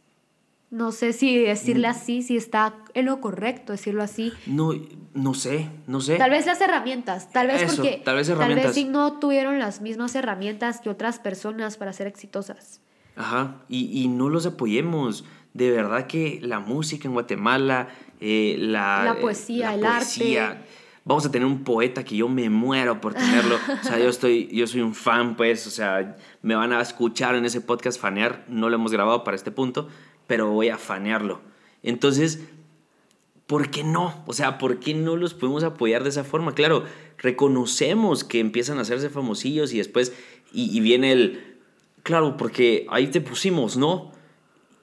No 0.71 0.91
sé 0.91 1.13
si 1.13 1.37
decirle 1.37 1.87
así, 1.87 2.23
si 2.23 2.37
está 2.37 2.75
en 2.95 3.05
lo 3.05 3.21
correcto 3.21 3.73
decirlo 3.73 4.03
así. 4.03 4.33
No, 4.47 4.71
no 5.13 5.35
sé, 5.35 5.69
no 5.87 6.01
sé. 6.01 6.17
Tal 6.17 6.31
vez 6.31 6.47
las 6.47 6.61
herramientas, 6.63 7.31
tal 7.31 7.49
vez 7.49 7.61
Eso, 7.63 7.77
porque 7.77 8.01
tal 8.03 8.17
vez 8.17 8.29
herramientas. 8.31 8.75
sí 8.75 8.85
no 8.85 9.19
tuvieron 9.19 9.59
las 9.59 9.83
mismas 9.83 10.15
herramientas 10.15 10.81
que 10.81 10.89
otras 10.89 11.19
personas 11.19 11.77
para 11.77 11.93
ser 11.93 12.07
exitosas. 12.07 12.81
Ajá, 13.17 13.63
y, 13.69 14.03
y 14.03 14.09
no 14.09 14.29
los 14.29 14.47
apoyemos. 14.47 15.25
De 15.55 15.71
verdad 15.71 16.07
que 16.07 16.41
la 16.43 16.61
música 16.61 17.07
en 17.07 17.15
Guatemala, 17.15 17.89
eh, 18.21 18.57
la, 18.59 19.03
La 19.05 19.21
poesía, 19.21 19.77
la 19.77 19.99
el 19.99 19.99
poesía, 19.99 20.51
arte. 20.51 20.65
Vamos 21.05 21.27
a 21.27 21.33
tener 21.33 21.47
un 21.47 21.65
poeta 21.65 22.05
que 22.05 22.17
yo 22.17 22.29
me 22.29 22.49
muero 22.49 23.01
por 23.01 23.15
tenerlo. 23.15 23.57
O 23.83 23.85
sea, 23.85 23.99
yo, 23.99 24.09
estoy, 24.09 24.49
yo 24.53 24.67
soy 24.67 24.81
un 24.81 24.95
fan, 24.95 25.37
pues. 25.37 25.67
O 25.67 25.71
sea, 25.71 26.17
me 26.41 26.55
van 26.55 26.73
a 26.73 26.81
escuchar 26.81 27.35
en 27.35 27.45
ese 27.45 27.61
podcast 27.61 28.01
fanear. 28.01 28.45
No 28.49 28.71
lo 28.71 28.77
hemos 28.77 28.93
grabado 28.93 29.25
para 29.25 29.35
este 29.35 29.51
punto, 29.51 29.89
pero 30.27 30.51
voy 30.51 30.69
a 30.69 30.79
fanearlo. 30.79 31.41
Entonces, 31.83 32.45
¿por 33.47 33.71
qué 33.71 33.83
no? 33.83 34.23
O 34.27 34.33
sea, 34.33 34.57
¿por 34.57 34.79
qué 34.79 34.95
no 34.95 35.17
los 35.17 35.35
podemos 35.35 35.65
apoyar 35.65 36.05
de 36.05 36.11
esa 36.11 36.23
forma? 36.23 36.55
Claro, 36.55 36.85
reconocemos 37.19 38.23
que 38.23 38.39
empiezan 38.39 38.79
a 38.79 38.83
hacerse 38.83 39.11
famosillos 39.11 39.75
y 39.75 39.79
después, 39.79 40.15
y, 40.53 40.77
y 40.77 40.81
viene 40.81 41.11
el, 41.11 41.52
claro, 42.03 42.37
porque 42.37 42.87
ahí 42.91 43.09
te 43.09 43.21
pusimos, 43.21 43.77
¿no? 43.77 44.13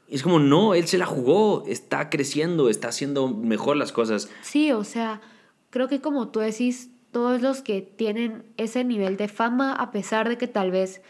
Es 0.07 0.23
como, 0.23 0.39
no, 0.39 0.73
él 0.73 0.87
se 0.87 0.97
la 0.97 1.05
jugó, 1.05 1.63
está 1.67 2.09
creciendo, 2.09 2.69
está 2.69 2.87
haciendo 2.87 3.27
mejor 3.27 3.77
las 3.77 3.91
cosas. 3.91 4.29
Sí, 4.41 4.71
o 4.71 4.83
sea, 4.83 5.21
creo 5.69 5.87
que 5.87 6.01
como 6.01 6.29
tú 6.29 6.39
decís, 6.39 6.89
todos 7.11 7.41
los 7.41 7.61
que 7.61 7.81
tienen 7.81 8.43
ese 8.57 8.83
nivel 8.83 9.17
de 9.17 9.27
fama, 9.27 9.73
a 9.73 9.91
pesar 9.91 10.27
de 10.29 10.37
que 10.37 10.47
tal 10.47 10.71
vez 10.71 11.01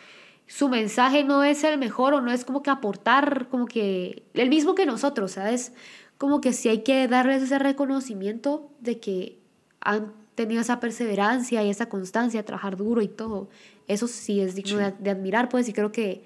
su 0.47 0.67
mensaje 0.67 1.23
no 1.23 1.43
es 1.43 1.63
el 1.63 1.77
mejor 1.77 2.13
o 2.13 2.21
no 2.21 2.31
es 2.31 2.43
como 2.43 2.63
que 2.63 2.71
aportar, 2.71 3.47
como 3.49 3.65
que 3.65 4.23
el 4.33 4.49
mismo 4.49 4.75
que 4.75 4.85
nosotros, 4.85 5.33
¿sabes? 5.33 5.73
Como 6.17 6.41
que 6.41 6.53
sí 6.53 6.69
hay 6.69 6.83
que 6.83 7.07
darles 7.07 7.43
ese 7.43 7.59
reconocimiento 7.59 8.69
de 8.79 8.99
que 8.99 9.39
han 9.79 10.11
tenido 10.35 10.61
esa 10.61 10.79
perseverancia 10.79 11.63
y 11.63 11.69
esa 11.69 11.87
constancia, 11.87 12.43
trabajar 12.43 12.77
duro 12.77 13.01
y 13.01 13.07
todo. 13.07 13.49
Eso 13.89 14.07
sí 14.07 14.39
es 14.39 14.55
digno 14.55 14.77
Sí. 14.77 14.83
de, 14.85 14.93
de 14.97 15.09
admirar, 15.09 15.49
pues, 15.49 15.67
y 15.67 15.73
creo 15.73 15.91
que 15.91 16.23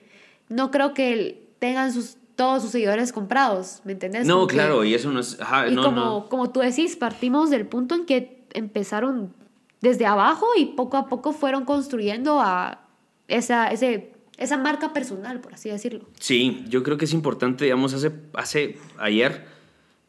no 0.50 0.70
creo 0.70 0.94
que 0.94 1.48
tengan 1.58 1.92
sus, 1.92 2.18
todos 2.36 2.62
sus 2.62 2.72
seguidores 2.72 3.12
comprados, 3.12 3.82
¿me 3.86 3.94
entendés? 3.94 4.28
No, 4.28 4.36
Como 4.36 4.48
que- 4.48 4.54
claro, 4.56 4.84
y 4.84 4.94
eso 4.94 5.10
no 5.12 5.20
es... 5.20 5.40
Ajá, 5.40 5.68
y 5.68 5.74
no, 5.76 5.84
como, 5.84 6.02
no. 6.02 6.30
como 6.30 6.52
tú 6.52 6.60
decís, 6.60 6.96
partimos 6.96 7.50
del 7.50 7.66
punto 7.66 7.96
en 7.96 8.06
que 8.06 8.44
empezaron 8.54 9.34
desde 9.82 10.06
abajo 10.06 10.46
y 10.58 10.66
poco 10.68 10.98
a 10.98 11.08
poco 11.08 11.34
fueron 11.34 11.66
construyendo 11.66 12.40
a 12.42 12.86
esa, 13.28 13.72
ese, 13.72 14.12
esa 14.38 14.58
marca 14.58 14.94
personal, 14.94 15.40
por 15.42 15.54
así 15.54 15.70
decirlo. 15.70 16.08
Sí, 16.20 16.64
yo 16.70 16.84
creo 16.84 16.98
que 16.98 17.06
es 17.06 17.14
importante, 17.14 17.64
digamos, 17.66 17.94
hace, 17.94 18.12
hace 18.34 18.78
ayer 19.00 19.46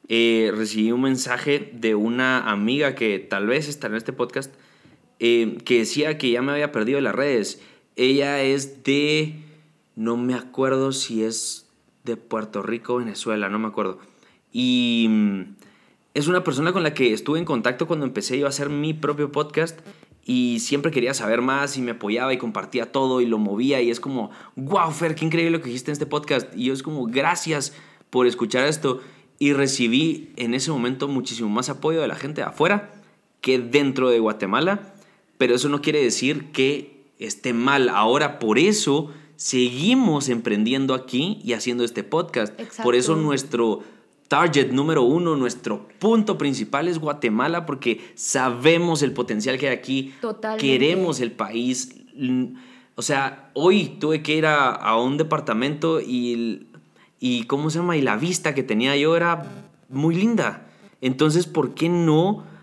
eh, 0.09 0.53
recibí 0.55 0.93
un 0.93 1.01
mensaje 1.03 1.71
de 1.75 1.95
una 1.95 2.51
amiga 2.51 2.95
que 2.95 3.19
tal 3.19 3.47
vez 3.47 3.69
está 3.69 3.87
en 3.87 3.95
este 3.95 4.13
podcast, 4.13 4.53
eh, 5.19 5.59
que 5.65 5.79
decía 5.79 6.19
que 6.19 6.31
ya 6.31 6.43
me 6.43 6.53
había 6.53 6.73
perdido 6.73 7.01
las 7.01 7.15
redes. 7.15 7.61
Ella 7.97 8.43
es 8.43 8.83
de, 8.85 9.37
no 9.97 10.17
me 10.17 10.35
acuerdo 10.35 10.93
si 10.93 11.23
es 11.23 11.67
de 12.05 12.17
Puerto 12.17 12.63
Rico 12.63 12.97
Venezuela, 12.97 13.49
no 13.49 13.59
me 13.59 13.69
acuerdo. 13.69 13.99
Y 14.53 15.07
mm, 15.09 15.43
es 16.15 16.29
una 16.29 16.45
persona 16.45 16.73
con 16.73 16.83
la 16.83 16.95
que 16.95 17.13
estuve 17.13 17.39
en 17.39 17.45
contacto 17.45 17.87
cuando 17.87 18.07
empecé 18.07 18.39
yo 18.39 18.47
a 18.47 18.51
hacer 18.51 18.69
mi 18.69 18.95
propio 18.95 19.33
podcast 19.33 19.81
y 20.25 20.61
siempre 20.61 20.91
quería 20.91 21.13
saber 21.13 21.43
más 21.43 21.77
y 21.77 21.83
me 21.83 21.93
apoyaba 21.93 22.33
y 22.33 22.39
compartía 22.39 22.93
todo 22.93 23.21
y 23.21 23.27
lo 23.27 23.39
movía 23.39 23.83
y 23.83 23.91
es 23.91 24.01
como, 24.01 24.31
wow, 24.57 24.91
Fer, 24.91 25.15
qué 25.15 25.25
increíble 25.25 25.51
lo 25.51 25.61
que 25.61 25.67
dijiste 25.67 25.91
en 25.91 25.95
este 25.95 26.07
podcast. 26.07 26.57
Y 26.57 26.67
yo 26.67 26.73
es 26.73 26.83
como, 26.83 27.07
gracias 27.07 27.75
por 28.11 28.27
escuchar 28.27 28.67
esto. 28.67 29.01
Y 29.39 29.53
recibí 29.53 30.33
en 30.37 30.55
ese 30.55 30.71
momento 30.71 31.09
muchísimo 31.09 31.49
más 31.51 31.69
apoyo 31.69 32.01
de 32.01 32.09
la 32.09 32.15
gente 32.15 32.43
afuera 32.43 32.93
que 33.41 33.59
dentro 33.59 34.09
de 34.09 34.21
Guatemala, 34.21 34.94
pero 35.45 35.57
eso 35.57 35.69
no 35.69 35.83
quiere 35.83 36.03
decir 36.03 36.53
que 36.53 37.05
esté 37.19 37.53
mal. 37.53 37.91
Ahora 37.91 38.39
por 38.39 38.59
eso 38.59 39.11
seguimos 39.37 40.31
emprendiendo 40.31 40.95
aquí 40.95 41.39
y 41.45 41.53
haciendo 41.53 41.85
este 41.85 42.03
podcast. 42.03 42.59
Exacto. 42.59 42.83
Por 42.83 42.95
eso 42.95 43.15
nuestro 43.15 43.83
target 44.29 44.71
número 44.71 45.03
uno, 45.03 45.37
nuestro 45.37 45.87
punto 45.99 46.39
principal 46.39 46.89
es 46.89 46.99
Guatemala, 46.99 47.67
porque 47.67 48.01
sabemos 48.15 49.03
el 49.03 49.13
potencial 49.13 49.59
que 49.59 49.69
hay 49.69 49.77
aquí. 49.77 50.15
Totalmente. 50.23 50.67
Queremos 50.67 51.21
el 51.21 51.33
país. 51.33 51.95
O 52.95 53.03
sea, 53.03 53.51
hoy 53.53 53.99
tuve 54.01 54.23
que 54.23 54.37
ir 54.37 54.47
a, 54.47 54.71
a 54.71 54.99
un 54.99 55.19
departamento 55.19 56.01
y, 56.01 56.69
y, 57.21 57.45
¿cómo 57.45 57.69
se 57.69 57.81
llama? 57.81 57.99
Y 57.99 58.01
la 58.01 58.17
vista 58.17 58.55
que 58.55 58.63
tenía 58.63 58.97
yo 58.97 59.15
era 59.15 59.67
muy 59.91 60.15
linda. 60.15 60.71
Entonces, 61.03 61.47
¿por 61.47 61.75
qué 61.75 61.91
no 61.91 62.54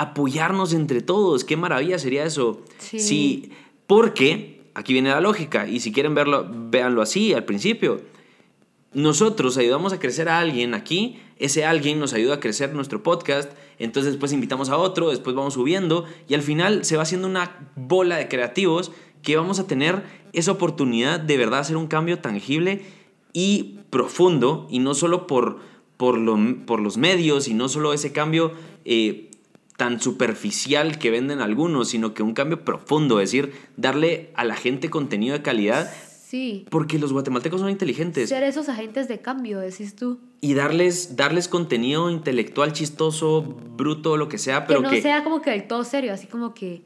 apoyarnos 0.00 0.72
entre 0.72 1.00
todos? 1.02 1.44
Qué 1.44 1.56
maravilla 1.56 1.98
sería 1.98 2.24
eso. 2.24 2.62
Sí. 2.78 2.98
Si- 2.98 3.50
porque 3.86 4.62
aquí 4.74 4.92
viene 4.92 5.10
la 5.10 5.20
lógica, 5.20 5.66
y 5.68 5.80
si 5.80 5.92
quieren 5.92 6.14
verlo, 6.14 6.46
véanlo 6.48 7.02
así 7.02 7.32
al 7.34 7.44
principio. 7.44 8.00
Nosotros 8.92 9.56
ayudamos 9.56 9.92
a 9.92 10.00
crecer 10.00 10.28
a 10.28 10.38
alguien 10.40 10.74
aquí, 10.74 11.18
ese 11.38 11.64
alguien 11.64 12.00
nos 12.00 12.12
ayuda 12.12 12.34
a 12.36 12.40
crecer 12.40 12.74
nuestro 12.74 13.02
podcast, 13.04 13.50
entonces 13.78 14.12
después 14.12 14.32
invitamos 14.32 14.68
a 14.68 14.76
otro, 14.76 15.10
después 15.10 15.36
vamos 15.36 15.54
subiendo 15.54 16.04
y 16.28 16.34
al 16.34 16.42
final 16.42 16.84
se 16.84 16.96
va 16.96 17.04
haciendo 17.04 17.28
una 17.28 17.70
bola 17.76 18.16
de 18.16 18.26
creativos 18.28 18.90
que 19.22 19.36
vamos 19.36 19.60
a 19.60 19.66
tener 19.68 20.02
esa 20.32 20.52
oportunidad 20.52 21.20
de 21.20 21.36
verdad 21.36 21.60
hacer 21.60 21.76
un 21.76 21.86
cambio 21.86 22.18
tangible 22.18 22.82
y 23.32 23.78
profundo 23.90 24.66
y 24.70 24.80
no 24.80 24.94
solo 24.94 25.26
por, 25.28 25.60
por, 25.96 26.18
lo- 26.18 26.64
por 26.66 26.80
los 26.80 26.96
medios 26.96 27.46
y 27.46 27.54
no 27.54 27.68
solo 27.68 27.92
ese 27.92 28.12
cambio 28.12 28.52
eh, 28.84 29.29
tan 29.80 29.98
superficial 29.98 30.98
que 30.98 31.10
venden 31.10 31.40
algunos, 31.40 31.88
sino 31.88 32.12
que 32.12 32.22
un 32.22 32.34
cambio 32.34 32.66
profundo, 32.66 33.18
es 33.18 33.30
decir, 33.30 33.54
darle 33.78 34.30
a 34.34 34.44
la 34.44 34.54
gente 34.54 34.90
contenido 34.90 35.32
de 35.32 35.40
calidad 35.40 35.90
Sí. 36.28 36.66
porque 36.70 36.98
los 36.98 37.14
guatemaltecos 37.14 37.62
son 37.62 37.70
inteligentes 37.70 38.28
Ser 38.28 38.42
esos 38.42 38.68
agentes 38.68 39.08
de 39.08 39.20
cambio, 39.20 39.58
decís 39.58 39.96
tú. 39.96 40.20
y 40.42 40.52
darles, 40.52 41.16
darles 41.16 41.48
contenido 41.48 42.10
intelectual 42.10 42.74
chistoso, 42.74 43.40
bruto, 43.40 44.18
lo 44.18 44.28
que 44.28 44.36
sea, 44.36 44.66
pero 44.66 44.80
que 44.80 44.84
no 44.84 44.90
que, 44.90 45.00
sea 45.00 45.24
como 45.24 45.40
que 45.40 45.48
del 45.52 45.66
todo 45.66 45.82
serio, 45.82 46.12
así 46.12 46.26
como 46.26 46.52
que, 46.52 46.82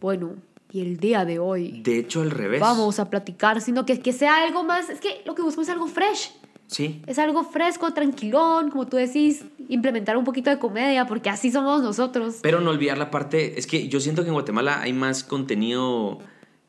bueno, 0.00 0.36
y 0.72 0.80
el 0.80 0.96
día 0.96 1.26
de 1.26 1.38
hoy 1.38 1.82
de 1.82 1.98
hecho 1.98 2.22
al 2.22 2.30
revés. 2.30 2.60
vamos 2.62 2.98
a 2.98 3.10
platicar, 3.10 3.60
sino 3.60 3.84
que, 3.84 4.00
que 4.00 4.14
sea 4.14 4.42
algo 4.42 4.64
más, 4.64 4.88
es 4.88 5.00
que 5.00 5.20
lo 5.26 5.34
que 5.34 5.42
buscamos 5.42 5.68
es 5.68 5.74
algo 5.74 5.86
fresh, 5.86 6.32
Sí, 6.68 7.00
es 7.06 7.18
algo 7.18 7.44
fresco, 7.44 7.94
tranquilón, 7.94 8.70
como 8.70 8.86
tú 8.86 8.98
decís, 8.98 9.42
implementar 9.70 10.18
un 10.18 10.24
poquito 10.24 10.50
de 10.50 10.58
comedia, 10.58 11.06
porque 11.06 11.30
así 11.30 11.50
somos 11.50 11.82
nosotros. 11.82 12.36
pero 12.42 12.60
no 12.60 12.70
olvidar 12.70 12.98
la 12.98 13.10
parte, 13.10 13.58
es 13.58 13.66
que 13.66 13.88
yo 13.88 14.00
siento 14.00 14.22
que 14.22 14.28
en 14.28 14.34
Guatemala 14.34 14.82
hay 14.82 14.92
más 14.92 15.24
contenido 15.24 16.18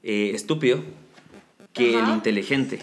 eh, 0.02 0.32
estúpido 0.34 0.82
que 1.74 1.98
Ajá. 1.98 2.10
el 2.10 2.16
inteligente. 2.16 2.80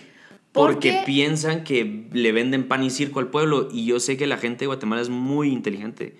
¿Por 0.53 0.73
Porque 0.73 1.03
piensan 1.07 1.65
que 1.65 2.07
le 2.13 2.33
venden 2.33 2.69
pan 2.69 2.83
y 2.83 2.91
circo 2.91 3.21
al 3.21 3.29
pueblo 3.29 3.69
y 3.73 3.87
yo 3.87 3.99
sé 3.99 4.17
que 4.17 4.27
la 4.27 4.37
gente 4.37 4.61
de 4.61 4.67
Guatemala 4.67 5.01
es 5.01 5.09
muy 5.09 5.51
inteligente. 5.53 6.17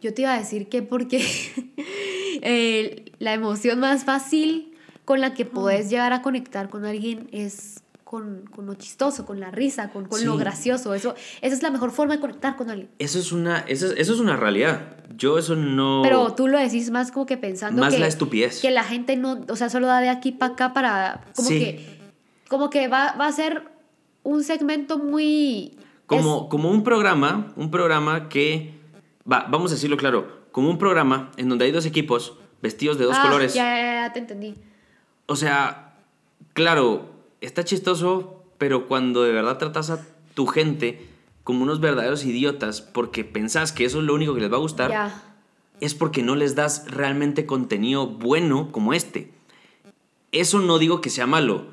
Yo 0.00 0.14
te 0.14 0.22
iba 0.22 0.34
a 0.34 0.38
decir 0.38 0.68
que 0.68 0.82
porque 0.82 1.24
eh, 2.42 3.12
la 3.18 3.34
emoción 3.34 3.80
más 3.80 4.04
fácil 4.04 4.72
con 5.04 5.20
la 5.20 5.34
que 5.34 5.44
podés 5.44 5.90
llegar 5.90 6.12
a 6.12 6.22
conectar 6.22 6.68
con 6.70 6.84
alguien 6.84 7.28
es 7.32 7.79
con, 8.10 8.42
con 8.52 8.66
lo 8.66 8.74
chistoso, 8.74 9.24
con 9.24 9.38
la 9.38 9.52
risa, 9.52 9.90
con, 9.90 10.06
con 10.06 10.24
lo 10.24 10.36
gracioso. 10.36 10.94
Eso, 10.94 11.14
esa 11.42 11.54
es 11.54 11.62
la 11.62 11.70
mejor 11.70 11.92
forma 11.92 12.14
de 12.14 12.20
conectar 12.20 12.56
con 12.56 12.68
alguien. 12.68 12.90
Eso 12.98 13.20
es 13.20 13.30
una, 13.30 13.60
eso 13.68 13.86
es, 13.86 13.94
eso 13.98 14.14
es 14.14 14.18
una 14.18 14.34
realidad. 14.36 14.96
Yo 15.16 15.38
eso 15.38 15.54
no... 15.54 16.00
Pero 16.02 16.34
tú 16.34 16.48
lo 16.48 16.58
decís 16.58 16.90
más 16.90 17.12
como 17.12 17.24
que 17.24 17.36
pensando 17.36 17.80
Más 17.80 17.94
que, 17.94 18.00
la 18.00 18.08
estupidez. 18.08 18.60
que 18.60 18.72
la 18.72 18.82
gente 18.82 19.14
no, 19.16 19.38
o 19.48 19.54
sea, 19.54 19.70
solo 19.70 19.86
da 19.86 20.00
de 20.00 20.08
aquí 20.08 20.32
para 20.32 20.54
acá 20.54 20.72
para, 20.72 21.20
como 21.36 21.46
Sí. 21.50 21.60
que, 21.60 22.00
como 22.48 22.68
que 22.68 22.88
va, 22.88 23.12
va 23.12 23.28
a 23.28 23.32
ser 23.32 23.62
un 24.24 24.42
segmento 24.42 24.98
muy... 24.98 25.78
Como, 26.06 26.48
como 26.48 26.68
un 26.68 26.82
programa, 26.82 27.52
un 27.54 27.70
programa 27.70 28.28
que, 28.28 28.74
va, 29.30 29.46
vamos 29.48 29.70
a 29.70 29.76
decirlo 29.76 29.96
claro, 29.96 30.48
como 30.50 30.68
un 30.68 30.78
programa 30.78 31.30
en 31.36 31.48
donde 31.48 31.66
hay 31.66 31.70
dos 31.70 31.86
equipos 31.86 32.36
vestidos 32.60 32.98
de 32.98 33.04
dos 33.04 33.14
Ah, 33.16 33.22
colores. 33.22 33.54
Ya, 33.54 33.76
ya, 33.76 33.94
ya, 34.08 34.12
te 34.12 34.18
entendí. 34.18 34.56
O 35.26 35.36
sea, 35.36 35.94
claro, 36.54 37.19
está 37.40 37.64
chistoso, 37.64 38.44
pero 38.58 38.86
cuando 38.86 39.22
de 39.22 39.32
verdad 39.32 39.58
tratas 39.58 39.90
a 39.90 40.06
tu 40.34 40.46
gente 40.46 41.08
como 41.44 41.62
unos 41.62 41.80
verdaderos 41.80 42.24
idiotas 42.24 42.80
porque 42.80 43.24
pensás 43.24 43.72
que 43.72 43.84
eso 43.84 43.98
es 43.98 44.04
lo 44.04 44.14
único 44.14 44.34
que 44.34 44.40
les 44.40 44.52
va 44.52 44.56
a 44.56 44.60
gustar, 44.60 45.12
es 45.80 45.94
porque 45.94 46.22
no 46.22 46.36
les 46.36 46.54
das 46.54 46.84
realmente 46.88 47.46
contenido 47.46 48.06
bueno 48.06 48.70
como 48.70 48.92
este. 48.92 49.32
Eso 50.32 50.60
no 50.60 50.78
digo 50.78 51.00
que 51.00 51.10
sea 51.10 51.26
malo, 51.26 51.66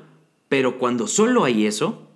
pero 0.48 0.78
cuando 0.78 1.06
solo 1.06 1.44
hay 1.44 1.66
eso, 1.66 2.08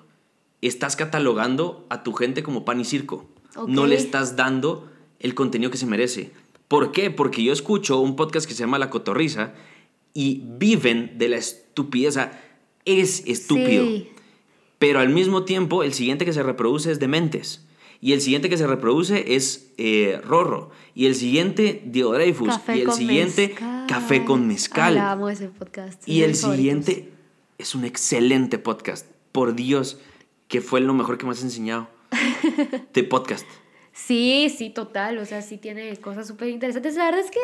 estás 0.63 0.97
catalogando 0.97 1.87
a 1.91 2.03
tu 2.03 2.15
gente 2.15 2.43
como 2.43 2.65
pan 2.65 2.81
y 2.81 2.85
circo. 2.85 3.29
No 3.67 3.87
le 3.87 3.97
estás 3.97 4.35
dando 4.37 4.91
el 5.21 5.35
contenido 5.35 5.71
que 5.71 5.77
se 5.77 5.87
merece. 5.87 6.33
¿Por 6.69 6.91
qué? 6.91 7.11
Porque 7.11 7.45
yo 7.45 7.53
escucho 7.53 8.01
un 8.01 8.17
podcast 8.17 8.47
que 8.47 8.55
se 8.55 8.61
llama 8.61 8.79
La 8.79 8.89
Cotorriza 8.89 9.53
y 10.15 10.43
viven 10.45 11.19
de 11.19 11.29
la 11.29 11.37
estupidez. 11.37 12.09
O 12.09 12.13
sea, 12.13 12.52
es 12.85 13.25
estúpido. 13.27 13.85
Sí. 13.85 14.09
Pero 14.79 15.01
al 15.01 15.11
mismo 15.11 15.45
tiempo, 15.45 15.83
el 15.83 15.93
siguiente 15.93 16.25
que 16.25 16.33
se 16.33 16.43
reproduce 16.43 16.91
es 16.91 16.99
Dementes. 16.99 17.65
Y 18.01 18.15
el 18.15 18.21
siguiente 18.21 18.49
que 18.49 18.57
se 18.57 18.67
reproduce 18.67 19.37
es 19.37 19.71
eh, 19.79 20.21
Rorro. 20.25 20.71
Y 20.95 21.07
el 21.07 21.15
siguiente. 21.15 21.85
Café 21.85 22.77
y 22.77 22.81
el 22.81 22.93
siguiente, 22.93 23.49
mezcal. 23.49 23.87
Café 23.87 24.25
con 24.25 24.49
Mezcal. 24.49 24.99
Ah, 24.99 25.13
amo 25.13 25.29
ese 25.29 25.49
podcast. 25.49 26.07
y 26.09 26.23
el 26.25 26.35
favoritos. 26.35 26.57
siguiente 26.57 27.13
es 27.59 27.75
un 27.77 27.85
excelente 27.85 28.59
podcast. 28.59 29.07
Por 29.31 29.55
Dios, 29.55 29.99
que 30.49 30.61
fue 30.61 30.81
lo 30.81 30.95
mejor 30.95 31.17
que 31.17 31.27
me 31.27 31.33
has 31.33 31.43
enseñado 31.45 31.89
de 32.93 33.05
podcast. 33.05 33.47
Sí, 33.93 34.53
sí, 34.57 34.71
total. 34.71 35.19
O 35.19 35.25
sea, 35.25 35.41
sí 35.41 35.57
tiene 35.59 35.97
cosas 35.99 36.27
súper 36.27 36.49
interesantes. 36.49 36.97
La 36.97 37.05
verdad 37.05 37.21
es 37.21 37.31
que 37.31 37.39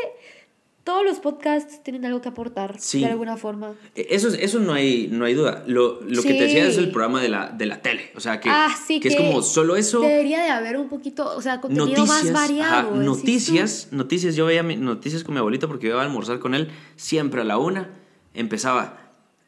todos 0.88 1.04
los 1.04 1.18
podcasts 1.20 1.82
tienen 1.82 2.06
algo 2.06 2.22
que 2.22 2.30
aportar 2.30 2.76
Sí. 2.80 3.00
de 3.00 3.06
alguna 3.06 3.36
forma. 3.36 3.74
Eh, 3.94 4.06
Eso, 4.08 4.28
es- 4.28 4.38
eso 4.40 4.58
no, 4.58 4.72
hay, 4.72 5.08
no 5.12 5.26
hay 5.26 5.34
duda. 5.34 5.62
Lo, 5.66 6.00
lo 6.00 6.22
que 6.22 6.32
te 6.32 6.44
decía 6.44 6.66
es 6.66 6.78
el 6.78 6.90
programa 6.90 7.20
de 7.20 7.28
la, 7.28 7.48
de 7.50 7.66
la 7.66 7.82
tele. 7.82 8.10
O 8.16 8.20
sea, 8.20 8.40
que, 8.40 8.48
ah, 8.48 8.74
sí, 8.86 8.98
que 8.98 9.08
es 9.08 9.16
como 9.16 9.42
solo 9.42 9.76
eso. 9.76 10.00
Debería 10.00 10.42
de 10.42 10.48
haber 10.48 10.78
un 10.78 10.88
poquito, 10.88 11.30
o 11.36 11.42
sea, 11.42 11.60
contenido 11.60 11.86
noticias, 11.88 12.24
más 12.24 12.32
variado. 12.32 12.88
ajá, 12.88 12.96
noticias, 13.04 13.88
noticias. 13.90 14.34
Yo 14.34 14.46
veía 14.46 14.62
noticias 14.62 15.24
con 15.24 15.34
mi 15.34 15.38
abuelito 15.40 15.68
porque 15.68 15.88
yo 15.88 15.92
iba 15.92 16.00
a 16.00 16.06
almorzar 16.06 16.38
con 16.38 16.54
él 16.54 16.70
siempre 16.96 17.42
a 17.42 17.44
la 17.44 17.58
una. 17.58 17.90
Empezaba 18.32 18.98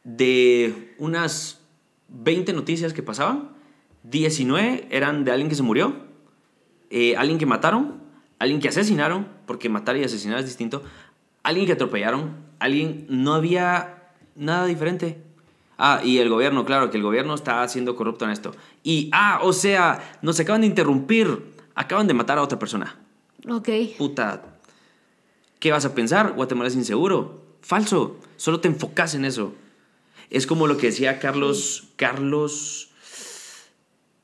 de 0.04 0.94
unas 0.98 1.60
20 2.08 2.52
noticias 2.52 2.92
que 2.92 3.02
pasaban, 3.02 3.48
19 4.02 4.88
eran 4.90 5.24
de 5.24 5.30
alguien 5.32 5.48
que 5.48 5.54
se 5.54 5.62
murió, 5.62 5.94
eh, 6.90 7.16
alguien 7.16 7.38
que 7.38 7.46
mataron, 7.46 8.00
alguien 8.38 8.60
que 8.60 8.68
asesinaron, 8.68 9.28
porque 9.46 9.68
matar 9.68 9.96
y 9.96 10.04
asesinar 10.04 10.38
es 10.38 10.46
distinto, 10.46 10.82
alguien 11.42 11.66
que 11.66 11.72
atropellaron, 11.72 12.36
alguien, 12.58 13.06
no 13.08 13.34
había 13.34 14.12
nada 14.34 14.66
diferente. 14.66 15.22
Ah, 15.78 16.02
y 16.04 16.18
el 16.18 16.28
gobierno, 16.28 16.64
claro, 16.66 16.90
que 16.90 16.98
el 16.98 17.02
gobierno 17.02 17.34
está 17.34 17.66
siendo 17.68 17.96
corrupto 17.96 18.26
en 18.26 18.32
esto. 18.32 18.52
Y, 18.82 19.08
ah, 19.12 19.40
o 19.42 19.52
sea, 19.52 20.18
nos 20.20 20.38
acaban 20.38 20.60
de 20.60 20.66
interrumpir, 20.66 21.54
acaban 21.74 22.06
de 22.06 22.14
matar 22.14 22.38
a 22.38 22.42
otra 22.42 22.58
persona. 22.58 22.98
Ok. 23.48 23.68
Puta, 23.96 24.42
¿qué 25.58 25.72
vas 25.72 25.86
a 25.86 25.94
pensar? 25.94 26.34
Guatemala 26.34 26.68
es 26.68 26.76
inseguro. 26.76 27.42
Falso, 27.62 28.18
solo 28.36 28.60
te 28.60 28.68
enfocas 28.68 29.14
en 29.14 29.24
eso. 29.24 29.54
Es 30.28 30.46
como 30.46 30.66
lo 30.66 30.76
que 30.76 30.88
decía 30.88 31.18
Carlos, 31.18 31.88
Carlos, 31.96 32.90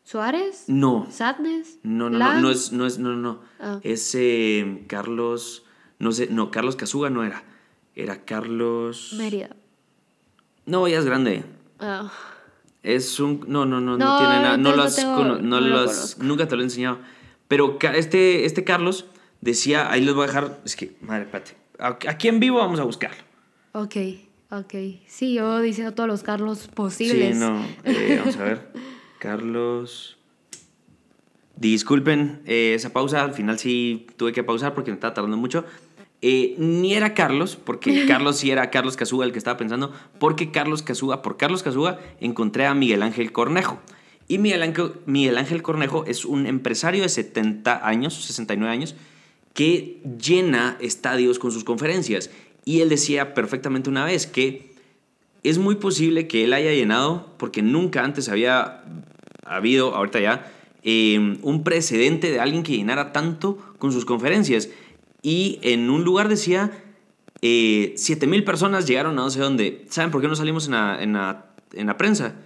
¿Suárez? 0.04 0.64
no, 0.68 1.08
¿Sadness? 1.10 1.78
no, 1.82 2.08
no, 2.10 2.18
no, 2.18 2.40
no 2.40 2.50
es, 2.50 2.70
no 2.72 2.86
es, 2.86 2.98
no, 2.98 3.10
no, 3.10 3.16
no. 3.16 3.40
Ah. 3.58 3.80
Es 3.82 4.14
eh, 4.14 4.84
Carlos, 4.86 5.65
no 5.98 6.12
sé, 6.12 6.28
no, 6.30 6.50
Carlos 6.50 6.76
Casuga 6.76 7.10
no 7.10 7.24
era. 7.24 7.42
Era 7.94 8.24
Carlos. 8.24 9.14
Mérida. 9.16 9.50
No, 10.66 10.86
ya 10.88 10.98
es 10.98 11.04
grande. 11.04 11.44
Ah. 11.78 12.12
Es 12.82 13.18
un. 13.20 13.44
No, 13.48 13.64
no, 13.66 13.80
no, 13.80 13.96
no, 13.96 14.04
No, 14.04 14.18
tiene 14.18 14.34
nada. 14.42 14.56
No, 14.56 14.70
entonces 14.70 14.76
lo 14.76 14.76
no 14.76 14.82
has 14.82 14.96
tengo- 14.96 15.42
no 15.42 15.60
no 15.60 15.60
lo 15.60 15.78
has-. 15.80 16.18
Nunca 16.18 16.46
te 16.48 16.56
lo 16.56 16.62
he 16.62 16.64
enseñado. 16.64 16.98
Pero 17.48 17.78
este, 17.94 18.44
este 18.44 18.64
Carlos 18.64 19.06
decía. 19.40 19.90
Ahí 19.90 20.02
les 20.04 20.14
voy 20.14 20.24
a 20.24 20.26
dejar. 20.26 20.60
Es 20.64 20.76
que, 20.76 20.96
madre, 21.00 21.24
espérate. 21.24 21.56
Aquí 22.08 22.28
en 22.28 22.40
vivo 22.40 22.58
vamos 22.58 22.80
a 22.80 22.84
buscarlo. 22.84 23.16
Ok, 23.72 23.96
ok. 24.50 24.74
Sí, 25.06 25.34
yo 25.34 25.60
diciendo 25.60 25.92
todos 25.94 26.08
los 26.08 26.22
Carlos 26.22 26.68
posibles. 26.68 27.34
Sí, 27.34 27.40
no. 27.40 27.64
eh, 27.84 28.16
vamos 28.20 28.36
a 28.36 28.44
ver. 28.44 28.72
Carlos. 29.18 30.18
Disculpen 31.56 32.42
eh, 32.44 32.74
esa 32.74 32.90
pausa. 32.92 33.22
Al 33.22 33.32
final 33.32 33.58
sí 33.58 34.06
tuve 34.16 34.32
que 34.32 34.44
pausar 34.44 34.74
porque 34.74 34.90
me 34.90 34.94
estaba 34.96 35.14
tardando 35.14 35.36
mucho. 35.38 35.64
Eh, 36.28 36.56
ni 36.58 36.94
era 36.94 37.14
Carlos, 37.14 37.54
porque 37.54 38.04
Carlos 38.08 38.38
sí 38.38 38.50
era 38.50 38.68
Carlos 38.72 38.96
Casuga 38.96 39.24
el 39.24 39.30
que 39.30 39.38
estaba 39.38 39.56
pensando, 39.56 39.92
porque 40.18 40.50
Carlos 40.50 40.82
Casuga, 40.82 41.22
por 41.22 41.36
Carlos 41.36 41.62
Casuga, 41.62 42.00
encontré 42.20 42.66
a 42.66 42.74
Miguel 42.74 43.04
Ángel 43.04 43.30
Cornejo. 43.30 43.78
Y 44.26 44.38
Miguel 44.38 44.64
Ángel, 44.64 44.94
Miguel 45.06 45.38
Ángel 45.38 45.62
Cornejo 45.62 46.04
es 46.04 46.24
un 46.24 46.48
empresario 46.48 47.02
de 47.04 47.10
70 47.10 47.86
años, 47.86 48.14
69 48.24 48.72
años, 48.72 48.96
que 49.54 50.02
llena 50.18 50.76
estadios 50.80 51.38
con 51.38 51.52
sus 51.52 51.62
conferencias. 51.62 52.28
Y 52.64 52.80
él 52.80 52.88
decía 52.88 53.32
perfectamente 53.32 53.88
una 53.88 54.04
vez 54.04 54.26
que 54.26 54.74
es 55.44 55.58
muy 55.58 55.76
posible 55.76 56.26
que 56.26 56.42
él 56.42 56.54
haya 56.54 56.72
llenado, 56.72 57.34
porque 57.36 57.62
nunca 57.62 58.02
antes 58.02 58.28
había 58.28 58.82
habido, 59.44 59.94
ahorita 59.94 60.18
ya, 60.18 60.52
eh, 60.82 61.38
un 61.42 61.62
precedente 61.62 62.32
de 62.32 62.40
alguien 62.40 62.64
que 62.64 62.76
llenara 62.76 63.12
tanto 63.12 63.58
con 63.78 63.92
sus 63.92 64.04
conferencias. 64.04 64.70
Y 65.22 65.58
en 65.62 65.90
un 65.90 66.04
lugar 66.04 66.28
decía, 66.28 66.70
eh, 67.42 67.94
7 67.96 68.26
mil 68.26 68.44
personas 68.44 68.86
llegaron 68.86 69.12
a 69.18 69.22
no 69.22 69.30
sé 69.30 69.40
dónde. 69.40 69.84
¿Saben 69.90 70.10
por 70.10 70.20
qué 70.20 70.28
no 70.28 70.36
salimos 70.36 70.66
en 70.66 70.72
la, 70.72 71.02
en, 71.02 71.12
la, 71.14 71.46
en 71.72 71.86
la 71.86 71.96
prensa? 71.96 72.36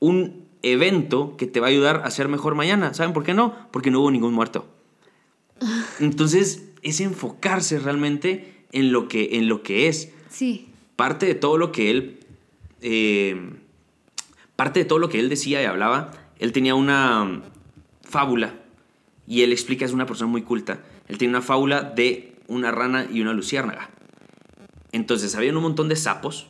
Un 0.00 0.44
evento 0.62 1.36
que 1.36 1.46
te 1.46 1.60
va 1.60 1.66
a 1.66 1.70
ayudar 1.70 2.02
a 2.04 2.10
ser 2.10 2.28
mejor 2.28 2.54
mañana. 2.54 2.94
¿Saben 2.94 3.12
por 3.12 3.24
qué 3.24 3.34
no? 3.34 3.54
Porque 3.70 3.90
no 3.90 4.00
hubo 4.00 4.10
ningún 4.10 4.32
muerto. 4.34 4.66
Entonces, 6.00 6.70
es 6.82 7.00
enfocarse 7.00 7.78
realmente 7.78 8.64
en 8.72 8.92
lo 8.92 9.08
que, 9.08 9.36
en 9.36 9.48
lo 9.48 9.62
que 9.62 9.88
es. 9.88 10.10
Sí. 10.30 10.68
Parte 10.96 11.26
de 11.26 11.34
todo 11.34 11.58
lo 11.58 11.72
que 11.72 11.90
él. 11.90 12.18
eh, 12.80 13.50
parte 14.56 14.80
de 14.80 14.84
todo 14.84 14.98
lo 14.98 15.08
que 15.08 15.20
él 15.20 15.28
decía 15.28 15.60
y 15.62 15.64
hablaba, 15.64 16.12
él 16.38 16.52
tenía 16.52 16.74
una 16.74 17.42
fábula. 18.02 18.54
Y 19.26 19.42
él 19.42 19.52
explica, 19.52 19.84
es 19.84 19.92
una 19.92 20.06
persona 20.06 20.30
muy 20.30 20.42
culta. 20.42 20.80
Él 21.08 21.18
tiene 21.18 21.32
una 21.32 21.42
fábula 21.42 21.82
de 21.82 22.36
una 22.46 22.70
rana 22.70 23.06
y 23.10 23.20
una 23.20 23.32
luciérnaga. 23.32 23.90
Entonces, 24.92 25.34
había 25.34 25.52
un 25.52 25.62
montón 25.62 25.88
de 25.88 25.96
sapos, 25.96 26.48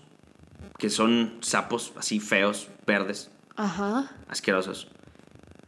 que 0.78 0.90
son 0.90 1.38
sapos 1.40 1.92
así 1.96 2.20
feos, 2.20 2.68
verdes, 2.86 3.30
Ajá. 3.56 4.10
asquerosos, 4.28 4.88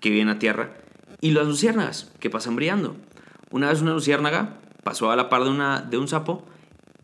que 0.01 0.11
viven 0.11 0.29
a 0.29 0.39
tierra, 0.39 0.75
y 1.21 1.31
las 1.31 1.47
luciérnagas, 1.47 2.13
que 2.21 2.29
pasan 2.29 2.57
brillando. 2.57 2.97
Una 3.51 3.71
vez 3.71 3.81
una 3.81 3.93
luciérnaga 3.93 4.59
pasó 4.83 5.11
a 5.11 5.17
la 5.17 5.29
par 5.29 5.45
de, 5.45 5.51
una, 5.51 5.81
de 5.81 5.97
un 5.97 6.09
sapo, 6.09 6.45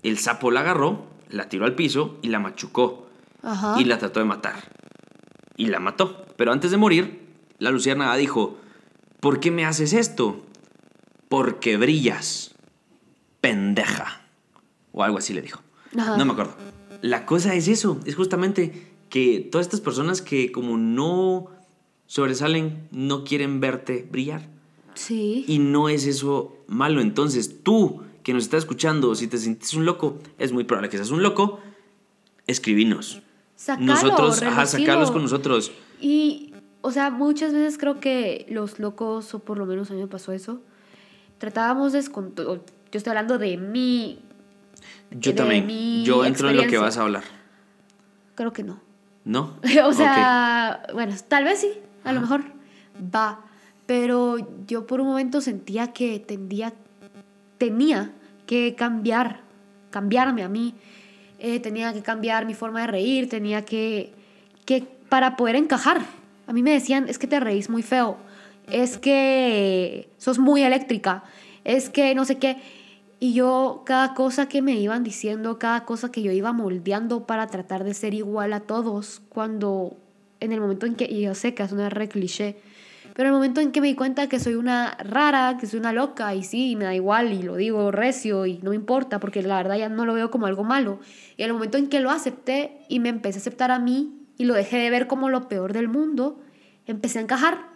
el 0.02 0.18
sapo 0.18 0.50
la 0.50 0.60
agarró, 0.60 1.06
la 1.30 1.48
tiró 1.48 1.64
al 1.64 1.74
piso 1.74 2.18
y 2.22 2.28
la 2.28 2.38
machucó, 2.38 3.08
Ajá. 3.42 3.80
y 3.80 3.84
la 3.84 3.98
trató 3.98 4.20
de 4.20 4.26
matar. 4.26 4.56
Y 5.56 5.66
la 5.66 5.80
mató. 5.80 6.26
Pero 6.36 6.52
antes 6.52 6.70
de 6.70 6.76
morir, 6.76 7.28
la 7.58 7.70
luciérnaga 7.70 8.16
dijo, 8.16 8.58
¿por 9.22 9.38
qué 9.38 9.52
me 9.52 9.64
haces 9.64 9.92
esto? 9.92 10.44
Porque 11.28 11.76
brillas, 11.76 12.56
pendeja. 13.40 14.20
O 14.90 15.04
algo 15.04 15.18
así 15.18 15.32
le 15.32 15.40
dijo. 15.40 15.62
Ajá. 15.96 16.16
No 16.16 16.24
me 16.24 16.32
acuerdo. 16.32 16.56
La 17.02 17.24
cosa 17.24 17.54
es 17.54 17.68
eso, 17.68 18.00
es 18.04 18.16
justamente 18.16 18.90
que 19.08 19.38
todas 19.38 19.66
estas 19.66 19.80
personas 19.80 20.22
que 20.22 20.50
como 20.50 20.76
no 20.76 21.50
sobresalen, 22.06 22.88
no 22.90 23.22
quieren 23.22 23.60
verte 23.60 24.06
brillar. 24.10 24.48
Sí. 24.94 25.44
Y 25.46 25.60
no 25.60 25.88
es 25.88 26.04
eso 26.04 26.56
malo. 26.66 27.00
Entonces, 27.00 27.62
tú 27.62 28.02
que 28.24 28.34
nos 28.34 28.42
estás 28.42 28.64
escuchando, 28.64 29.14
si 29.14 29.28
te 29.28 29.38
sientes 29.38 29.72
un 29.74 29.86
loco, 29.86 30.18
es 30.38 30.52
muy 30.52 30.64
probable 30.64 30.90
que 30.90 30.96
seas 30.96 31.10
un 31.12 31.22
loco, 31.22 31.60
escribinos. 32.48 33.22
Sacalo, 33.54 33.86
nosotros, 33.86 34.42
ajá, 34.42 34.66
sacarlos 34.66 35.12
con 35.12 35.22
nosotros. 35.22 35.70
Y, 36.00 36.51
o 36.82 36.90
sea, 36.90 37.10
muchas 37.10 37.52
veces 37.52 37.78
creo 37.78 38.00
que 38.00 38.44
los 38.48 38.78
locos, 38.78 39.34
o 39.34 39.38
por 39.38 39.56
lo 39.56 39.66
menos 39.66 39.90
a 39.90 39.94
mí 39.94 40.00
me 40.00 40.08
pasó 40.08 40.32
eso, 40.32 40.60
tratábamos 41.38 41.92
de... 41.92 42.02
Yo 42.02 42.98
estoy 42.98 43.10
hablando 43.10 43.38
de 43.38 43.56
mí, 43.56 44.18
Yo 45.12 45.30
de 45.30 45.36
también. 45.36 45.66
mi 45.66 46.04
Yo 46.04 46.24
entro 46.24 46.50
en 46.50 46.56
lo 46.56 46.66
que 46.66 46.76
vas 46.76 46.98
a 46.98 47.02
hablar. 47.02 47.24
creo 48.34 48.52
que 48.52 48.64
no. 48.64 48.80
¿No? 49.24 49.56
o 49.84 49.92
sea, 49.92 50.82
bueno, 50.92 51.14
tal 51.28 51.44
vez 51.44 51.60
sí, 51.60 51.70
a 52.04 52.12
lo 52.12 52.20
mejor 52.20 52.42
va. 53.14 53.40
Pero 53.86 54.36
yo 54.66 54.86
por 54.86 55.00
un 55.00 55.06
momento 55.06 55.40
sentía 55.40 55.92
que 55.92 56.18
tendía, 56.18 56.72
tenía 57.58 58.12
que 58.46 58.74
cambiar, 58.74 59.40
cambiarme 59.90 60.42
a 60.42 60.48
mí. 60.48 60.74
Eh, 61.38 61.60
tenía 61.60 61.92
que 61.92 62.02
cambiar 62.02 62.46
mi 62.46 62.54
forma 62.54 62.82
de 62.82 62.86
reír, 62.88 63.28
tenía 63.28 63.64
que, 63.64 64.12
que, 64.64 64.84
para 65.08 65.36
poder 65.36 65.56
encajar. 65.56 66.02
A 66.52 66.54
mí 66.54 66.62
me 66.62 66.72
decían, 66.72 67.08
es 67.08 67.18
que 67.18 67.26
te 67.26 67.40
reís 67.40 67.70
muy 67.70 67.82
feo, 67.82 68.18
es 68.70 68.98
que 68.98 70.10
sos 70.18 70.38
muy 70.38 70.62
eléctrica, 70.62 71.24
es 71.64 71.88
que 71.88 72.14
no 72.14 72.26
sé 72.26 72.36
qué. 72.36 72.58
Y 73.20 73.32
yo, 73.32 73.84
cada 73.86 74.12
cosa 74.12 74.50
que 74.50 74.60
me 74.60 74.74
iban 74.74 75.02
diciendo, 75.02 75.58
cada 75.58 75.86
cosa 75.86 76.12
que 76.12 76.22
yo 76.22 76.30
iba 76.30 76.52
moldeando 76.52 77.26
para 77.26 77.46
tratar 77.46 77.84
de 77.84 77.94
ser 77.94 78.12
igual 78.12 78.52
a 78.52 78.60
todos, 78.60 79.22
cuando 79.30 79.96
en 80.40 80.52
el 80.52 80.60
momento 80.60 80.84
en 80.84 80.94
que, 80.94 81.06
y 81.06 81.22
yo 81.22 81.34
sé 81.34 81.54
que 81.54 81.62
es 81.62 81.72
una 81.72 81.88
re 81.88 82.10
cliché, 82.10 82.56
pero 83.14 83.30
el 83.30 83.34
momento 83.34 83.62
en 83.62 83.72
que 83.72 83.80
me 83.80 83.86
di 83.86 83.94
cuenta 83.94 84.28
que 84.28 84.38
soy 84.38 84.54
una 84.54 84.98
rara, 85.02 85.56
que 85.58 85.66
soy 85.66 85.80
una 85.80 85.94
loca, 85.94 86.34
y 86.34 86.42
sí, 86.42 86.76
me 86.76 86.84
da 86.84 86.94
igual, 86.94 87.32
y 87.32 87.42
lo 87.42 87.56
digo 87.56 87.90
recio, 87.92 88.44
y 88.44 88.58
no 88.58 88.72
me 88.72 88.76
importa, 88.76 89.20
porque 89.20 89.40
la 89.40 89.56
verdad 89.56 89.78
ya 89.78 89.88
no 89.88 90.04
lo 90.04 90.12
veo 90.12 90.30
como 90.30 90.44
algo 90.44 90.64
malo. 90.64 91.00
Y 91.38 91.44
el 91.44 91.54
momento 91.54 91.78
en 91.78 91.86
que 91.86 92.00
lo 92.00 92.10
acepté 92.10 92.76
y 92.90 93.00
me 93.00 93.08
empecé 93.08 93.38
a 93.38 93.40
aceptar 93.40 93.70
a 93.70 93.78
mí, 93.78 94.18
y 94.42 94.44
lo 94.44 94.54
dejé 94.54 94.78
de 94.78 94.90
ver 94.90 95.06
como 95.06 95.28
lo 95.28 95.46
peor 95.46 95.72
del 95.72 95.86
mundo, 95.86 96.40
empecé 96.86 97.20
a 97.20 97.22
encajar. 97.22 97.68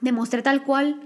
Me 0.00 0.10
mostré 0.10 0.40
tal 0.40 0.62
cual, 0.62 1.02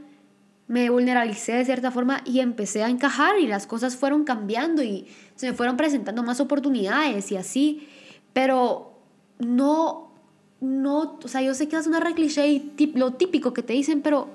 me 0.69 0.91
vulneralicé 0.91 1.55
de 1.55 1.65
cierta 1.65 1.91
forma 1.91 2.23
y 2.25 2.39
empecé 2.39 2.85
a 2.85 2.89
encajar 2.89 3.41
y 3.41 3.49
las 3.49 3.67
cosas 3.67 3.97
fueron 3.97 4.23
cambiando 4.23 4.85
y 4.85 5.09
se 5.35 5.49
me 5.49 5.55
fueron 5.55 5.77
presentando 5.77 6.23
más 6.23 6.39
oportunidades 6.39 7.33
y 7.33 7.37
así, 7.37 7.89
pero 8.33 8.93
no, 9.41 10.13
no, 10.61 11.19
o 11.21 11.27
sea, 11.27 11.43
yo 11.43 11.53
sé 11.55 11.69
que 11.69 11.75
es 11.75 11.89
una 11.89 11.99
re 11.99 12.15
cliché 12.15 12.47
y 12.47 12.93
lo 12.95 13.15
típico 13.15 13.53
que 13.53 13.65
te 13.65 13.73
dicen, 13.73 14.03
pero 14.03 14.29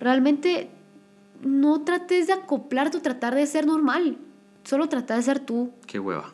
realmente 0.00 0.70
no 1.42 1.82
trates 1.82 2.28
de 2.28 2.32
acoplarte 2.32 2.96
o 2.96 3.02
tratar 3.02 3.34
de 3.34 3.46
ser 3.46 3.66
normal, 3.66 4.16
solo 4.64 4.88
trata 4.88 5.14
de 5.14 5.22
ser 5.24 5.40
tú. 5.40 5.72
Qué 5.86 5.98
hueva. 5.98 6.32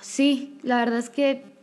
Sí, 0.00 0.58
la 0.62 0.78
verdad 0.78 1.00
es 1.00 1.10
que 1.10 1.57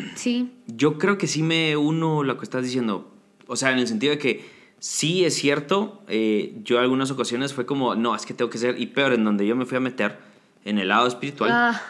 sí, 0.14 0.52
Yo 0.66 0.98
creo 0.98 1.18
que 1.18 1.26
sí 1.26 1.42
me 1.42 1.76
uno 1.76 2.20
a 2.20 2.24
lo 2.24 2.38
que 2.38 2.44
estás 2.44 2.62
diciendo. 2.62 3.10
O 3.46 3.56
sea, 3.56 3.72
en 3.72 3.78
el 3.78 3.86
sentido 3.86 4.12
de 4.12 4.18
que 4.18 4.44
sí 4.78 5.24
es 5.24 5.34
cierto. 5.34 6.02
eh, 6.08 6.54
yo 6.64 6.76
en 6.76 6.82
algunas 6.82 7.10
ocasiones 7.10 7.54
fue 7.54 7.66
como, 7.66 7.94
no, 7.94 8.14
es 8.14 8.26
que 8.26 8.34
tengo 8.34 8.50
que 8.50 8.58
ser. 8.58 8.80
Y 8.80 8.86
peor, 8.86 9.12
en 9.12 9.24
donde 9.24 9.46
yo 9.46 9.56
me 9.56 9.66
fui 9.66 9.76
a 9.76 9.80
meter, 9.80 10.18
en 10.64 10.78
el 10.78 10.88
lado 10.88 11.06
espiritual, 11.06 11.50
Ah, 11.52 11.82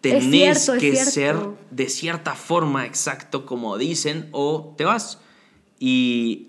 tenés 0.00 0.24
cierto, 0.24 0.74
es 0.74 0.80
que 0.80 0.96
ser 0.96 1.36
de 1.70 1.88
cierta 1.88 2.34
forma, 2.34 2.86
exacto 2.86 3.46
como 3.46 3.78
dicen, 3.78 4.28
o 4.32 4.74
te 4.76 4.84
vas. 4.84 5.20
Y 5.78 6.48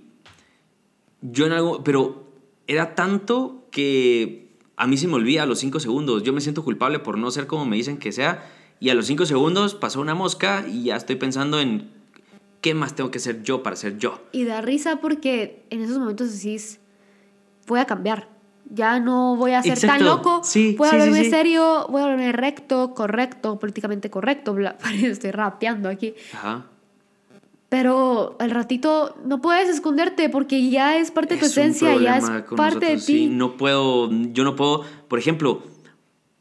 yo 1.22 1.46
en 1.46 1.54
algo. 1.54 1.84
Pero 1.84 2.26
era 2.68 2.96
tanto 2.96 3.68
que 3.72 4.46
a 4.78 4.88
mí 4.88 4.98
se 4.98 5.08
me 5.08 5.16
olvida 5.16 5.44
a 5.44 5.46
los 5.46 5.60
cinco 5.60 5.80
segundos. 5.80 6.24
Yo 6.24 6.34
me 6.34 6.42
siento 6.42 6.64
culpable 6.64 7.00
por 7.00 7.18
no 7.18 7.32
ser 7.32 7.48
como 7.48 7.66
me 7.66 7.76
dicen 7.76 7.98
que 7.98 8.12
sea. 8.12 8.52
Y 8.80 8.90
a 8.90 8.94
los 8.94 9.06
cinco 9.08 9.26
segundos 9.26 9.74
pasó 9.76 10.02
una 10.02 10.16
mosca 10.16 10.66
y 10.68 10.84
ya 10.86 10.96
estoy 10.96 11.16
pensando 11.16 11.60
en 11.60 11.90
qué 12.62 12.74
más 12.74 12.96
tengo 12.96 13.12
que 13.12 13.20
ser 13.20 13.44
yo 13.44 13.64
para 13.64 13.76
ser 13.76 13.98
yo. 13.98 14.22
Y 14.32 14.44
da 14.46 14.62
risa 14.62 14.98
porque 14.98 15.64
en 15.70 15.82
esos 15.82 15.98
momentos 15.98 16.34
decís, 16.34 16.80
voy 17.68 17.80
a 17.80 17.86
cambiar. 17.86 18.28
Ya 18.68 19.00
no 19.00 19.36
voy 19.36 19.52
a 19.54 19.62
ser 19.62 19.80
tan 19.80 20.04
loco. 20.04 20.42
Sí, 20.44 20.76
voy 20.78 20.88
a 20.88 20.92
sí, 20.92 20.96
hablarme 20.98 21.24
sí. 21.24 21.30
serio, 21.30 21.86
voy 21.90 22.02
a 22.02 22.06
hablarme 22.06 22.32
recto, 22.32 22.94
correcto, 22.96 23.60
políticamente 23.60 24.10
correcto. 24.10 24.56
bla- 24.56 24.76
Estoy 25.04 25.32
rapeando 25.32 25.88
aquí. 25.88 26.16
Ajá. 26.34 26.66
Pero 27.70 28.36
al 28.40 28.52
ratito 28.52 29.16
no 29.26 29.42
puedes 29.42 29.70
esconderte 29.70 30.30
porque 30.30 30.70
ya 30.70 30.98
es 30.98 31.12
parte 31.12 31.36
de 31.36 31.40
tu 31.42 31.46
esencia, 31.48 31.96
ya 31.98 32.18
es 32.18 32.26
parte 32.56 32.86
de 32.86 32.96
ti. 32.96 33.00
sí. 33.02 33.28
No 33.28 33.58
puedo, 33.58 34.10
yo 34.32 34.44
no 34.44 34.56
puedo, 34.56 34.84
por 35.08 35.20
ejemplo, 35.20 35.62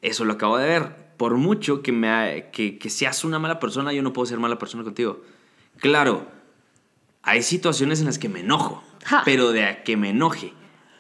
eso 0.02 0.24
lo 0.24 0.34
acabo 0.34 0.56
de 0.58 0.66
ver. 0.68 1.03
Por 1.24 1.38
mucho 1.38 1.80
que, 1.80 1.90
me, 1.90 2.50
que, 2.52 2.76
que 2.76 2.90
seas 2.90 3.24
una 3.24 3.38
mala 3.38 3.58
persona, 3.58 3.94
yo 3.94 4.02
no 4.02 4.12
puedo 4.12 4.26
ser 4.26 4.38
mala 4.38 4.58
persona 4.58 4.84
contigo. 4.84 5.22
Claro, 5.78 6.26
hay 7.22 7.42
situaciones 7.42 8.00
en 8.00 8.04
las 8.04 8.18
que 8.18 8.28
me 8.28 8.40
enojo, 8.40 8.84
Ja. 9.06 9.22
pero 9.24 9.50
de 9.50 9.64
a 9.64 9.84
que 9.84 9.96
me 9.96 10.10
enoje 10.10 10.52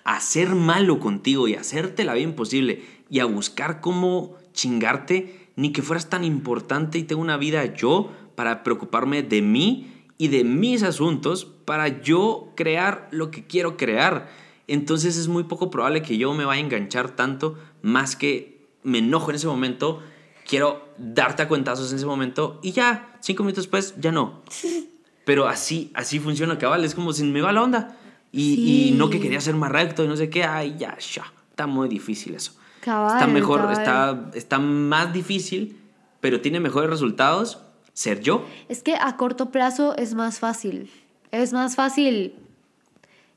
a 0.02 0.18
ser 0.20 0.54
malo 0.54 0.98
contigo 0.98 1.46
y 1.46 1.56
hacerte 1.56 2.04
la 2.04 2.14
vida 2.14 2.24
imposible 2.24 2.82
y 3.10 3.18
a 3.18 3.26
buscar 3.26 3.82
cómo 3.82 4.38
chingarte, 4.54 5.50
ni 5.56 5.72
que 5.72 5.82
fueras 5.82 6.08
tan 6.08 6.24
importante 6.24 6.96
y 6.96 7.02
tengo 7.02 7.20
una 7.20 7.36
vida 7.36 7.74
yo 7.74 8.10
para 8.34 8.62
preocuparme 8.62 9.22
de 9.22 9.42
mí 9.42 9.92
y 10.16 10.28
de 10.28 10.42
mis 10.42 10.84
asuntos 10.84 11.44
para 11.44 12.00
yo 12.00 12.50
crear 12.56 13.08
lo 13.10 13.30
que 13.30 13.46
quiero 13.46 13.76
crear. 13.76 14.30
Entonces 14.68 15.18
es 15.18 15.28
muy 15.28 15.44
poco 15.44 15.68
probable 15.68 16.00
que 16.00 16.16
yo 16.16 16.32
me 16.32 16.46
vaya 16.46 16.62
a 16.62 16.64
enganchar 16.64 17.14
tanto 17.14 17.58
más 17.82 18.16
que 18.16 18.54
me 18.84 18.98
enojo 18.98 19.30
en 19.30 19.36
ese 19.36 19.46
momento, 19.48 20.02
quiero 20.46 20.88
darte 20.98 21.42
a 21.42 21.48
cuentazos 21.48 21.90
en 21.90 21.96
ese 21.96 22.06
momento 22.06 22.60
y 22.62 22.72
ya, 22.72 23.16
cinco 23.20 23.42
minutos 23.42 23.64
después, 23.64 23.94
ya 23.98 24.12
no. 24.12 24.42
Pero 25.24 25.48
así, 25.48 25.90
así 25.94 26.20
funciona, 26.20 26.58
cabal. 26.58 26.84
Es 26.84 26.94
como 26.94 27.12
si 27.12 27.24
me 27.24 27.40
va 27.40 27.52
la 27.52 27.62
onda. 27.62 27.96
Y, 28.30 28.90
y 28.90 28.92
no 28.92 29.08
que 29.10 29.20
quería 29.20 29.40
ser 29.40 29.54
más 29.54 29.70
recto 29.70 30.04
y 30.04 30.08
no 30.08 30.16
sé 30.16 30.28
qué. 30.28 30.44
Ay, 30.44 30.76
ya, 30.78 30.98
ya. 30.98 31.24
Está 31.50 31.66
muy 31.66 31.88
difícil 31.88 32.34
eso. 32.34 32.52
Cabal, 32.80 33.14
está 33.14 33.26
mejor, 33.26 33.60
cabal. 33.60 33.72
está, 33.72 34.30
está 34.34 34.58
más 34.58 35.12
difícil, 35.14 35.80
pero 36.20 36.42
tiene 36.42 36.60
mejores 36.60 36.90
resultados 36.90 37.60
ser 37.94 38.20
yo. 38.20 38.44
Es 38.68 38.82
que 38.82 38.96
a 38.96 39.16
corto 39.16 39.50
plazo 39.50 39.96
es 39.96 40.14
más 40.14 40.40
fácil. 40.40 40.90
Es 41.30 41.52
más 41.52 41.74
fácil 41.76 42.34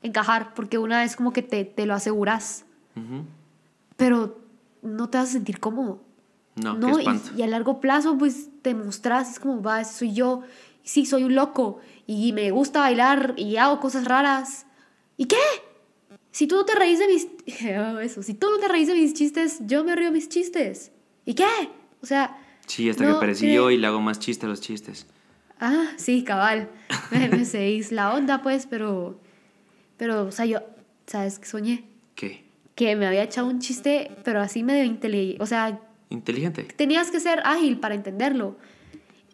encajar 0.02 0.52
porque 0.54 0.78
una 0.78 1.00
vez 1.00 1.16
como 1.16 1.32
que 1.32 1.42
te, 1.42 1.64
te 1.64 1.86
lo 1.86 1.94
aseguras, 1.94 2.64
pero 3.96 4.38
no 4.82 5.08
te 5.08 5.18
vas 5.18 5.30
a 5.30 5.32
sentir 5.32 5.60
cómodo. 5.60 6.02
No, 6.62 6.78
qué 6.96 7.02
Y- 7.36 7.42
a 7.42 7.46
largo 7.46 7.80
plazo, 7.80 8.16
pues 8.18 8.48
te 8.62 8.74
mostrás, 8.74 9.32
es 9.32 9.40
como, 9.40 9.62
va, 9.62 9.84
soy 9.84 10.12
yo. 10.12 10.42
Sí, 10.82 11.04
soy 11.04 11.24
un 11.24 11.34
loco 11.34 11.80
y 12.06 12.32
me 12.32 12.50
gusta 12.50 12.80
bailar 12.80 13.34
y 13.36 13.56
hago 13.56 13.78
cosas 13.80 14.04
raras. 14.06 14.64
¿Y 15.18 15.26
qué? 15.26 15.36
Si 16.30 16.46
tú 16.46 16.56
no 16.56 16.64
te 16.64 16.74
reís 16.74 16.98
de 16.98 17.06
mis... 17.08 17.26
Eso, 18.02 18.22
si 18.22 18.34
tú 18.34 18.48
no 18.50 18.58
te 18.58 18.68
reís 18.68 18.86
de 18.88 18.94
mis 18.94 19.12
chistes, 19.12 19.58
yo 19.66 19.84
me 19.84 19.94
río 19.94 20.06
de 20.06 20.12
mis 20.12 20.28
chistes. 20.28 20.92
¿Y 21.26 21.34
qué? 21.34 21.44
O 22.00 22.06
sea... 22.06 22.38
Sí, 22.66 22.88
hasta 22.88 23.04
no 23.04 23.10
que 23.10 23.16
aparecí 23.16 23.46
cre- 23.46 23.54
yo 23.54 23.70
y 23.70 23.76
le 23.76 23.86
hago 23.86 24.00
más 24.00 24.18
chiste 24.18 24.46
a 24.46 24.48
los 24.48 24.60
chistes. 24.60 25.06
Ah, 25.60 25.88
sí, 25.96 26.22
cabal. 26.24 26.70
Me, 27.10 27.28
me 27.28 27.44
seguís 27.44 27.92
la 27.92 28.14
onda, 28.14 28.42
pues, 28.42 28.66
pero... 28.66 29.18
Pero, 29.96 30.22
o 30.26 30.30
sea, 30.32 30.46
yo, 30.46 30.60
¿sabes 31.06 31.38
qué 31.38 31.46
soñé? 31.46 31.84
¿Qué? 32.14 32.44
Que 32.76 32.94
me 32.94 33.06
había 33.06 33.24
echado 33.24 33.48
un 33.48 33.58
chiste, 33.58 34.12
pero 34.24 34.40
así 34.40 34.62
medio 34.62 34.84
inteligente. 34.84 35.42
O 35.42 35.46
sea, 35.46 35.80
Inteligente. 36.10 36.62
tenías 36.76 37.10
que 37.10 37.20
ser 37.20 37.40
ágil 37.44 37.78
para 37.78 37.94
entenderlo. 37.94 38.56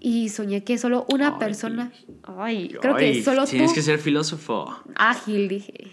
Y 0.01 0.29
soñé 0.29 0.65
que 0.65 0.77
solo 0.77 1.07
una 1.09 1.29
Ay, 1.29 1.39
persona. 1.39 1.93
Ay, 2.25 2.69
creo 2.81 2.97
Ay, 2.97 3.15
que 3.15 3.23
solo 3.25 3.47
Tienes 3.47 3.71
tú. 3.71 3.77
que 3.77 3.83
ser 3.83 3.99
filósofo. 3.99 4.67
Ágil, 4.97 5.49
dije. 5.49 5.91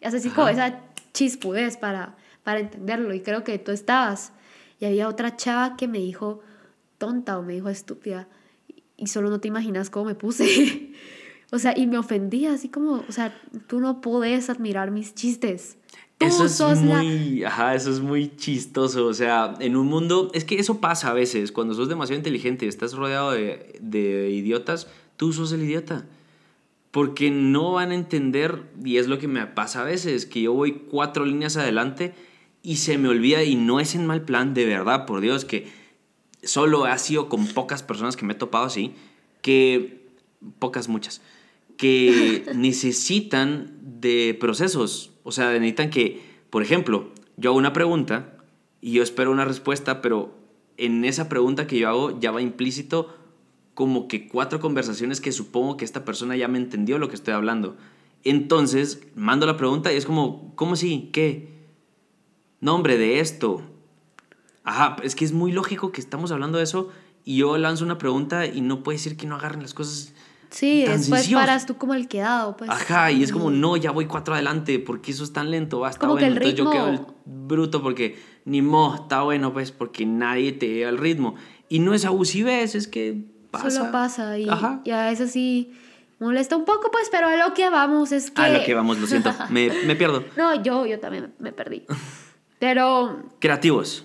Así 0.00 0.28
como 0.30 0.48
esa 0.48 0.80
chispudez 1.12 1.76
para, 1.76 2.16
para 2.44 2.60
entenderlo. 2.60 3.12
Y 3.14 3.20
creo 3.20 3.42
que 3.42 3.58
tú 3.58 3.72
estabas. 3.72 4.32
Y 4.78 4.84
había 4.84 5.08
otra 5.08 5.34
chava 5.36 5.76
que 5.76 5.88
me 5.88 5.98
dijo 5.98 6.40
tonta 6.98 7.36
o 7.36 7.42
me 7.42 7.54
dijo 7.54 7.68
estúpida. 7.68 8.28
Y 8.96 9.08
solo 9.08 9.28
no 9.28 9.40
te 9.40 9.48
imaginas 9.48 9.90
cómo 9.90 10.04
me 10.06 10.14
puse. 10.14 10.92
o 11.50 11.58
sea, 11.58 11.72
y 11.76 11.88
me 11.88 11.98
ofendí 11.98 12.46
así 12.46 12.68
como, 12.68 13.04
o 13.08 13.12
sea, 13.12 13.36
tú 13.66 13.80
no 13.80 14.00
podés 14.00 14.50
admirar 14.50 14.92
mis 14.92 15.16
chistes. 15.16 15.77
Tú 16.18 16.26
Eso 16.26 16.44
es 16.46 16.52
sos 16.56 16.82
la- 16.82 17.02
muy, 17.02 17.44
ajá, 17.44 17.74
eso 17.76 17.90
es 17.90 18.00
muy 18.00 18.34
chistoso. 18.36 19.06
O 19.06 19.14
sea, 19.14 19.54
en 19.60 19.76
un 19.76 19.86
mundo, 19.86 20.30
es 20.34 20.44
que 20.44 20.58
eso 20.58 20.80
pasa 20.80 21.10
a 21.10 21.14
veces. 21.14 21.52
Cuando 21.52 21.74
sos 21.74 21.88
demasiado 21.88 22.18
inteligente 22.18 22.64
y 22.66 22.68
estás 22.68 22.94
rodeado 22.94 23.30
de, 23.30 23.78
de 23.80 24.30
idiotas, 24.30 24.88
tú 25.16 25.32
sos 25.32 25.52
el 25.52 25.62
idiota. 25.62 26.06
Porque 26.90 27.30
no 27.30 27.72
van 27.72 27.90
a 27.92 27.94
entender, 27.94 28.64
y 28.84 28.96
es 28.96 29.06
lo 29.06 29.18
que 29.18 29.28
me 29.28 29.46
pasa 29.46 29.82
a 29.82 29.84
veces, 29.84 30.26
que 30.26 30.42
yo 30.42 30.52
voy 30.54 30.72
cuatro 30.90 31.24
líneas 31.24 31.56
adelante 31.56 32.14
y 32.62 32.76
se 32.76 32.98
me 32.98 33.08
olvida, 33.08 33.44
y 33.44 33.54
no 33.54 33.78
es 33.78 33.94
en 33.94 34.06
mal 34.06 34.22
plan, 34.22 34.54
de 34.54 34.64
verdad, 34.64 35.06
por 35.06 35.20
Dios, 35.20 35.44
que 35.44 35.68
solo 36.42 36.84
ha 36.86 36.98
sido 36.98 37.28
con 37.28 37.46
pocas 37.46 37.82
personas 37.84 38.16
que 38.16 38.24
me 38.24 38.32
he 38.32 38.36
topado 38.36 38.64
así, 38.64 38.92
que, 39.42 40.08
pocas, 40.58 40.88
muchas, 40.88 41.20
que 41.76 42.44
necesitan 42.56 43.72
de 44.00 44.36
procesos. 44.40 45.12
O 45.22 45.32
sea, 45.32 45.50
necesitan 45.52 45.90
que, 45.90 46.22
por 46.50 46.62
ejemplo, 46.62 47.08
yo 47.36 47.50
hago 47.50 47.58
una 47.58 47.72
pregunta 47.72 48.38
y 48.80 48.92
yo 48.92 49.02
espero 49.02 49.30
una 49.30 49.44
respuesta, 49.44 50.00
pero 50.00 50.34
en 50.76 51.04
esa 51.04 51.28
pregunta 51.28 51.66
que 51.66 51.78
yo 51.78 51.88
hago 51.88 52.20
ya 52.20 52.30
va 52.30 52.40
implícito 52.40 53.14
como 53.74 54.08
que 54.08 54.26
cuatro 54.28 54.58
conversaciones 54.58 55.20
que 55.20 55.30
supongo 55.30 55.76
que 55.76 55.84
esta 55.84 56.04
persona 56.04 56.36
ya 56.36 56.48
me 56.48 56.58
entendió 56.58 56.98
lo 56.98 57.08
que 57.08 57.14
estoy 57.14 57.34
hablando. 57.34 57.76
Entonces, 58.24 59.00
mando 59.14 59.46
la 59.46 59.56
pregunta 59.56 59.92
y 59.92 59.96
es 59.96 60.04
como, 60.04 60.52
¿cómo 60.56 60.74
así? 60.74 61.10
¿Qué? 61.12 61.48
Nombre 62.60 62.98
de 62.98 63.20
esto. 63.20 63.62
Ajá, 64.64 64.96
es 65.02 65.14
que 65.14 65.24
es 65.24 65.32
muy 65.32 65.52
lógico 65.52 65.92
que 65.92 66.00
estamos 66.00 66.32
hablando 66.32 66.58
de 66.58 66.64
eso 66.64 66.90
y 67.24 67.36
yo 67.36 67.56
lanzo 67.56 67.84
una 67.84 67.98
pregunta 67.98 68.46
y 68.46 68.60
no 68.60 68.82
puede 68.82 68.98
decir 68.98 69.16
que 69.16 69.26
no 69.26 69.36
agarren 69.36 69.62
las 69.62 69.74
cosas. 69.74 70.12
Sí, 70.50 70.84
después 70.86 71.28
paras 71.28 71.66
tú 71.66 71.76
como 71.76 71.94
el 71.94 72.08
quedado, 72.08 72.56
pues. 72.56 72.70
Ajá, 72.70 73.10
y 73.12 73.22
es 73.22 73.32
como, 73.32 73.50
no, 73.50 73.76
ya 73.76 73.90
voy 73.90 74.06
cuatro 74.06 74.34
adelante, 74.34 74.78
porque 74.78 75.10
eso 75.10 75.22
es 75.24 75.32
tan 75.32 75.50
lento, 75.50 75.80
va, 75.80 75.90
está 75.90 76.00
Como 76.06 76.16
que 76.16 76.24
bueno. 76.24 76.40
el 76.40 76.48
Entonces 76.48 76.58
yo 76.58 76.70
quedo 76.70 76.88
el 76.88 76.98
ritmo- 76.98 77.14
bruto 77.26 77.82
porque 77.82 78.18
ni 78.44 78.62
mo, 78.62 78.94
está 78.94 79.22
bueno, 79.22 79.52
pues, 79.52 79.72
porque 79.72 80.06
nadie 80.06 80.52
te 80.52 80.66
lleva 80.68 80.90
el 80.90 80.98
ritmo. 80.98 81.34
Y 81.68 81.80
no 81.80 81.92
es 81.92 82.04
abusivez, 82.06 82.74
es 82.74 82.88
que 82.88 83.24
pasa. 83.50 83.70
Solo 83.70 83.92
pasa 83.92 84.38
y, 84.38 84.48
Ajá. 84.48 84.80
y 84.84 84.90
a 84.90 85.04
veces 85.06 85.30
sí 85.32 85.72
molesta 86.18 86.56
un 86.56 86.64
poco, 86.64 86.90
pues, 86.90 87.08
pero 87.10 87.26
a 87.28 87.36
lo 87.36 87.52
que 87.54 87.68
vamos 87.68 88.10
es 88.12 88.30
que... 88.30 88.40
A 88.40 88.48
lo 88.48 88.64
que 88.64 88.72
vamos, 88.74 88.98
lo 88.98 89.06
siento, 89.06 89.30
me, 89.50 89.70
me 89.86 89.96
pierdo. 89.96 90.24
No, 90.36 90.62
yo, 90.62 90.86
yo 90.86 90.98
también 90.98 91.34
me 91.38 91.52
perdí. 91.52 91.84
Pero 92.58 93.22
Creativos. 93.38 94.04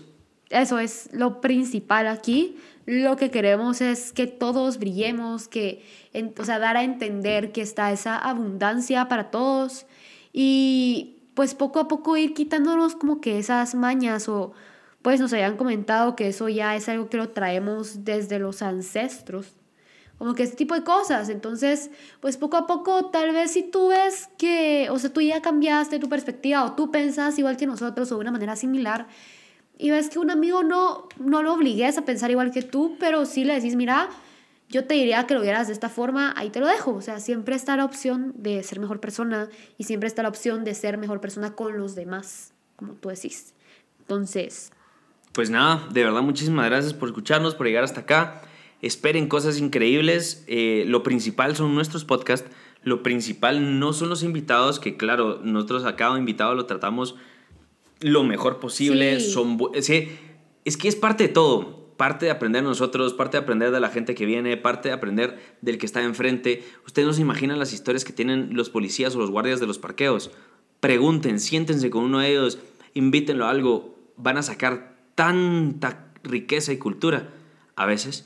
eso 0.49 0.77
es 0.79 1.09
lo 1.13 1.41
principal 1.41 2.07
aquí. 2.07 2.57
Lo 2.85 3.15
que 3.15 3.31
queremos 3.31 3.79
es 3.81 4.11
que 4.11 4.27
todos 4.27 4.77
brillemos, 4.77 5.47
que, 5.47 5.85
en- 6.11 6.33
o 6.37 6.43
sea, 6.45 6.59
dar 6.59 6.75
a 6.75 6.83
entender 6.83 7.51
que 7.51 7.61
está 7.61 7.91
esa 7.91 8.17
abundancia 8.17 9.07
para 9.07 9.31
todos 9.31 9.85
y 10.33 11.17
pues 11.33 11.55
poco 11.55 11.79
a 11.79 11.87
poco 11.87 12.17
ir 12.17 12.33
quitándonos 12.33 12.95
como 12.95 13.21
que 13.21 13.39
esas 13.39 13.73
mañas 13.75 14.27
o 14.27 14.51
pues 15.01 15.19
nos 15.19 15.33
habían 15.33 15.57
comentado 15.57 16.15
que 16.15 16.27
eso 16.29 16.47
ya 16.49 16.75
es 16.75 16.87
algo 16.89 17.09
que 17.09 17.17
lo 17.17 17.29
traemos 17.29 18.05
desde 18.05 18.39
los 18.39 18.61
ancestros. 18.61 19.53
Como 20.17 20.33
que 20.35 20.43
ese 20.43 20.55
tipo 20.55 20.75
de 20.75 20.83
cosas. 20.83 21.27
Entonces, 21.27 21.89
pues 22.21 22.37
poco 22.37 22.55
a 22.55 22.67
poco, 22.67 23.07
tal 23.09 23.33
vez 23.33 23.51
si 23.51 23.63
tú 23.63 23.89
ves 23.89 24.29
que, 24.37 24.87
o 24.89 24.99
sea, 24.99 25.11
tú 25.11 25.19
ya 25.19 25.41
cambiaste 25.41 25.99
tu 25.99 26.07
perspectiva 26.07 26.63
o 26.63 26.73
tú 26.73 26.91
pensás 26.91 27.37
igual 27.37 27.57
que 27.57 27.65
nosotros 27.65 28.11
o 28.11 28.15
de 28.15 28.21
una 28.21 28.31
manera 28.31 28.55
similar, 28.55 29.07
y 29.77 29.89
ves 29.91 30.09
que 30.09 30.19
un 30.19 30.29
amigo 30.29 30.63
no, 30.63 31.07
no 31.19 31.43
lo 31.43 31.53
obligues 31.53 31.97
a 31.97 32.05
pensar 32.05 32.31
igual 32.31 32.51
que 32.51 32.61
tú, 32.61 32.95
pero 32.99 33.25
sí 33.25 33.43
le 33.43 33.55
decís, 33.55 33.75
mira, 33.75 34.09
yo 34.69 34.85
te 34.85 34.95
diría 34.95 35.27
que 35.27 35.33
lo 35.33 35.41
vieras 35.41 35.67
de 35.67 35.73
esta 35.73 35.89
forma, 35.89 36.33
ahí 36.35 36.49
te 36.49 36.59
lo 36.59 36.67
dejo. 36.67 36.93
O 36.93 37.01
sea, 37.01 37.19
siempre 37.19 37.55
está 37.55 37.77
la 37.77 37.85
opción 37.85 38.33
de 38.35 38.63
ser 38.63 38.79
mejor 38.79 38.99
persona 38.99 39.49
y 39.77 39.83
siempre 39.83 40.07
está 40.07 40.23
la 40.23 40.29
opción 40.29 40.63
de 40.63 40.73
ser 40.73 40.97
mejor 40.97 41.21
persona 41.21 41.53
con 41.53 41.77
los 41.77 41.95
demás, 41.95 42.53
como 42.75 42.93
tú 42.93 43.09
decís. 43.09 43.53
Entonces, 43.99 44.71
Pues 45.31 45.49
nada, 45.49 45.87
de 45.91 46.03
verdad 46.03 46.21
muchísimas 46.21 46.65
gracias 46.65 46.93
por 46.93 47.09
escucharnos, 47.09 47.55
por 47.55 47.65
llegar 47.67 47.83
hasta 47.83 48.01
acá. 48.01 48.41
Esperen 48.81 49.27
cosas 49.27 49.59
increíbles. 49.59 50.43
Eh, 50.47 50.83
lo 50.87 51.03
principal 51.03 51.55
son 51.55 51.73
nuestros 51.73 52.03
podcasts. 52.05 52.49
Lo 52.83 53.01
principal 53.01 53.79
no 53.79 53.93
son 53.93 54.09
los 54.09 54.23
invitados, 54.23 54.79
que 54.79 54.97
claro, 54.97 55.39
nosotros 55.43 55.85
a 55.85 55.95
cada 55.95 56.17
invitado 56.17 56.53
lo 56.53 56.65
tratamos 56.65 57.15
lo 58.03 58.23
mejor 58.23 58.59
posible. 58.59 59.19
Sí. 59.19 59.31
Son 59.31 59.57
es, 59.73 59.87
que, 59.87 60.17
es 60.65 60.77
que 60.77 60.87
es 60.87 60.95
parte 60.95 61.27
de 61.27 61.33
todo. 61.33 61.83
Parte 61.97 62.25
de 62.25 62.31
aprender 62.31 62.63
nosotros, 62.63 63.13
parte 63.13 63.37
de 63.37 63.43
aprender 63.43 63.71
de 63.71 63.79
la 63.79 63.89
gente 63.89 64.15
que 64.15 64.25
viene, 64.25 64.57
parte 64.57 64.89
de 64.89 64.95
aprender 64.95 65.55
del 65.61 65.77
que 65.77 65.85
está 65.85 66.01
enfrente. 66.03 66.63
Ustedes 66.85 67.07
no 67.07 67.13
se 67.13 67.21
imaginan 67.21 67.59
las 67.59 67.71
historias 67.71 68.03
que 68.03 68.13
tienen 68.13 68.55
los 68.55 68.69
policías 68.69 69.15
o 69.15 69.19
los 69.19 69.29
guardias 69.29 69.59
de 69.59 69.67
los 69.67 69.77
parqueos. 69.77 70.31
Pregunten, 70.79 71.39
siéntense 71.39 71.89
con 71.89 72.03
uno 72.03 72.19
de 72.19 72.31
ellos, 72.31 72.59
invítenlo 72.93 73.45
a 73.45 73.51
algo. 73.51 73.95
Van 74.17 74.37
a 74.37 74.43
sacar 74.43 74.97
tanta 75.15 76.11
riqueza 76.23 76.73
y 76.73 76.77
cultura 76.77 77.29
a 77.75 77.85
veces 77.85 78.25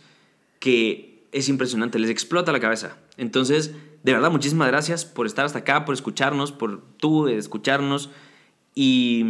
que 0.59 1.27
es 1.31 1.49
impresionante, 1.49 1.99
les 1.99 2.09
explota 2.09 2.51
la 2.51 2.59
cabeza. 2.59 2.97
Entonces, 3.17 3.73
de 4.03 4.13
verdad, 4.13 4.31
muchísimas 4.31 4.67
gracias 4.67 5.05
por 5.05 5.25
estar 5.25 5.45
hasta 5.45 5.59
acá, 5.59 5.85
por 5.85 5.93
escucharnos, 5.93 6.51
por 6.51 6.81
tú 6.97 7.27
escucharnos 7.27 8.09
y 8.73 9.25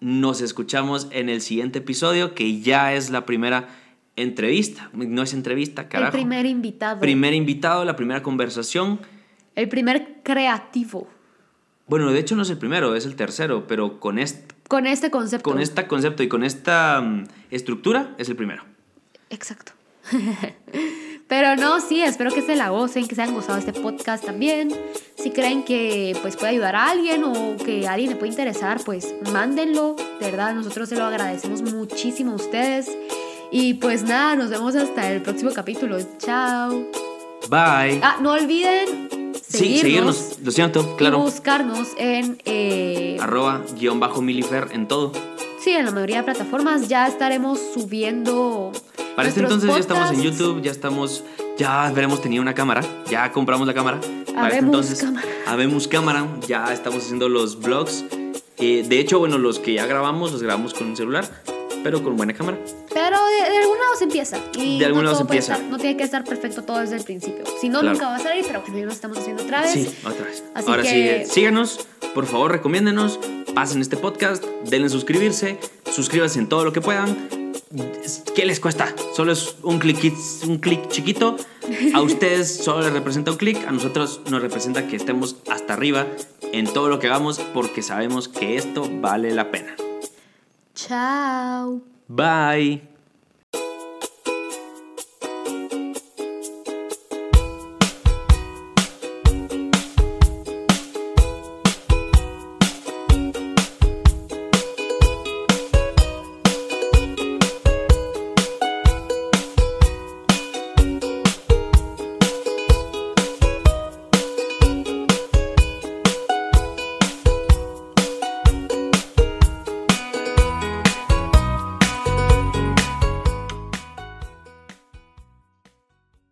nos 0.00 0.40
escuchamos 0.40 1.08
en 1.10 1.28
el 1.28 1.40
siguiente 1.40 1.78
episodio 1.78 2.34
que 2.34 2.60
ya 2.60 2.92
es 2.94 3.10
la 3.10 3.24
primera 3.26 3.68
entrevista. 4.16 4.90
No 4.92 5.22
es 5.22 5.32
entrevista, 5.34 5.88
carajo. 5.88 6.16
el 6.16 6.22
primer 6.22 6.46
invitado, 6.46 7.00
Primer 7.00 7.34
invitado, 7.34 7.84
la 7.84 7.96
primera 7.96 8.22
conversación. 8.22 9.00
el 9.54 9.68
primer 9.68 10.20
creativo, 10.22 11.08
Bueno, 11.86 12.10
de 12.10 12.18
hecho 12.18 12.34
no 12.36 12.42
es 12.42 12.50
el 12.50 12.58
primero, 12.58 12.94
es 12.96 13.06
el 13.06 13.14
tercero, 13.16 13.66
pero 13.66 14.00
con 14.00 14.18
este, 14.18 14.54
con 14.68 14.86
este 14.86 15.10
concepto. 15.10 15.48
con 15.50 15.60
este 15.60 15.86
concepto 15.86 16.22
y 16.22 16.28
con 16.28 16.44
esta 16.44 17.00
mm, 17.00 17.24
estructura 17.50 18.14
es 18.18 18.28
el 18.28 18.36
primero. 18.36 18.64
Exacto. 19.30 19.72
Pero 21.28 21.56
no, 21.56 21.80
sí, 21.80 22.02
espero 22.02 22.30
que 22.30 22.42
se 22.42 22.54
la 22.54 22.68
gocen, 22.68 23.08
que 23.08 23.16
se 23.16 23.22
hayan 23.22 23.34
gozado 23.34 23.58
este 23.58 23.72
podcast 23.72 24.24
también. 24.24 24.72
Si 25.16 25.30
creen 25.30 25.64
que 25.64 26.16
pues 26.22 26.36
puede 26.36 26.50
ayudar 26.50 26.76
a 26.76 26.90
alguien 26.90 27.24
o 27.24 27.56
que 27.56 27.86
a 27.88 27.94
alguien 27.94 28.10
le 28.10 28.16
puede 28.16 28.30
interesar, 28.30 28.80
pues 28.84 29.12
mándenlo. 29.32 29.96
De 30.20 30.30
verdad, 30.30 30.54
nosotros 30.54 30.88
se 30.88 30.94
lo 30.94 31.04
agradecemos 31.04 31.62
muchísimo 31.62 32.32
a 32.32 32.34
ustedes. 32.36 32.96
Y 33.50 33.74
pues 33.74 34.04
nada, 34.04 34.36
nos 34.36 34.50
vemos 34.50 34.76
hasta 34.76 35.10
el 35.10 35.20
próximo 35.20 35.50
capítulo. 35.52 35.98
Chao. 36.18 36.70
Bye. 37.48 38.00
Ah, 38.02 38.18
no 38.20 38.32
olviden 38.32 39.08
sí, 39.34 39.58
seguirnos, 39.58 40.16
seguirnos, 40.16 40.38
lo 40.44 40.50
siento, 40.50 40.92
y 40.94 40.96
claro. 40.96 41.18
buscarnos 41.20 41.88
en 41.96 42.38
eh, 42.44 43.16
Arroba 43.20 43.62
guion 43.78 44.00
bajo 44.00 44.22
milifer 44.22 44.68
en 44.72 44.86
todo. 44.88 45.12
Sí, 45.66 45.72
en 45.72 45.84
la 45.84 45.90
mayoría 45.90 46.18
de 46.18 46.22
plataformas 46.22 46.86
ya 46.86 47.08
estaremos 47.08 47.58
subiendo 47.74 48.70
Para 49.16 49.28
este 49.28 49.40
entonces 49.40 49.68
ya 49.68 49.80
estamos 49.80 50.10
en 50.10 50.16
podcasts. 50.18 50.38
YouTube, 50.38 50.62
ya 50.62 50.70
estamos, 50.70 51.24
ya 51.58 51.86
habremos 51.86 52.22
tenido 52.22 52.40
una 52.40 52.54
cámara, 52.54 52.82
ya 53.10 53.32
compramos 53.32 53.66
la 53.66 53.74
cámara. 53.74 53.98
Para 54.32 54.46
este 54.50 54.58
entonces, 54.60 55.00
cámara. 55.00 55.26
habemos 55.44 55.88
cámara, 55.88 56.24
ya 56.46 56.72
estamos 56.72 57.02
haciendo 57.02 57.28
los 57.28 57.58
vlogs. 57.58 58.04
Eh, 58.58 58.84
de 58.88 59.00
hecho, 59.00 59.18
bueno, 59.18 59.38
los 59.38 59.58
que 59.58 59.74
ya 59.74 59.86
grabamos, 59.86 60.30
los 60.30 60.40
grabamos 60.40 60.72
con 60.72 60.86
un 60.86 60.96
celular, 60.96 61.28
pero 61.86 62.02
con 62.02 62.16
buena 62.16 62.32
cámara. 62.34 62.58
Pero 62.92 63.16
de, 63.26 63.50
de 63.50 63.58
algún 63.58 63.78
lado 63.78 63.94
se 63.96 64.04
empieza. 64.04 64.38
Y 64.58 64.78
De 64.80 64.86
algún 64.86 65.02
no 65.02 65.10
lado 65.10 65.16
se 65.18 65.22
empieza. 65.22 65.54
estar- 65.54 65.68
no 65.70 65.78
tiene 65.78 65.96
que 65.96 66.02
estar 66.02 66.24
perfecto 66.24 66.62
todo 66.64 66.80
desde 66.80 66.96
el 66.96 67.04
principio. 67.04 67.44
Si 67.60 67.68
no, 67.68 67.80
Claro. 67.80 67.94
nunca 67.94 68.08
va 68.08 68.16
a 68.16 68.18
salir, 68.18 68.44
pero 68.44 68.60
bueno, 68.62 68.78
ya 68.78 68.84
lo 68.86 68.92
estamos 68.92 69.18
haciendo 69.18 69.44
otra 69.44 69.60
vez. 69.62 69.70
Sí, 69.72 69.88
otra 70.04 70.24
vez. 70.24 70.42
Así 70.54 70.68
Ahora 70.68 70.82
que- 70.82 71.24
sí, 71.26 71.32
síganos, 71.32 71.86
por 72.12 72.26
favor, 72.26 72.50
recomiéndenos, 72.50 73.20
pasen 73.54 73.80
este 73.80 73.96
podcast, 73.96 74.44
denle 74.68 74.88
suscribirse, 74.88 75.58
suscríbanse 75.92 76.40
en 76.40 76.48
todo 76.48 76.64
lo 76.64 76.72
que 76.72 76.80
puedan 76.80 77.16
¿Qué 78.34 78.46
les 78.46 78.60
cuesta? 78.60 78.94
Solo 79.14 79.32
es 79.32 79.56
un 79.62 79.78
clic, 79.78 79.98
un 80.46 80.58
clic 80.58 80.88
chiquito. 80.88 81.36
A 81.94 82.00
ustedes 82.02 82.56
solo 82.58 82.82
les 82.84 82.92
representa 82.92 83.32
un 83.32 83.36
clic, 83.36 83.66
a 83.66 83.72
nosotros 83.72 84.20
nos 84.30 84.40
representa 84.40 84.86
que 84.86 84.96
estemos 84.96 85.36
hasta 85.50 85.74
arriba 85.74 86.06
en 86.52 86.66
todo 86.72 86.88
lo 86.88 86.98
que 87.00 87.08
hagamos 87.08 87.38
porque 87.52 87.82
sabemos 87.82 88.28
que 88.28 88.56
esto 88.56 88.88
vale 89.00 89.32
la 89.32 89.50
pena. 89.50 89.74
Chao. 90.76 91.80
Bye. 92.08 92.82